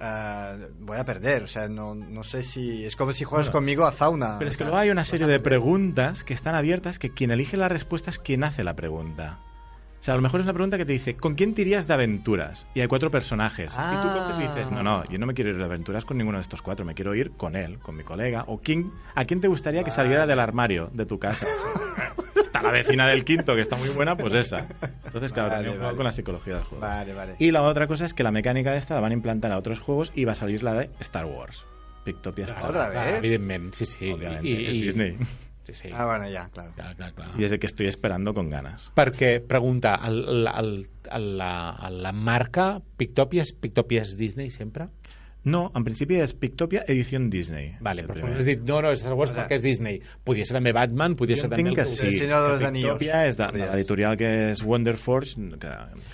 ah, 0.00 0.56
voy 0.80 0.98
a 0.98 1.04
perder. 1.04 1.42
O 1.42 1.46
sea, 1.46 1.68
no, 1.68 1.94
no 1.94 2.24
sé 2.24 2.42
si... 2.42 2.84
Es 2.84 2.96
como 2.96 3.12
si 3.12 3.24
juegas 3.24 3.50
conmigo 3.50 3.86
a 3.86 3.92
fauna. 3.92 4.36
Pero 4.38 4.50
es 4.50 4.56
que 4.56 4.64
luego 4.64 4.78
hay 4.78 4.90
una 4.90 5.02
vas 5.02 5.08
serie 5.08 5.26
de 5.26 5.40
preguntas 5.40 6.24
que 6.24 6.34
están 6.34 6.54
abiertas 6.54 6.98
que 6.98 7.12
quien 7.12 7.30
elige 7.30 7.56
la 7.56 7.68
respuesta 7.68 8.10
es 8.10 8.18
quien 8.18 8.44
hace 8.44 8.64
la 8.64 8.74
pregunta. 8.74 9.40
Sea, 10.06 10.14
a 10.14 10.16
lo 10.16 10.22
mejor 10.22 10.40
es 10.40 10.46
una 10.46 10.52
pregunta 10.52 10.78
que 10.78 10.84
te 10.84 10.92
dice, 10.92 11.16
¿con 11.16 11.34
quién 11.34 11.52
te 11.52 11.62
irías 11.62 11.86
de 11.88 11.94
aventuras? 11.94 12.66
Y 12.74 12.80
hay 12.80 12.86
cuatro 12.86 13.10
personajes. 13.10 13.72
Y 13.72 13.96
tú 14.02 14.08
coges 14.08 14.38
y 14.38 14.42
dices, 14.42 14.70
no, 14.70 14.82
no, 14.82 15.04
yo 15.10 15.18
no 15.18 15.26
me 15.26 15.34
quiero 15.34 15.50
ir 15.50 15.58
de 15.58 15.64
aventuras 15.64 16.04
con 16.04 16.16
ninguno 16.16 16.38
de 16.38 16.42
estos 16.42 16.62
cuatro, 16.62 16.86
me 16.86 16.94
quiero 16.94 17.14
ir 17.14 17.32
con 17.32 17.56
él, 17.56 17.78
con 17.80 17.96
mi 17.96 18.04
colega. 18.04 18.44
O 18.46 18.58
quién, 18.58 18.92
¿a 19.14 19.24
quién 19.24 19.40
te 19.40 19.48
gustaría 19.48 19.82
que 19.82 19.90
saliera 19.90 20.26
del 20.26 20.38
armario 20.38 20.90
de 20.92 21.06
tu 21.06 21.18
casa? 21.18 21.46
está 22.36 22.62
la 22.62 22.70
vecina 22.70 23.08
del 23.08 23.24
quinto, 23.24 23.54
que 23.54 23.60
está 23.60 23.76
muy 23.76 23.88
buena, 23.88 24.16
pues 24.16 24.32
esa. 24.32 24.68
Entonces, 25.04 25.32
claro, 25.32 25.50
Vale, 25.50 25.56
también 25.56 25.72
juego 25.72 25.84
vale. 25.86 25.96
con 25.96 26.04
la 26.04 26.12
psicología 26.12 26.54
del 26.54 26.64
juego. 26.64 26.80
Vale, 26.82 27.12
vale. 27.12 27.34
Y 27.38 27.50
la 27.50 27.62
otra 27.62 27.86
cosa 27.86 28.06
es 28.06 28.14
que 28.14 28.22
la 28.22 28.30
mecánica 28.30 28.70
de 28.72 28.78
esta 28.78 28.94
la 28.94 29.00
van 29.00 29.10
a 29.10 29.14
implantar 29.14 29.50
a 29.52 29.58
otros 29.58 29.80
juegos 29.80 30.12
y 30.14 30.24
va 30.24 30.32
a 30.32 30.36
salir 30.36 30.62
la 30.62 30.74
de 30.74 30.90
Star 31.00 31.24
Wars. 31.26 31.64
Pictopia 32.04 32.44
Star 32.44 32.62
Wars. 32.62 32.76
Otra 32.76 32.88
vez. 32.90 33.18
evidentment, 33.18 33.74
sí, 33.74 33.86
sí. 33.86 34.12
Obviamente, 34.12 34.48
I, 34.48 34.66
és 34.66 34.74
i, 34.74 34.82
Disney. 34.82 35.16
Sí, 35.66 35.74
sí. 35.74 35.88
Ah, 35.92 36.06
bueno, 36.06 36.28
ya, 36.30 36.48
claro. 36.50 36.70
Clar, 36.76 36.94
clar, 36.94 37.12
clar. 37.12 37.28
Y 37.36 37.42
es 37.42 37.50
el 37.50 37.58
que 37.58 37.66
estoy 37.66 37.88
esperando 37.88 38.32
con 38.34 38.50
ganas. 38.50 38.92
Perquè, 38.94 39.40
pregunta, 39.42 39.96
el, 40.06 40.46
el, 40.46 40.88
el, 41.10 41.26
la, 41.38 41.88
la 41.90 42.12
marca 42.14 42.68
Pictopia 42.96 43.42
és 43.42 43.50
Pictopia 43.50 44.04
és 44.06 44.14
Disney 44.14 44.52
sempre? 44.54 44.86
No, 45.46 45.70
en 45.78 45.84
principi 45.86 46.16
és 46.18 46.32
Pictopia 46.34 46.80
edición 46.90 47.28
Disney. 47.30 47.76
Vale, 47.80 48.02
El 48.02 48.08
però 48.08 48.16
primer. 48.18 48.36
has 48.40 48.44
dit, 48.48 48.62
no, 48.66 48.80
no, 48.82 48.90
és 48.90 48.98
Star 48.98 49.14
Wars 49.14 49.30
perquè 49.32 49.54
és 49.60 49.62
Disney. 49.62 50.00
Podia 50.26 50.44
ser 50.44 50.56
també 50.58 50.72
Batman, 50.74 51.14
podia 51.14 51.36
Jo 51.38 51.42
ser 51.44 51.50
també... 51.52 51.62
entenc 51.62 51.76
que 51.78 51.84
el- 51.84 51.92
sí. 51.92 52.06
El 52.08 52.18
Senyor 52.18 52.42
de 52.42 52.48
los 52.56 52.62
Anillos. 52.66 52.98
Pictopia 52.98 53.20
és 53.28 53.36
de, 53.38 53.44
de 53.44 53.50
Podria 53.52 53.70
l'editorial 53.72 54.16
que 54.18 54.30
és 54.50 54.62
Wonder 54.66 54.96
Force, 54.98 55.36
que, 55.38 55.70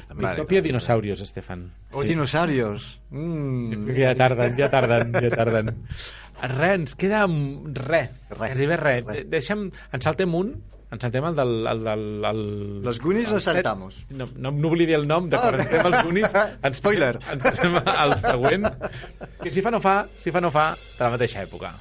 també 0.09 0.23
Vale. 0.23 0.35
Pictopia 0.37 0.61
dinosaurios, 0.69 1.21
Estefan. 1.25 1.71
O 1.93 2.03
Sí. 2.03 2.09
dinosaurios. 2.09 3.01
Mm. 3.11 3.89
Ja 3.97 4.15
tarden, 4.15 4.57
ja 4.59 4.69
tarden, 4.71 5.13
ja 5.17 5.31
tarden. 5.31 5.73
Res, 6.43 6.75
ens 6.75 6.95
queda 6.99 7.25
res, 7.73 8.11
quasi 8.37 8.67
bé 8.67 8.77
res. 8.77 9.05
Res. 9.07 9.27
Deixa'm, 9.31 9.69
en 9.93 10.01
saltem 10.03 10.33
un, 10.35 10.57
en 10.93 11.01
saltem 11.01 11.25
el 11.25 11.37
del... 11.37 11.53
El, 11.67 11.85
del 11.85 12.25
el, 12.31 12.83
Los 12.85 13.01
Goonies 13.01 13.29
el 13.29 13.35
los 13.35 13.45
set. 13.45 13.55
saltamos. 13.55 13.97
No, 14.11 14.27
no, 14.37 14.51
no 14.53 14.69
oblidi 14.69 14.93
el 14.93 15.07
nom, 15.09 15.29
d'acord, 15.33 15.57
Ah, 15.61 15.65
ens 15.65 15.73
anem 15.73 15.89
als 15.89 16.05
Goonies. 16.05 16.35
Ens 16.69 16.77
Spoiler. 16.83 17.15
Passem 17.47 17.79
al 17.85 18.19
següent, 18.21 18.69
que 19.41 19.51
si 19.55 19.65
fa 19.65 19.73
no 19.73 19.81
fa, 19.81 19.97
si 20.21 20.35
fa 20.35 20.45
no 20.45 20.53
fa, 20.53 20.73
de 20.99 21.05
la 21.07 21.11
mateixa 21.17 21.47
època. 21.49 21.73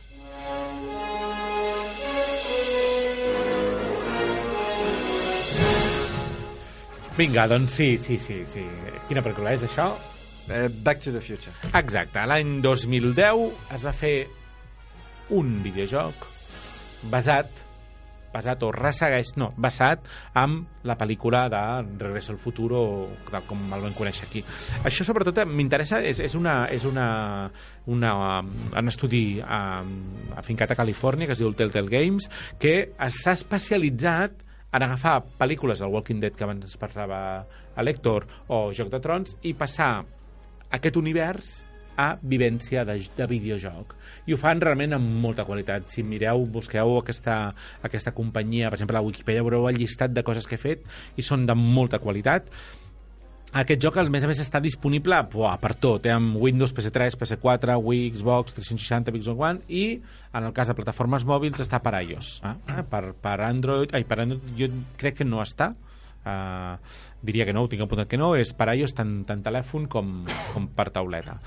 Vinga, 7.17 7.45
doncs 7.47 7.71
sí, 7.75 7.97
sí, 7.99 8.17
sí, 8.17 8.39
sí. 8.49 8.63
Quina 9.09 9.21
pel·lícula 9.25 9.51
és 9.57 9.65
això? 9.67 9.89
Eh, 10.49 10.67
Back 10.83 11.03
to 11.03 11.11
the 11.13 11.21
Future. 11.21 11.53
Exacte, 11.77 12.23
l'any 12.27 12.61
2010 12.63 13.43
es 13.75 13.83
va 13.85 13.93
fer 13.93 14.15
un 15.35 15.51
videojoc 15.63 16.25
basat 17.11 17.51
basat 18.33 18.63
o 18.63 18.71
ressegueix, 18.75 19.33
no, 19.39 19.51
basat 19.57 20.07
amb 20.39 20.85
la 20.87 20.97
pel·lícula 20.99 21.45
de 21.51 21.61
Regreso 22.01 22.33
al 22.35 22.39
Futuro 22.41 22.81
tal 23.29 23.45
com 23.49 23.61
el 23.75 23.85
vam 23.85 23.95
conèixer 23.97 24.27
aquí. 24.27 24.43
Això 24.87 25.05
sobretot 25.07 25.43
m'interessa, 25.47 26.01
és, 26.01 26.21
és, 26.23 26.35
una, 26.37 26.65
és 26.71 26.85
una, 26.87 27.07
una, 27.91 28.13
un 28.41 28.91
estudi 28.91 29.41
um, 29.41 29.91
afincat 30.39 30.71
a 30.71 30.79
Califòrnia 30.79 31.29
que 31.29 31.35
es 31.37 31.43
diu 31.43 31.51
Telltale 31.53 31.91
Games 31.91 32.29
que 32.61 32.93
s'ha 33.21 33.35
especialitzat 33.37 34.39
en 34.71 34.85
agafar 34.85 35.17
pel·lícules 35.39 35.81
del 35.83 35.91
Walking 35.91 36.21
Dead 36.23 36.35
que 36.35 36.45
abans 36.47 36.69
es 36.69 36.77
parlava 36.79 37.19
a 37.75 37.83
l'Hector 37.83 38.27
o 38.47 38.69
Joc 38.75 38.91
de 38.93 39.01
Trons 39.03 39.35
i 39.43 39.53
passar 39.57 39.97
aquest 40.71 40.97
univers 40.97 41.59
a 41.99 42.15
vivència 42.21 42.85
de, 42.87 42.97
de 43.17 43.27
videojoc. 43.29 43.95
I 44.27 44.35
ho 44.35 44.39
fan 44.39 44.61
realment 44.63 44.95
amb 44.97 45.17
molta 45.23 45.45
qualitat. 45.47 45.89
Si 45.91 46.03
mireu, 46.03 46.45
busqueu 46.51 46.97
aquesta, 46.99 47.39
aquesta 47.83 48.13
companyia, 48.15 48.69
per 48.69 48.79
exemple, 48.79 48.99
a 48.99 49.05
Wikipedia, 49.05 49.43
veureu 49.45 49.67
el 49.69 49.81
llistat 49.81 50.13
de 50.13 50.23
coses 50.27 50.47
que 50.47 50.59
he 50.59 50.61
fet 50.61 50.85
i 51.17 51.25
són 51.25 51.47
de 51.49 51.57
molta 51.57 51.99
qualitat. 51.99 52.47
Aquest 53.51 53.81
joc, 53.83 53.97
a 53.99 54.05
més 54.07 54.23
a 54.23 54.29
més, 54.29 54.39
està 54.39 54.61
disponible 54.63 55.17
buah, 55.33 55.57
per 55.59 55.73
tot, 55.75 56.05
eh? 56.07 56.13
amb 56.15 56.37
Windows, 56.39 56.71
PS3, 56.71 57.17
PS4, 57.19 57.75
Wii, 57.83 58.05
Xbox, 58.13 58.55
360, 58.55 59.11
Xbox 59.17 59.41
One, 59.43 59.65
i 59.67 59.97
en 60.31 60.47
el 60.47 60.53
cas 60.55 60.71
de 60.71 60.75
plataformes 60.77 61.25
mòbils 61.27 61.59
està 61.59 61.81
per 61.83 61.97
iOS. 61.99 62.29
Ah. 62.47 62.53
Eh? 62.77 62.85
Per, 62.87 63.01
per 63.19 63.35
Android, 63.49 63.91
ai, 63.91 64.05
per 64.07 64.21
Android 64.23 64.53
jo 64.55 64.69
crec 65.01 65.19
que 65.19 65.27
no 65.27 65.43
està, 65.43 65.73
Uh, 66.21 66.77
diria 67.25 67.47
que 67.47 67.53
no, 67.53 67.63
ho 67.65 67.69
tinc 67.69 67.81
apuntat 67.81 68.09
que 68.11 68.19
no, 68.19 68.35
és 68.37 68.51
per 68.53 68.67
iOS 68.75 68.93
tant, 68.93 69.15
tant 69.25 69.41
telèfon 69.41 69.87
com, 69.89 70.19
com 70.51 70.67
per 70.75 70.91
tauleta. 70.93 71.39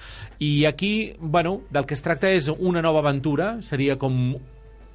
I 0.43 0.65
aquí, 0.67 1.15
bueno, 1.21 1.61
del 1.71 1.87
que 1.87 1.95
es 1.95 2.03
tracta 2.03 2.33
és 2.35 2.51
una 2.51 2.83
nova 2.83 3.05
aventura, 3.05 3.61
seria 3.63 3.95
com 4.01 4.35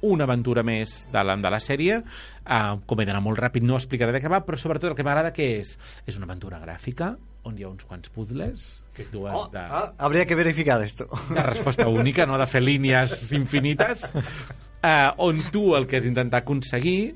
una 0.02 0.24
aventura 0.24 0.62
més 0.64 1.06
de 1.12 1.22
la, 1.24 1.36
de 1.36 1.50
la 1.52 1.60
sèrie 1.60 1.98
uh, 2.00 2.76
com 2.88 3.00
he 3.00 3.04
d'anar 3.04 3.20
molt 3.24 3.40
ràpid 3.40 3.64
no 3.66 3.76
explicaré 3.76 4.14
de 4.14 4.22
què 4.22 4.30
va 4.32 4.40
però 4.46 4.56
sobretot 4.56 4.92
el 4.92 4.96
que 4.96 5.04
m'agrada 5.04 5.32
que 5.36 5.48
és 5.58 5.74
és 6.08 6.16
una 6.16 6.24
aventura 6.24 6.60
gràfica 6.62 7.10
on 7.44 7.58
hi 7.58 7.64
ha 7.66 7.68
uns 7.68 7.84
quants 7.88 8.08
puzzles 8.12 8.64
que 8.96 9.04
tu 9.12 9.26
has 9.26 9.36
Oh, 9.36 9.46
de, 9.52 9.60
ah, 9.60 9.92
habría 9.98 10.26
que 10.26 10.34
verificar 10.34 10.80
esto. 10.82 11.08
de 11.28 11.42
resposta 11.42 11.88
única, 11.88 12.26
no 12.26 12.38
de 12.38 12.46
fer 12.46 12.62
línies 12.62 13.32
infinites, 13.32 14.10
uh, 14.14 15.12
on 15.28 15.40
tu 15.52 15.74
el 15.76 15.86
que 15.86 16.00
has 16.00 16.04
d'intentar 16.04 16.42
aconseguir 16.42 17.14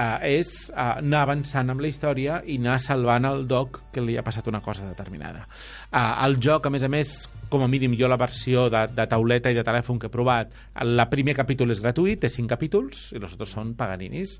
uh, 0.00 0.16
és 0.24 0.70
uh, 0.70 0.96
anar 0.96 1.24
avançant 1.26 1.72
amb 1.72 1.84
la 1.84 1.90
història 1.90 2.40
i 2.46 2.56
anar 2.60 2.78
salvant 2.80 3.28
el 3.28 3.44
doc 3.50 3.82
que 3.92 4.04
li 4.04 4.16
ha 4.16 4.24
passat 4.26 4.48
una 4.48 4.62
cosa 4.64 4.88
determinada. 4.88 5.44
Uh, 5.92 6.24
el 6.26 6.40
joc, 6.42 6.66
a 6.66 6.72
més 6.72 6.86
a 6.86 6.90
més, 6.92 7.12
com 7.52 7.62
a 7.66 7.68
mínim 7.68 7.94
jo 7.98 8.08
la 8.08 8.18
versió 8.20 8.68
de, 8.72 8.86
de 8.96 9.06
tauleta 9.10 9.52
i 9.52 9.58
de 9.58 9.66
telèfon 9.66 10.00
que 10.00 10.08
he 10.08 10.16
provat, 10.16 10.56
el 10.80 11.04
primer 11.12 11.36
capítol 11.38 11.74
és 11.74 11.84
gratuït, 11.84 12.22
té 12.24 12.32
5 12.32 12.48
capítols 12.50 13.10
i 13.12 13.20
els 13.20 13.32
altres 13.32 13.56
són 13.58 13.74
paganinis 13.78 14.38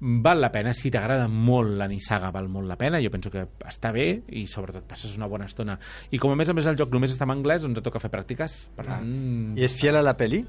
val 0.00 0.40
la 0.40 0.48
pena, 0.48 0.72
si 0.72 0.88
t'agrada 0.90 1.26
molt 1.28 1.74
la 1.76 1.86
nissaga 1.88 2.30
val 2.32 2.48
molt 2.48 2.68
la 2.70 2.78
pena, 2.80 3.02
jo 3.04 3.10
penso 3.12 3.30
que 3.32 3.44
està 3.68 3.90
bé 3.92 4.06
i 4.32 4.46
sobretot 4.48 4.86
passes 4.88 5.12
una 5.18 5.28
bona 5.28 5.44
estona 5.50 5.76
i 6.10 6.18
com 6.18 6.32
a 6.32 6.38
més 6.40 6.48
a 6.48 6.56
més 6.56 6.68
el 6.70 6.78
joc 6.80 6.94
només 6.94 7.12
està 7.12 7.28
en 7.28 7.34
anglès 7.36 7.66
doncs 7.66 7.82
et 7.82 7.84
toca 7.84 8.00
fer 8.00 8.08
pràctiques 8.12 8.56
per 8.76 8.86
tant, 8.88 9.10
¿Y 9.58 9.64
es 9.64 9.76
fiel 9.76 10.00
a 10.00 10.02
la 10.02 10.16
peli? 10.16 10.46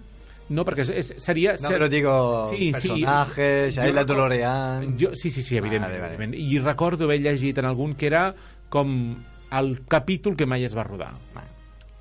No, 0.52 0.66
perquè 0.68 0.84
és, 0.86 0.90
és, 0.92 1.10
seria 1.24 1.54
No, 1.54 1.68
ser- 1.70 1.72
pero 1.78 1.90
digo, 1.90 2.50
Sí, 2.52 2.68
sí. 2.68 2.72
personajes, 2.74 3.76
Jo 3.76 3.94
la 3.94 4.04
DeLorean. 4.04 4.98
jo, 5.00 5.16
sí, 5.16 5.32
sí, 5.32 5.42
sí, 5.42 5.58
evidentment, 5.58 5.92
Vale, 5.94 6.02
vale. 6.02 6.16
evidentment. 6.16 6.52
I 6.52 6.60
recordo 6.60 7.06
haver 7.06 7.22
llegit 7.22 7.58
en 7.58 7.66
algun 7.66 7.96
que 7.96 8.08
era 8.08 8.36
com 8.70 9.16
el 9.52 9.86
capítol 9.88 10.36
que 10.38 10.46
mai 10.46 10.64
es 10.64 10.76
va 10.76 10.84
rodar. 10.84 11.14
Vale. 11.34 11.50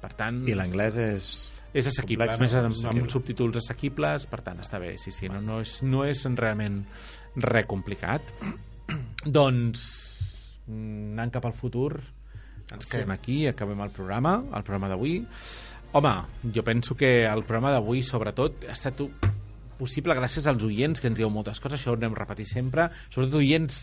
Per 0.00 0.12
tant, 0.14 0.42
I 0.48 0.54
l'anglès 0.54 0.96
és... 0.96 1.30
és 1.74 1.86
assequible, 1.86 2.26
complex, 2.26 2.38
a 2.38 2.42
més 2.42 2.54
amb, 2.66 2.72
Assequible. 2.74 3.00
amb 3.04 3.10
subtítols 3.10 3.56
assequibles, 3.60 4.26
per 4.26 4.40
tant 4.42 4.58
està 4.58 4.78
bé, 4.80 4.96
sí, 4.98 5.12
sí, 5.12 5.28
no, 5.28 5.40
no, 5.40 5.60
és, 5.60 5.82
no 5.86 6.04
és 6.04 6.24
realment 6.34 6.84
res 7.36 7.66
complicat. 7.70 8.22
doncs, 9.24 9.84
mm, 10.66 11.12
anant 11.14 11.30
cap 11.34 11.44
al 11.46 11.52
futur, 11.54 12.00
ens 12.72 12.86
quedem 12.86 13.10
aquí, 13.10 13.46
acabem 13.50 13.80
el 13.82 13.90
programa, 13.90 14.36
el 14.54 14.62
programa 14.62 14.88
d'avui. 14.92 15.20
Home, 15.92 16.12
jo 16.54 16.62
penso 16.62 16.94
que 16.96 17.24
el 17.26 17.42
programa 17.42 17.72
d'avui, 17.74 18.02
sobretot, 18.06 18.66
ha 18.68 18.76
estat 18.76 19.00
possible 19.80 20.14
gràcies 20.14 20.46
als 20.46 20.62
oients, 20.62 21.00
que 21.00 21.08
ens 21.10 21.18
dieu 21.18 21.30
moltes 21.32 21.58
coses, 21.58 21.80
això 21.80 21.94
ho 21.94 21.98
anem 21.98 22.12
a 22.14 22.20
repetir 22.22 22.46
sempre, 22.46 22.90
sobretot 23.10 23.40
oients 23.40 23.80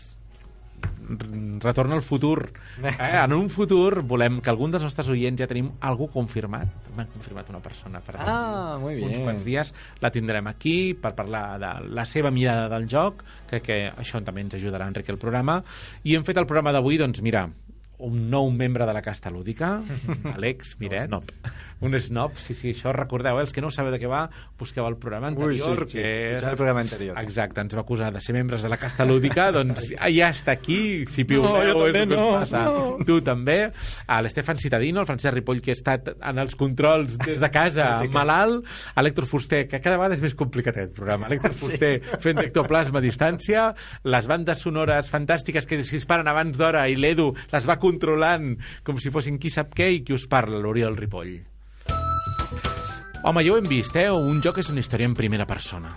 retorna 1.58 1.94
al 1.96 2.02
futur. 2.02 2.52
Eh? 2.84 2.92
En 3.24 3.32
un 3.32 3.48
futur 3.50 4.02
volem 4.06 4.40
que 4.44 4.50
algun 4.52 4.70
dels 4.70 4.84
nostres 4.84 5.08
oients 5.10 5.40
ja 5.40 5.48
tenim 5.50 5.70
algú 5.80 6.06
confirmat. 6.12 6.68
M'han 6.96 7.08
confirmat 7.12 7.48
una 7.50 7.60
persona 7.64 8.00
per 8.04 8.16
Ah, 8.20 8.76
muy 8.80 9.00
uns 9.02 9.18
quants 9.24 9.44
dies. 9.46 9.72
La 10.00 10.10
tindrem 10.14 10.46
aquí 10.46 10.94
per 10.94 11.14
parlar 11.18 11.58
de 11.58 11.72
la 11.96 12.04
seva 12.06 12.30
mirada 12.30 12.68
del 12.68 12.86
joc. 12.88 13.24
Crec 13.50 13.64
que 13.64 13.78
això 13.90 14.22
també 14.24 14.44
ens 14.44 14.54
ajudarà 14.54 14.84
a 14.86 14.92
enriquir 14.92 15.14
el 15.16 15.18
programa. 15.22 15.62
I 16.04 16.14
hem 16.14 16.24
fet 16.28 16.36
el 16.38 16.46
programa 16.46 16.72
d'avui, 16.76 16.98
doncs 17.00 17.22
mira, 17.26 17.48
un 17.98 18.28
nou 18.30 18.50
membre 18.54 18.86
de 18.86 18.92
la 18.94 19.02
casta 19.02 19.30
lúdica, 19.30 19.80
Àlex 20.36 20.76
Miret. 20.78 21.08
snob. 21.08 21.32
Un 21.80 21.94
snob, 22.02 22.34
sí, 22.42 22.54
sí, 22.58 22.72
això 22.74 22.90
recordeu, 22.90 23.36
eh? 23.38 23.42
els 23.44 23.52
que 23.54 23.62
no 23.62 23.68
sabeu 23.70 23.92
de 23.94 24.00
què 24.02 24.08
va, 24.10 24.24
busqueu 24.58 24.86
el 24.88 24.96
programa 24.98 25.28
Ui, 25.30 25.58
sí, 25.58 25.62
anterior, 25.62 25.84
sí, 25.86 25.98
que 25.98 26.36
el 26.38 26.56
programa 26.58 26.80
anterior. 26.82 27.18
Exacte, 27.20 27.62
ens 27.62 27.76
va 27.78 27.84
acusar 27.84 28.08
de 28.12 28.20
ser 28.24 28.34
membres 28.34 28.64
de 28.66 28.70
la 28.72 28.76
casta 28.76 29.04
lúdica, 29.06 29.50
doncs 29.54 29.92
ja 29.94 30.30
està 30.32 30.56
aquí, 30.56 31.04
si 31.06 31.22
piuleu, 31.28 31.52
No, 31.52 31.60
jo 31.62 31.86
és 31.86 31.94
també 31.94 32.16
us 32.16 32.20
no, 32.20 32.30
passa. 32.34 32.62
no. 32.66 32.96
Tu 33.06 33.20
també, 33.22 33.58
a 34.06 34.20
l'Estefan 34.24 34.58
Citadino, 34.58 35.04
el 35.04 35.06
Francesc 35.06 35.36
Ripoll, 35.36 35.60
que 35.62 35.70
ha 35.70 35.78
estat 35.78 36.10
en 36.18 36.40
els 36.42 36.56
controls 36.58 37.14
des 37.22 37.38
de 37.38 37.50
casa, 37.54 37.90
malalt, 38.18 38.66
a 38.94 39.04
l'Hèctor 39.04 39.28
Fuster, 39.30 39.62
que 39.70 39.78
cada 39.84 40.00
vegada 40.00 40.16
és 40.18 40.24
més 40.24 40.34
complicat 40.34 40.80
el 40.82 40.90
programa, 40.90 41.30
l'Hèctor 41.30 41.54
Fuster 41.62 41.92
fent 42.24 42.42
ectoplasma 42.42 42.98
a 42.98 43.04
distància, 43.04 43.68
les 44.02 44.26
bandes 44.26 44.64
sonores 44.66 45.12
fantàstiques 45.14 45.68
que 45.68 45.78
es 45.78 45.92
disparen 45.94 46.26
abans 46.26 46.58
d'hora 46.58 46.88
i 46.90 46.98
l'Edu 46.98 47.30
les 47.52 47.70
va 47.70 47.78
controlant 47.78 48.56
com 48.82 48.98
si 48.98 49.14
fossin 49.14 49.38
qui 49.38 49.50
sap 49.54 49.70
què 49.78 49.92
i 49.94 50.02
qui 50.02 50.16
us 50.18 50.26
parla, 50.26 50.58
l'Oriol 50.58 50.98
Ripoll. 50.98 51.36
Home, 53.24 53.42
ja 53.42 53.50
ho 53.50 53.56
hem 53.58 53.66
vist, 53.66 53.96
eh? 53.98 54.06
Un 54.14 54.38
joc 54.44 54.60
és 54.62 54.68
una 54.70 54.78
història 54.78 55.08
en 55.08 55.14
primera 55.18 55.46
persona. 55.46 55.90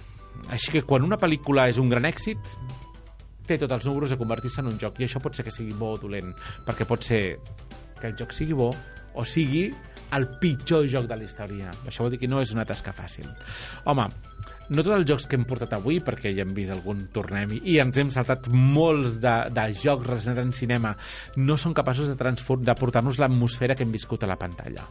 Així 0.50 0.72
que 0.74 0.82
quan 0.88 1.06
una 1.06 1.20
pel·lícula 1.22 1.68
és 1.70 1.78
un 1.78 1.92
gran 1.92 2.08
èxit, 2.10 2.50
té 3.46 3.60
tots 3.62 3.76
els 3.78 3.86
números 3.86 4.10
de 4.10 4.18
convertir-se 4.18 4.64
en 4.64 4.72
un 4.72 4.80
joc. 4.82 4.98
I 5.00 5.06
això 5.06 5.22
pot 5.22 5.38
ser 5.38 5.46
que 5.46 5.54
sigui 5.54 5.76
bo 5.78 5.94
o 5.94 6.00
dolent, 6.02 6.34
perquè 6.66 6.88
pot 6.90 7.06
ser 7.06 7.22
que 8.00 8.10
el 8.10 8.18
joc 8.18 8.34
sigui 8.34 8.58
bo 8.58 8.72
o 9.14 9.26
sigui 9.28 9.68
el 10.18 10.28
pitjor 10.42 10.90
joc 10.90 11.06
de 11.08 11.20
la 11.20 11.28
història. 11.28 11.70
Això 11.86 12.04
vol 12.04 12.16
dir 12.16 12.24
que 12.24 12.32
no 12.32 12.42
és 12.42 12.56
una 12.56 12.66
tasca 12.66 12.94
fàcil. 12.96 13.30
Home, 13.86 14.10
no 14.72 14.84
tots 14.86 14.96
els 14.96 15.08
jocs 15.08 15.26
que 15.28 15.36
hem 15.36 15.44
portat 15.48 15.74
avui, 15.76 15.98
perquè 16.04 16.32
ja 16.36 16.46
hem 16.46 16.54
vist 16.56 16.72
algun 16.72 17.06
tornem 17.12 17.58
i 17.60 17.78
ens 17.84 17.98
hem 18.00 18.12
saltat 18.14 18.48
molts 18.52 19.18
de, 19.24 19.34
de 19.52 19.66
jocs 19.76 20.08
relacionats 20.08 20.46
en 20.46 20.54
cinema, 20.56 20.94
no 21.36 21.58
són 21.60 21.76
capaços 21.76 22.08
de, 22.08 22.16
de 22.16 22.76
portar-nos 22.80 23.20
l'atmosfera 23.20 23.76
que 23.76 23.84
hem 23.84 23.92
viscut 23.92 24.24
a 24.24 24.32
la 24.32 24.40
pantalla. 24.40 24.88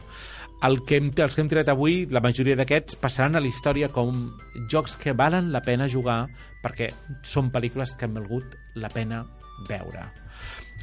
El 0.61 0.83
que 0.85 0.99
hem, 0.99 1.07
els 1.17 1.33
que 1.33 1.41
hem 1.41 1.47
tirat 1.49 1.71
avui, 1.73 2.03
la 2.13 2.21
majoria 2.21 2.53
d'aquests, 2.59 2.99
passaran 3.01 3.33
a 3.35 3.41
la 3.41 3.49
història 3.49 3.87
com 3.89 4.27
jocs 4.69 4.93
que 5.01 5.15
valen 5.17 5.49
la 5.49 5.63
pena 5.65 5.87
jugar 5.89 6.27
perquè 6.61 6.91
són 7.25 7.49
pel·lícules 7.49 7.95
que 7.97 8.05
han 8.05 8.13
valgut 8.13 8.53
la 8.77 8.91
pena 8.93 9.23
veure. 9.69 10.05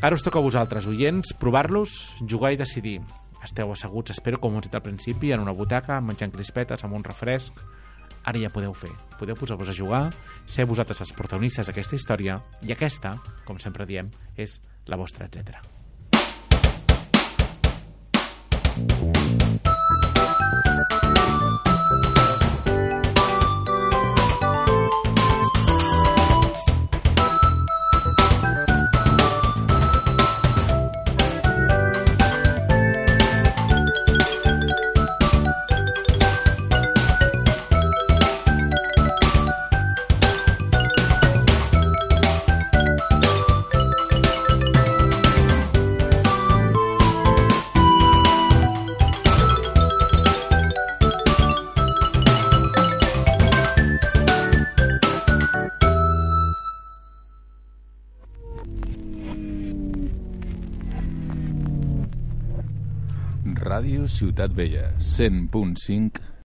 Ara 0.02 0.18
us 0.18 0.26
toca 0.26 0.42
a 0.42 0.42
vosaltres, 0.42 0.86
oients, 0.90 1.30
provar-los, 1.38 1.94
jugar 2.26 2.52
i 2.54 2.58
decidir. 2.58 2.98
Esteu 3.46 3.70
asseguts, 3.70 4.16
espero, 4.16 4.42
com 4.42 4.58
us 4.58 4.66
he 4.66 4.68
dit 4.68 4.74
al 4.74 4.82
principi, 4.82 5.30
en 5.30 5.46
una 5.46 5.54
butaca, 5.54 6.00
menjant 6.02 6.34
crispetes, 6.34 6.82
amb 6.82 6.98
un 6.98 7.06
refresc. 7.06 7.62
Ara 8.26 8.42
ja 8.42 8.50
podeu 8.50 8.74
fer. 8.74 8.90
Podeu 9.18 9.38
posar-vos 9.38 9.70
a 9.70 9.78
jugar, 9.78 10.08
ser 10.46 10.66
vosaltres 10.66 11.06
els 11.06 11.14
protagonistes 11.14 11.70
d'aquesta 11.70 11.94
història, 11.94 12.42
i 12.66 12.74
aquesta, 12.74 13.14
com 13.46 13.62
sempre 13.62 13.86
diem, 13.86 14.10
és 14.34 14.58
la 14.90 14.98
vostra, 14.98 15.30
etc. 15.30 15.62
Ràdio 63.98 64.06
Ciutat 64.06 64.52
Vella, 64.54 64.92
100.5 65.02 66.28